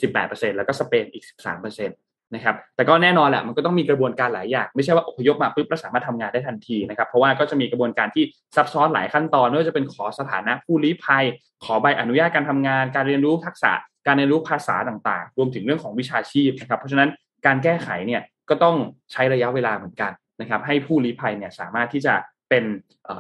[0.09, 8.25] 18%แล้วก็สเปนอีก 13%นะครับแต่ก็แน่นอนแหละมันก็ต้องมีกระบวนการหลายอย่างไม่ใช่ว่าอพยพมาปุ๊บแล้วสามารถทำงานได้ทันทีนะครับเพราะว่าก็จะมีกระบวนการที่
[8.57, 11.25] ซับซ้อนหลายขั้นตอนไม่ว่าจะเป็นขอสถานะผู้ลี้ภัย
[11.65, 13.73] ขอใบอนุญาตการทำงาน การเรียนรู้ทักษะ
[14.07, 17.09] การเรียนรู้ภาษาต่างๆ รวมถึงเรื่องของวิชาชีพนะครับเพราะฉะนั้น
[17.47, 18.77] การแก้ไขเนี่ย ก็ต้อง
[19.13, 22.15] ใช้ระยะเวลาเหมือนกันนะครับ ให้ผู้ลี้ภัยเนี่ยสามารถที่จะ
[22.51, 22.65] เป็น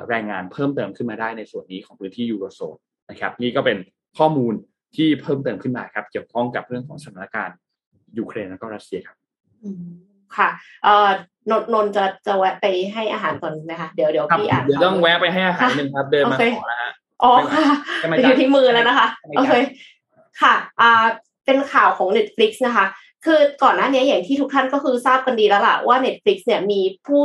[0.08, 2.76] แรงงานเพิ่มเติมขึ้นมาได้ในส่วนนี้ของพื้นที่ยูโรโซน
[3.10, 3.78] นะครับ นี่ก็เป็น
[4.18, 4.54] ข้อมูล
[4.96, 7.56] ที่เพิ่มเติมขึ้นมาครับ เกี่ยวข้องกับเรื่องของสถานการณ์
[8.18, 9.16] ยูเครนและก็รัสเซียครับ
[10.36, 10.48] ค่ะ
[10.84, 11.08] เอ่อ
[11.50, 17.64] นนนจะจะแวะไปให้อาหารก่อนไหมคะเดี๋ยวเดี๋ยวพี่อ่านเดี๋ยวต้องแวะไปให้อาหารหนึ่งครับเดินมาขอแล้วฮะอ๋อค่ะ
[18.22, 19.06] อยู่ที่มือแล้วนะคะ
[19.36, 19.54] โอเค
[20.42, 21.04] ค่ะอ่า
[21.46, 22.86] เป็นข่าวของ Netflix นะคะ
[23.26, 27.22] คือก่อนหน้านี้อย่างที่ทุกท่านก็คือทราบกันดีแล้วล่ะว่า Netflix เนี่ยมีผู้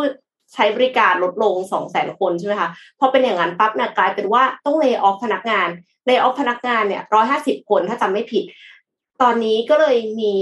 [0.53, 5.67] ใช้บริการลดลงสองแสนคนใช่ไหมคะพอเป็นอย่างนั้นปั๊บเนี่ยกลายเป็นว่าต้องเลิกออฟพนักงาน
[6.05, 8.43] เลิกออฟพนักงานเนี่ยร้อยห้าสิบคนถ้าจำไม่ผิด
[9.21, 10.33] ตอนนี้ก็เลยมี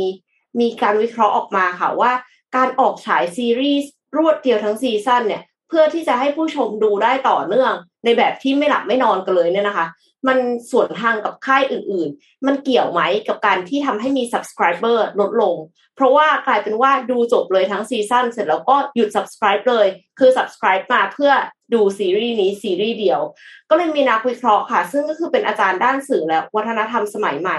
[0.59, 2.11] มีการวิเคราะห์ออกมาค่ะว่า
[2.55, 7.73] การออกฉายซีรีส์รวดเดียวทั้งซีซั่นเนี่ย เพื่อที่จะให้ผู้ชมดูได้ต่อเนื่อง
[8.05, 9.85] ในแบบที่ไม่หลับไม่นอนกันเลยเนี่ยนะคะ
[10.27, 10.37] มัน
[10.71, 15.55] ส่วนทางกับค่ายอื่นๆ มันเกี่ยวไหมกับการที่ทำให้มี subscriber ลดลง
[15.95, 19.87] เพราะว่ากลายเป็นว่าดูจบเลยทั้งซีซั่นเสร็จแล้วก็หยุด subscribe เลย
[20.19, 21.31] คือ subscribe มาเพื่อ
[21.73, 23.21] ดูซีรีส์นี้ซีรีส์เดียว
[23.69, 27.57] ก็เลยมีนักวิเคราะห์ค่ะ ซึ่งก็คือเป็นอาจารย์ด้านสื่อและวัฒนธรรมสมัยใหม่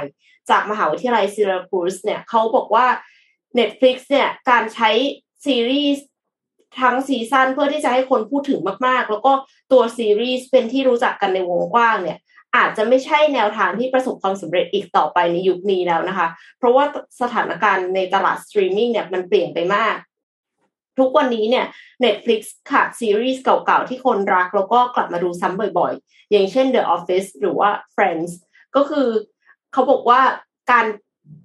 [0.50, 2.86] จากมหาวิทยาลัยซิราคูสเนี่ยเขาบอกว่า
[3.58, 4.90] Netflix เนี่ยการใช้
[5.44, 6.04] ซีรีส์
[6.80, 9.32] ทั้งซีซั่นเพื่อที่จะให้คนพูดถึงมากๆ แล้วก็
[9.72, 12.18] ตัวซีรีส์เป็นที่รู้จักกันในวงกว้างเนี่ย
[12.56, 16.28] อาจจะไม่ใช่แนวทางที่ประสบความสำเร็จอีกต่อไปในยุคนี้แล้วนะคะ
[16.58, 16.84] เพราะว่า
[17.20, 19.96] สถานการณ์ในตลาดสตรีมมิ่งเนี่ยมันเปลี่ยนไปมาก
[20.98, 21.66] ทุกวันนี้เนี่ย
[22.04, 22.40] Netflix
[22.70, 28.32] ขาดซีรีส์เก่าๆ ที่คนรักแล้วก็กลับมาดูซ้ำบ่อยๆ อย่างเช่น The Office หรือว่า Friends
[28.76, 29.08] ก็คือ
[29.72, 30.20] เขาบอกว่า
[30.72, 30.86] การ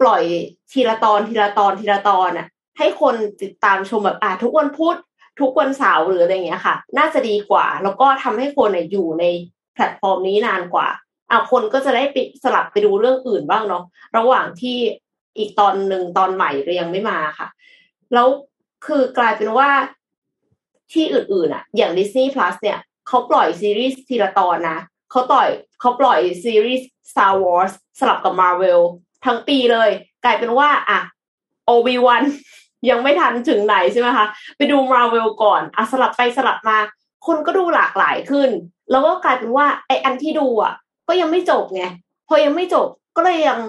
[0.02, 0.24] ปล่อย
[0.72, 2.48] ทีละตอนทีละตอนทีละตอนน่ะ
[2.78, 4.98] ให้คนติดตามชมแบบอ่าทุกวันพุธ
[5.40, 9.26] ทุกวันเสาร์หรืออะไรเงี้ยค่ะ น่าจะดีกว่า แล้วก็ทำให้คนอยู่ใน
[9.76, 10.88] แพลตฟอร์มนี้นานกว่า
[11.32, 13.84] อะคนก็จะได้ไปสลับไปดูเรื่องอื่นบ้างเนาะ
[14.18, 14.78] ระหว่างที่
[15.38, 17.48] อีกตอนหนึ่งตอนใหม่เรายังไม่มาค่ะ
[18.14, 18.28] แล้ว
[18.86, 19.70] คือกลายเป็นว่า
[20.94, 24.80] ที่อื่นๆอะ อย่าง Disney Plus เนี่ยเขาปล่อยซีรีส์ทีละตอนนะ
[25.12, 25.50] เขาต่อย
[25.80, 28.82] เขาปล่อยซีรีส์ Star Wars สลับกับ Marvel
[29.26, 29.90] ทั้งปีเลย
[30.26, 31.00] กลายเป็นว่าอะ
[31.70, 32.24] Obi-Wan
[32.90, 34.26] ยังไม่ทันถึงไหนใช่ไหมคะ
[34.58, 36.78] ไปดู Marvel ก่อนอะสลับไปสลับมา
[37.28, 38.50] คนก็ดูหลากหลายขึ้น
[38.92, 40.74] แล้วก็กลายเป็นว่าไออันที่ดูอะ
[41.08, 41.84] ก็ยังไม่จบไง
[42.28, 43.60] พอยังไม่จบก็เลยยัง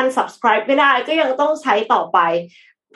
[0.00, 2.18] unsubscribe ไม่ได้ก็ยังต้องใช้ต่อไป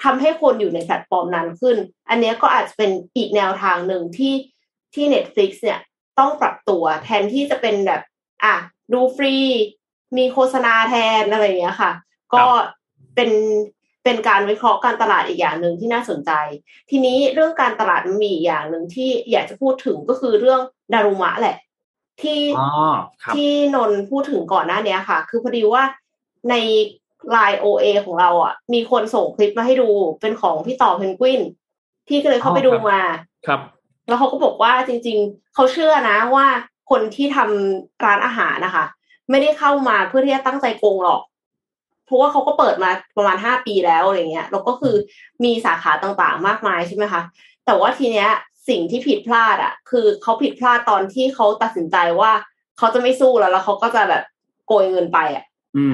[0.03, 1.77] ทำให้คนอยู่ในแพลตฟอร์มนั้นขึ้น
[2.09, 4.35] อันนี้ก็อาจจะเป็นอีกแนวทางหนึ่งที่
[4.95, 5.81] ที่ Netflix เนี่ย
[6.19, 8.03] ต้องปรับตัวแทนที่จะเป็นแบบ
[8.45, 8.55] อะ
[8.93, 9.37] ดูฟรี
[10.17, 11.93] มีโฆษณาแทนอะไรอย่างเงี้ยค่ะ
[12.35, 12.45] ก็
[13.15, 13.31] เป็น
[14.09, 16.31] เป็นการวิเคราะห์การตลาดอีกอย่างหนึ่งที่น่าสนใจ
[16.91, 20.61] ทีนี้เรื่องการตลาดมันมีอีกอย่างหนึ่งที่อยากจะพูดถึงก็คือเรื่อง
[20.93, 21.57] ดารุมะแหละ
[22.23, 22.41] ที่
[23.35, 25.83] ที่นนพูดถึงก่อนหน้านี้ค่ะ คือพอดีว่า
[26.51, 26.55] ใน
[27.31, 29.89] ไลน์โอเอของเราอะ มีคนส่งคลิปมาให้ดู
[30.21, 31.41] เป็นของพี่ต่อเพนกวิน
[32.09, 33.01] พี่ก็เลยเข้าไปดูมา
[33.47, 33.61] ครับ
[34.09, 36.47] แล้วเขาก็บอกว่าจริง ๆเขาเชื่อนะว่า
[36.91, 38.85] คนที่ทำร้านอาหารนะคะ
[39.31, 41.21] ไม่ได้เข้ามาเพื่อที่จะตั้งใจโกงหรอก
[42.09, 44.95] เพราะว่าเขาก็เปิดมาประมาณห้าปีแล้วอะไรเงี้ยแล้วก็คือ
[45.45, 47.23] มีสาขาต่างๆ มากมายใช่ไหมคะ
[47.67, 48.29] แต่ว่าทีเนี้ย
[48.69, 52.33] สิ่งที่ผิดพลาดอะ คือเขาผิดพลาดตอนที่เขาตัดสินใจว่า
[52.79, 54.23] เขาจะไม่สู้แล้วแล้วเขาก็จะแบบ
[54.67, 55.45] โกยเงินไปอะ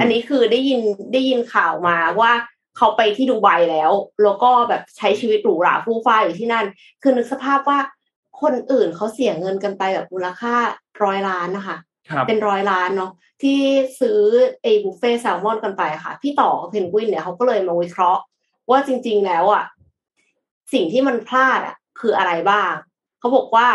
[0.01, 0.81] อันนี้คือได้ยิน
[1.13, 2.33] ได้ยินข่าวมาว่า
[2.77, 3.91] เขาไปที่ดูไบแล้ว
[4.23, 6.67] แล้วก็แบบใช้ชีวิตหรูหราฟู่ฟ้าอยู่ที่นั่น
[7.03, 7.79] คือนึกสภาพว่า
[8.41, 10.55] คนอื่นเขาเสียเงินกันไปแบบมูลค่า
[11.03, 11.77] ร้อยล้านนะคะ
[12.29, 13.59] เป็นร้อยล้านเนาะที่
[14.01, 14.21] ซื้อ
[14.63, 18.23] ไอ้บุฟเฟ่แซลมอนกันไปค่ะ พี่ต่อเพนกวินเนี่ยเขาก็เลยมาวิเคราะห์
[18.71, 19.65] ว่าจริง ๆ แล้วอะ
[20.73, 22.73] สิ่งที่มันพลาดอะ คืออะไรบ้าง
[23.19, 23.69] เขาบอกว่า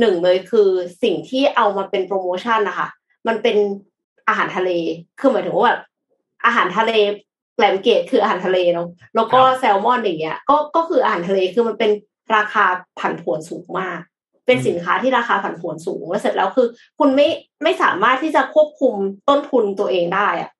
[0.00, 0.68] หนึ่งเลยคือ
[1.02, 2.88] สิ่งที่เอามาเป็นโปรโมชั่นนะคะ
[3.26, 3.56] มันเป็น
[4.28, 4.70] อาหารทะเล
[5.20, 5.80] คือหมายถึงว่าแบบ
[6.44, 6.92] อาหารทะเล
[7.54, 11.90] แกลมเกตคืออาหารทะเลเนาะแล้วก็แซลมอนอย่างเงี้ยก็ก็คืออาหารทะเลคือมันเป็น
[12.36, 12.64] ราคา
[12.98, 14.00] ผันผวนสูงมาก
[14.46, 16.66] เป็นสินค้าที่ราคาผันผวนสูงแล้วเสร็จแล้วคือ
[16.98, 17.28] คุณไม่
[17.62, 18.94] ไม่สามารถที่จะควบคุม
[19.28, 20.50] ต้นทุนตัวเองได้อะ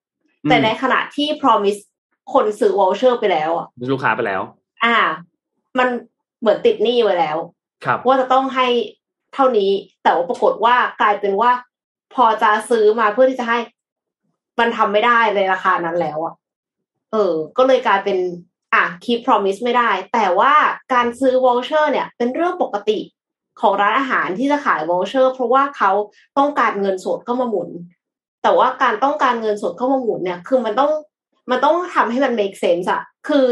[0.48, 1.80] แต่ในขณะที่ promise
[2.32, 4.42] คนซื้อวอลเชอร์ไปแล้วอะลูกค้าไปแล้ว
[4.84, 4.96] อ่า
[5.78, 5.88] มัน
[6.40, 7.36] เหมือนติดหนี้ไว้แล้ว
[7.84, 8.66] ครับว่าจะต้องให้
[9.34, 9.70] เท่านี้
[10.02, 11.50] แต่ว่าปรากฏว่ากลายเป็นว่า
[12.14, 13.58] พอจะซื้อมาเพื่อที่จะให้
[14.60, 16.34] มันทำไม่ได้ในราคานั้นแล้วอะ
[17.12, 18.18] เออ ก็เลยกลายเป็น
[18.74, 20.54] อะ keep promise ไม่ได้ แต่ว่า
[20.94, 22.98] การซื้อ voucher เนี่ย เป็นเรื่องปกติ
[23.60, 25.90] ของร้านอาหารที่จะขาย voucher เพราะว่าเขา
[26.38, 27.68] ต้องการเงินสดเข้ามาหมุน
[28.42, 30.90] แต่ว่าการต้องการเงินสดเข้ามาหมุนเนี่ย คือมันต้อง
[31.50, 33.46] มันต้องทำให้มัน make sense อะคือ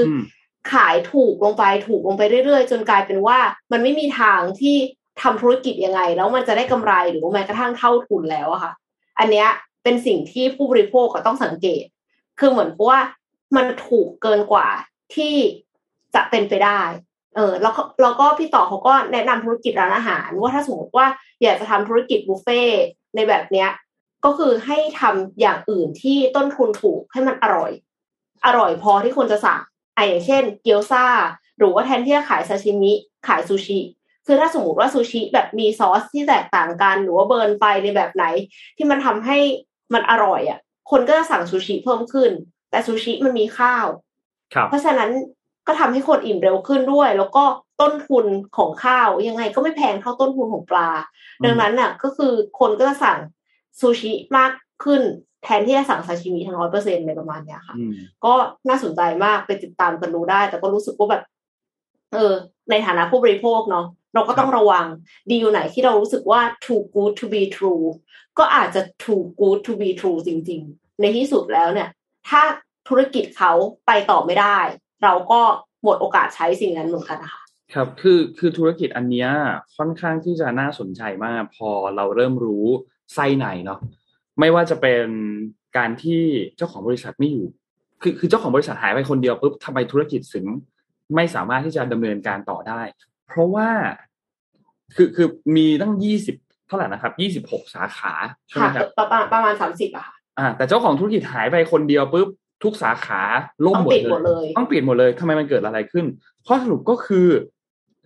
[0.72, 3.38] ขายถูกลงไปถูกลงไปเรื่อยๆ จนกลายเป็นว่า
[3.72, 4.76] มันไม่มีทางที่
[5.22, 8.72] ทำธุรกิจยังไง แล้วมันจะได้กำไรหรือแม้กระทั่งเท่าทุนแล้วอะค่ะ
[9.18, 9.48] อันเนี้ย
[9.82, 11.84] เป็นสิ่งที่ผู้บริโภคก็ต้องสังเกต
[12.38, 13.00] คือเหมือนเพราะว่า
[13.56, 14.68] มันถูกเกินกว่า
[15.14, 15.34] ที่
[16.14, 16.80] จะเป็นไปได้
[17.34, 17.72] เออแล้ว
[18.02, 21.06] แล้วก็พี่ต่อเขาก็แนะนำธุรกิจร้านอาหาร ว่าถ้าสมมติว่า
[21.42, 22.62] อยากจะทำธุรกิจบุฟเฟ่
[23.14, 23.68] ในแบบเนี้ย
[24.24, 27.72] ก็คือให้ทำอย่างอื่นที่ต้นทุนถูกให้มันอร่อย
[28.46, 29.60] อร่อยพอที่คนจะสั่ง
[29.94, 31.06] ไอ้อย่างเช่น เกี๊ยวซ่า
[31.58, 32.92] หรือว่าแทนที่จะขายซาชิมิ
[33.26, 33.80] ขายซูชิ
[34.26, 38.24] คือถ้าสมมติว่าซูชิแบบมีซอสที่แตกต่างกันหรือว่า burn ไฟในแบบไหน
[38.76, 39.38] ที่มันทำให้
[39.94, 40.58] มันอร่อยอะ
[40.90, 42.30] คนก็จะสั่งซูชิเพิ่มขึ้น
[42.70, 43.86] แต่ซูชิมันมีข้าว
[44.68, 45.10] เพราะฉะนั้น
[45.66, 47.44] ก็ทำให้คนอิ่มเร็วขึ้นด้วย แล้วก็
[47.80, 50.88] ต้นทุนของข้าวยังไงก็ไม่แพงเท่าต้นทุนของปลา
[51.44, 53.18] ดังนั้นน่ะ ก็คือคนก็จะสั่ง
[53.80, 54.50] ซูชิมาก
[54.84, 55.02] ขึ้น
[55.44, 57.76] แทนที่จะสั่งซาชิมิทั้งร้อยเปอร์เซ็นต์ในประมาณเนี้ยค่ะ
[58.24, 58.32] ก็
[58.68, 61.22] น่าสนใจมากไปติดตามกันดูได้ แต่ก็รู้สึกว่าแบบ
[62.12, 62.32] เออ
[62.70, 64.86] ในฐานะผู้บริโภคเนาะเราก็ต้องระวัง
[65.30, 67.84] ดีลไหนที่เรารู้สึกว่า too good to be true
[68.38, 71.88] ก็อาจจะ too good to be true จริง ๆ ในที่สุดแล้วเนี่ย
[72.28, 72.42] ถ้า
[72.88, 73.52] ธุรกิจเขา
[73.86, 74.58] ไปต่อไม่ได้
[75.04, 75.40] เราก็
[75.82, 77.42] หมดโอกาสใช้สิ่งนั้นเหมือนกันนะคะ
[77.74, 79.28] ครับคือคือธุรกิจอันนี้
[79.76, 82.66] ค่อนข้างที่จะน่าสนใจมาก พอเราเริ่มรู้
[83.14, 83.78] ไส้ในเนาะ
[84.40, 85.06] ไม่ว่าจะเป็น
[85.76, 86.22] การที่
[86.56, 87.46] เจ้าของบริษัทไม่อยู่
[88.02, 90.46] คือคือเจ้าของบริษัทหายไปคนเดียวปุ๊บทำไมธุรกิจถึง
[91.14, 92.80] ไม่สามารถที่จะดำเนินการต่อได้
[93.26, 93.68] เพราะว่า
[94.94, 96.36] คือคือมีตั้งยี่สิบ
[96.66, 98.12] เท่าไหร่นะครับยี่สิบหกสาขา
[98.48, 102.28] ใช่ไหมครับประมาณประมาณสามสิบอะค่ะอ่าแต่เจ้าของธุรกิจหายไปคนเดียวปุ๊บ
[102.64, 103.22] ทุกสาขา
[103.66, 103.88] ล่มหม
[104.18, 106.06] ดเลย ต้องปิดหมดเลยทำไมมันเกิดอะไรขึ้น
[106.46, 107.28] ข้อสรุปก็คือ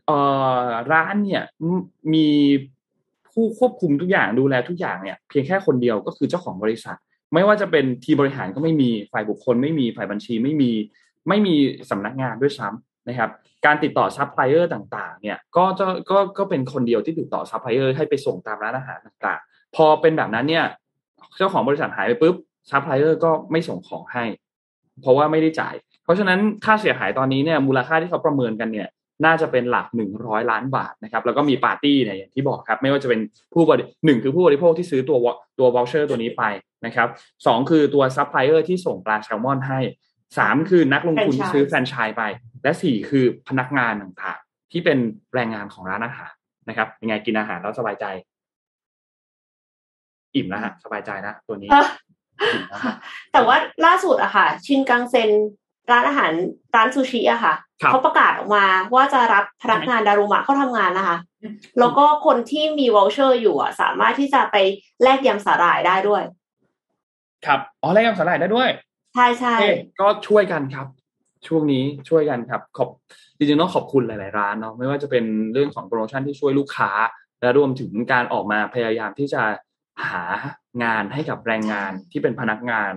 [0.07, 0.19] เอ่
[0.61, 1.43] อร้านเนี่ย
[2.15, 2.29] มี
[3.33, 6.97] ผู้ควบคุมทุกอย่างดูแลทุกอย่างเนี่ย เพียงแค่คนเดียวก็คือเจ้าของบริษัท
[7.35, 10.71] ไม่ว่าจะเป็นทีมบริหารก็ไม่มีฝ่ายบุคคล ไม่มีฝ่ายบัญชีไม่มี
[11.29, 11.55] ไม่มี
[11.91, 13.31] สำนักงานด้วยซ้ำนะครับ
[13.67, 20.65] การติดต่อซัพพลายเออร์ต่าง ๆ เนี่ยก็จะก็ก็เป็นคนเดียวที่ติดต่อซัพพลายเออร์ให้ไปส่งตามร้านอาหารต่างๆ พอเป็นแบบนั้นเนี่ย
[21.37, 22.37] เจ้าของบริษัทหายไปปุ๊บ
[22.71, 24.25] ซัพพลายเออร์ก็ไม่ส่งของให้
[25.03, 25.75] เพราะว่าไม่ได้จ่าย
[26.05, 28.89] เพราะฉะนั้นค่าเสียหายตอนนี้เนี่ยมูลค่าที่เขาประเมินกันเนี่ย
[29.25, 33.21] น่าจะเป็นหลักหนึ่งร้อยล้านบาทนะครับแล้วก็มีปาร์ตี้เนี่ยอย่างที่บอกครับ ไม่ว่าจะเป็น
[33.55, 35.19] ผู้บริหนึ่งคือผู้บริโภคที่ซื้อตัว
[35.59, 36.45] ตัว voucher ตัวนี้ไป
[36.87, 37.09] นะครับ
[37.47, 39.81] สองคือตัวซัพพลายเออร์ที่ส่งปลาแซลมอนให้
[40.39, 42.23] สามคือนักลงทุนที่ซื้อแฟรนไชส์ไป
[42.63, 44.99] และสี่คือพนักงานต่างๆ ที่เป็น
[45.35, 46.33] แรงงานของร้านอาหาร
[46.69, 48.07] นะครับยังไงกินอาหารแล้วสบายใจ
[50.35, 52.08] อิ่มแล้วฮะสบายใจนะตัวนี้เอออิ่ม
[52.69, 52.95] แล้วฮะ
[53.33, 55.31] แต่ว่าล่าสุดอะค่ะ ชินกังเซ็น
[55.91, 56.33] ร้านอาหาร
[56.77, 58.65] ร้านซูชิอะค่ะครับเขาประกาศออกมา
[58.95, 61.19] ว่าจะรับพนักงานดารุมะเข้าทำงานนะคะ
[61.79, 64.57] แล้วก็คนที่มี voucher อยู่อะสามารถที่จะไป
[65.03, 66.23] แลกยำสาหร่ายได้ด้วย
[67.47, 68.69] ครับอ๋อแลกยำสาหร่ายได้ด้วย
[69.15, 70.87] ใช่ใช่เอ๊ะก็ช่วยกันครับ
[71.47, 72.89] ช่วงนี้ช่วยกันครับ ขอบ
[73.37, 76.91] จริงๆต้องขอบคุณหลาย ๆ ร้านเนาะไม่ว่าจะเป็นเรื่องของโปรโมชั่นที่ช่วยลูกค้า
[77.41, 79.43] และรวมถึงการออกมาพยายามที่จะ
[80.11, 80.25] หา
[80.83, 82.93] งานให้กับแรงงานที่เป็นพนักงาน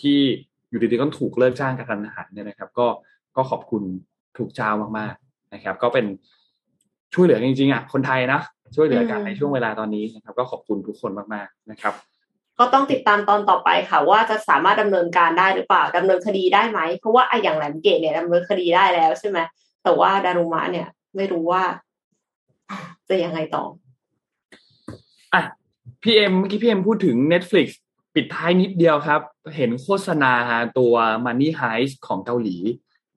[0.00, 0.20] ที่
[0.68, 2.86] อยู่ดีๆก็ถูกเลิกจ้างกระทันหันเนี่ยนะครับ ก็
[3.36, 3.82] ก็ขอบคุณ
[4.38, 6.06] ทุกเจ้ามากๆนะครับ ก็เป็น
[7.14, 8.40] ช่วยเหลือจริงๆอะคนไทยนะ
[8.76, 11.94] ช่วยเหลือกันในช่วงเวลาตอนนี้นะครับ ก็ขอบคุณทุกคนมากๆนะครับ
[12.58, 19.38] ก็ต้องติดตามตอนต่อไปค่ะ ว่าจะสามารถดำเนินการได้หรือเปล่าดำเนินคดีได้ไหมเพราะว่าไอ้อย่างแหลมเกตเนี่ยดำเนินคดีได้แล้วใช่ไหม
[19.82, 21.62] แต่ว่าดารุมะเนี่ย ไม่รู้ว่า
[23.08, 23.64] จะยังไงต่อ
[25.34, 25.42] อะ
[26.02, 27.68] พี่เอ็มเมื่อกี้พี่เอ็มพูดถึง Netflix
[28.14, 29.20] ปิดท้ายนิดเดียวครับ
[29.56, 30.32] เห็นโฆษณา
[30.78, 30.94] ตัว
[31.26, 32.56] Money Heist ของเกาหลี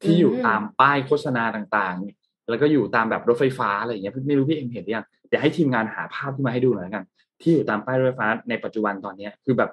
[0.04, 7.06] ที่อยู่อืมตามป้ายโฆษณาต่างๆ แล้วก็อยู่ตามแบบรถไฟฟ้าอะไรอย่างเงี้ยไม่รู้พี่เอ็มเห็นหรือยังเดี๋ยวให้ทีมงานหาภาพที่มาให้ดูหน่อยละกัน
[7.42, 9.72] ที่อยู่ตามป้ายรถไฟฟ้าในปัจจุบันตอนเนี้ยคือแบบ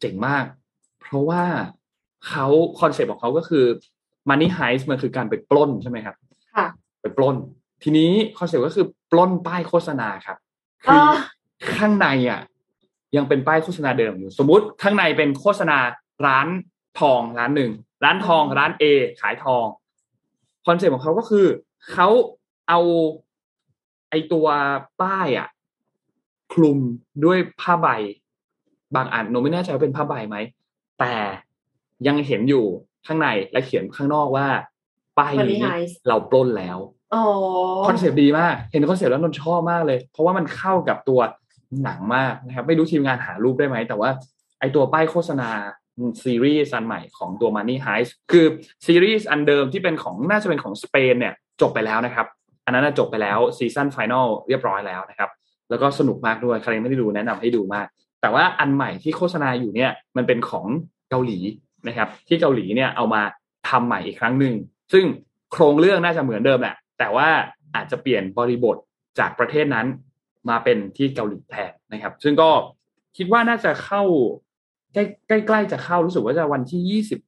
[0.00, 0.44] เจ๋งมาก
[1.00, 1.42] เพราะว่า
[2.28, 2.46] เขา
[2.80, 3.64] คอนเซปต์ของเขาก็คือ
[4.28, 6.16] Money Heist มันคือการไปปล้นใช่ไหมครับ
[6.54, 6.66] ค่ะ
[7.02, 7.36] ไปปล้น
[7.82, 10.36] ทีนี้ concept ก็คือปล้นป้ายโฆษณาครับ
[10.84, 11.14] คือออ
[11.74, 12.40] ข้างในอะ
[13.16, 15.78] ยังเป็นป้ายโฆษณาเดิมอยู่ สมมุติข้างในเป็นโฆษณา
[16.26, 16.48] ร้าน
[17.00, 17.72] ทองร้านหนึ่ง
[18.04, 18.84] ร้านทองร้าน A
[19.20, 19.66] ขายทอง
[20.66, 21.46] concept ของเขาก็คือ
[21.92, 22.08] เขา
[22.68, 22.80] เอา
[24.10, 24.46] ไอตัว
[25.02, 25.48] ป้ายอะ
[26.52, 26.78] คลุม
[27.24, 27.88] ด้วยผ้าใบ
[28.96, 30.36] บางอันหนูไม่แน่ใจว่าเป็นผ้าใบไหม
[31.00, 31.14] แต่
[32.06, 32.64] ยังเห็นอยู่
[33.06, 34.46] ข้างในและเขียนข้างนอกว่า
[35.18, 36.78] ป้าย Money นี้ Heist เราปล้นแล้ว
[37.14, 37.24] อ๋อ
[37.88, 41.20] concept ดีมาก เห็น concept แล้วนนท์ชอบมากเลย เพราะว่ามันเข้ากับตัว
[41.84, 44.10] หนังมากนะครับ ไม่รู้ทีมงานหารูปได้ไหม แต่ว่า
[44.60, 45.50] ไอตัวป้ายโฆษณา
[46.24, 48.46] ซีรีส์อันใหม่ของตัว Money Heist คือ
[48.86, 52.26] ซีรีส์อันเดิมที่เป็นของน่าจะเป็นของสเปนเนี่ยจบไปแล้วนะครับ
[52.64, 55.30] อันนั้นจบไปแล้ว season final เรียบร้อยแล้วนะครับ
[55.70, 57.86] แล้วก็สนุกมากด้วยใครไม่ได้ดูแนะนำให้ดูมาก
[58.20, 60.66] แต่ว่าอันใหม่ที่โฆษณาอยู่เนี่ยมันเป็นของ
[61.10, 61.38] เกาหลี
[61.88, 63.22] นะครับ ที่เกาหลีเนี่ยเอามา
[63.68, 64.54] ทำใหม่อีกครั้งหนึ่ง
[64.92, 65.04] ซึ่ง
[65.52, 67.28] โครงเรื่องน่าจะเหมือนเดิมแหละแต่ว่า
[67.74, 68.76] อาจจะเปลี่ยนบริบท
[69.18, 69.86] จากประเทศนั้น
[70.48, 72.50] มาเป็นที่เกาหลีแทนนะครับ ซึ่งก็
[73.16, 74.02] คิดว่าน่าจะเข้า
[74.94, 77.20] ใกล้ใกล้ใกล้จะเข้ารู้สึกว่าจะวันที่ยี่สิบ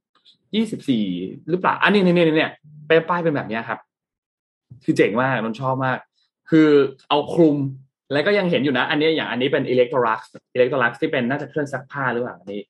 [0.54, 1.04] ยี่สิบสี่
[1.48, 2.50] หรือเปล่าอันนี้เนี่ยเนี่ยเนี่ย
[2.86, 3.78] เป็นป้ายเป็นแบบเนี้ยครับ
[4.84, 5.98] คือเจ๋งมากนนท์ชอบมาก
[6.50, 6.68] คือ
[7.08, 7.56] เอาคลุม
[8.12, 10.20] แล้วก็ยังเห็นอยู่นะ อันนี้อย่างอันนี้เป็น Electrolux
[10.54, 12.60] Electrolux ที่เป็นน่าจะเครื่องซักผ้าหรือเปล่าอันนี้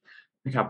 [0.47, 0.67] นะครับ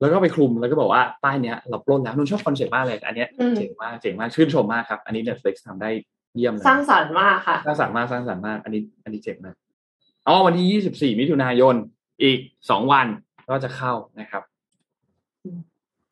[0.00, 5.90] แล้วก็ไปคลุมแล้วก็บอกว่าป้ายเนี้ยเราปล้นแล้วนนท์ชอบ concept มากเลย อันเนี้ยอืมเจ๋งมากเจ๋งมากชื่นชมมากครับ อันนี้ Netflix ทำได้
[6.36, 9.54] เยี่ยมเลยสร้างสรรค์มากค่ะ สร้างสรรค์มากสร้างสรรค์มาก อันนี้ อันนี้เจ๋งมาก
[10.26, 11.74] อ๋อวันที่24มิถุนายน
[12.22, 12.38] อีก
[12.70, 13.06] สองวัน
[13.48, 14.42] ก็จะเข้านะครับ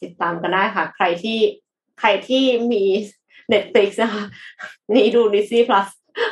[0.02, 1.38] ติดตามกันได้ค่ะ ใครที่
[2.00, 2.84] ใครที่มี
[3.52, 4.24] Netflix นะคะ
[4.94, 5.88] นี่ดู Disney Plus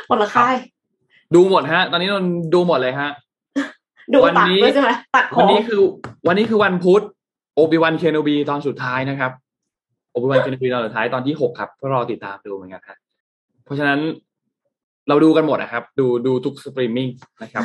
[0.09, 0.55] คนละค่าย
[1.35, 3.09] ดูหมดฮะ ตอนนี้นนท์ดูหมดเลยฮะ
[4.13, 5.81] ดูวันตัดนี้ด้วยใช่ไหมตัดขวัอนงนี้คือ
[6.27, 7.03] วันนี้คือวันพุธ
[7.55, 9.31] Obi-Wan Kenobi ตอนสุดท้ายนะครับ
[10.11, 12.97] Obi-Wan Kenobi ตอนสุดท้ายตอนที่หกครับก็รอติดตามดูเหมือนกันฮะ
[13.69, 13.99] เพราะฉะนั้น
[15.07, 17.09] เราดูกันหมดนะครับ ดูดูทุกสตรีมมิ่ง
[17.43, 17.63] นะครับ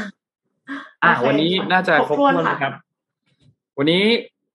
[1.03, 2.73] อะโอเควันนี้น่าจะครบถ้วนครบถ้วนค่ะนะครับ
[3.79, 4.05] วันนี้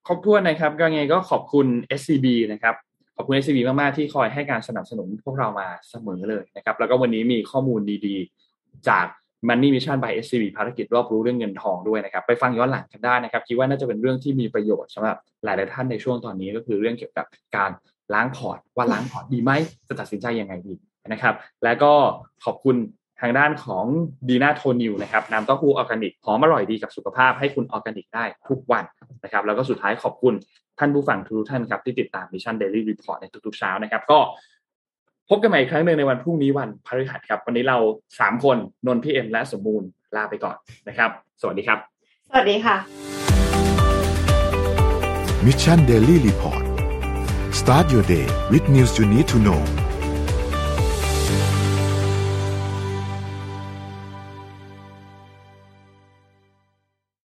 [0.08, 1.68] ครบถ้วนนะครับ ก็ไงก็ขอบคุณ
[2.00, 2.76] SCB นะครับ
[3.16, 9.06] ขอบคุณ SCB มากๆที่คอยให้การสนับสนุนพวกเรามาเสมอเลยนะครับ แล้วก็วันนี้มีข้อมูลดีๆ จาก
[9.48, 17.26] Money Mission by SCB ภารกิจรอบรู้เรื่องเงินทองด้วยนะครับ ไปฟังย้อนหลังกันได้นะครับ คิดว่าน่าจะเป็นเรื่องที่มีประโยชน์สำหรับหลายๆท่านในช่วงตอนนี้ก็คือเรื่องเกี่ยวกับ
[17.56, 17.72] การ
[18.14, 19.52] ล้างพอร์ตว่าล้างพอร์ตดีไหม
[19.88, 20.74] จะตัดสินใจยังไงดี
[21.12, 21.92] นะครับ แล้วก็
[22.46, 22.76] ขอบคุณ
[23.22, 23.86] ทางด้านของ
[24.30, 28.84] ดีน่าโทนิวนะครับน้ำเต้าหู้ออร์แกนิกหอมอร่อยดีกับสุขภาพให้คุณออร์แกนิกได้ทุกวัน
[29.24, 30.34] นะครับ แล้วก็สุดท้ายขอบคุณ
[30.80, 34.20] ท่านผู้ฟังทุกท่านครับที่ติดตาม Mission Daily Report ในทุกๆเช้านะครับ ก็
[35.30, 37.78] พบกันใหม่อีกครั้งหนึ่งในวันพรุ่งนี้วันพฤหัสครับ วันนี้เรา
[38.20, 38.58] สามคน
[38.88, 40.56] นนท์พี่เอ็มและสมบูรณ์ลาไปก่อน
[40.88, 41.10] นะครับ
[41.42, 41.80] สวัสดีครับ
[42.30, 42.76] สวัสดีค่ะ
[45.46, 46.64] Mission Daily Report
[47.60, 49.62] start your day with news you need to know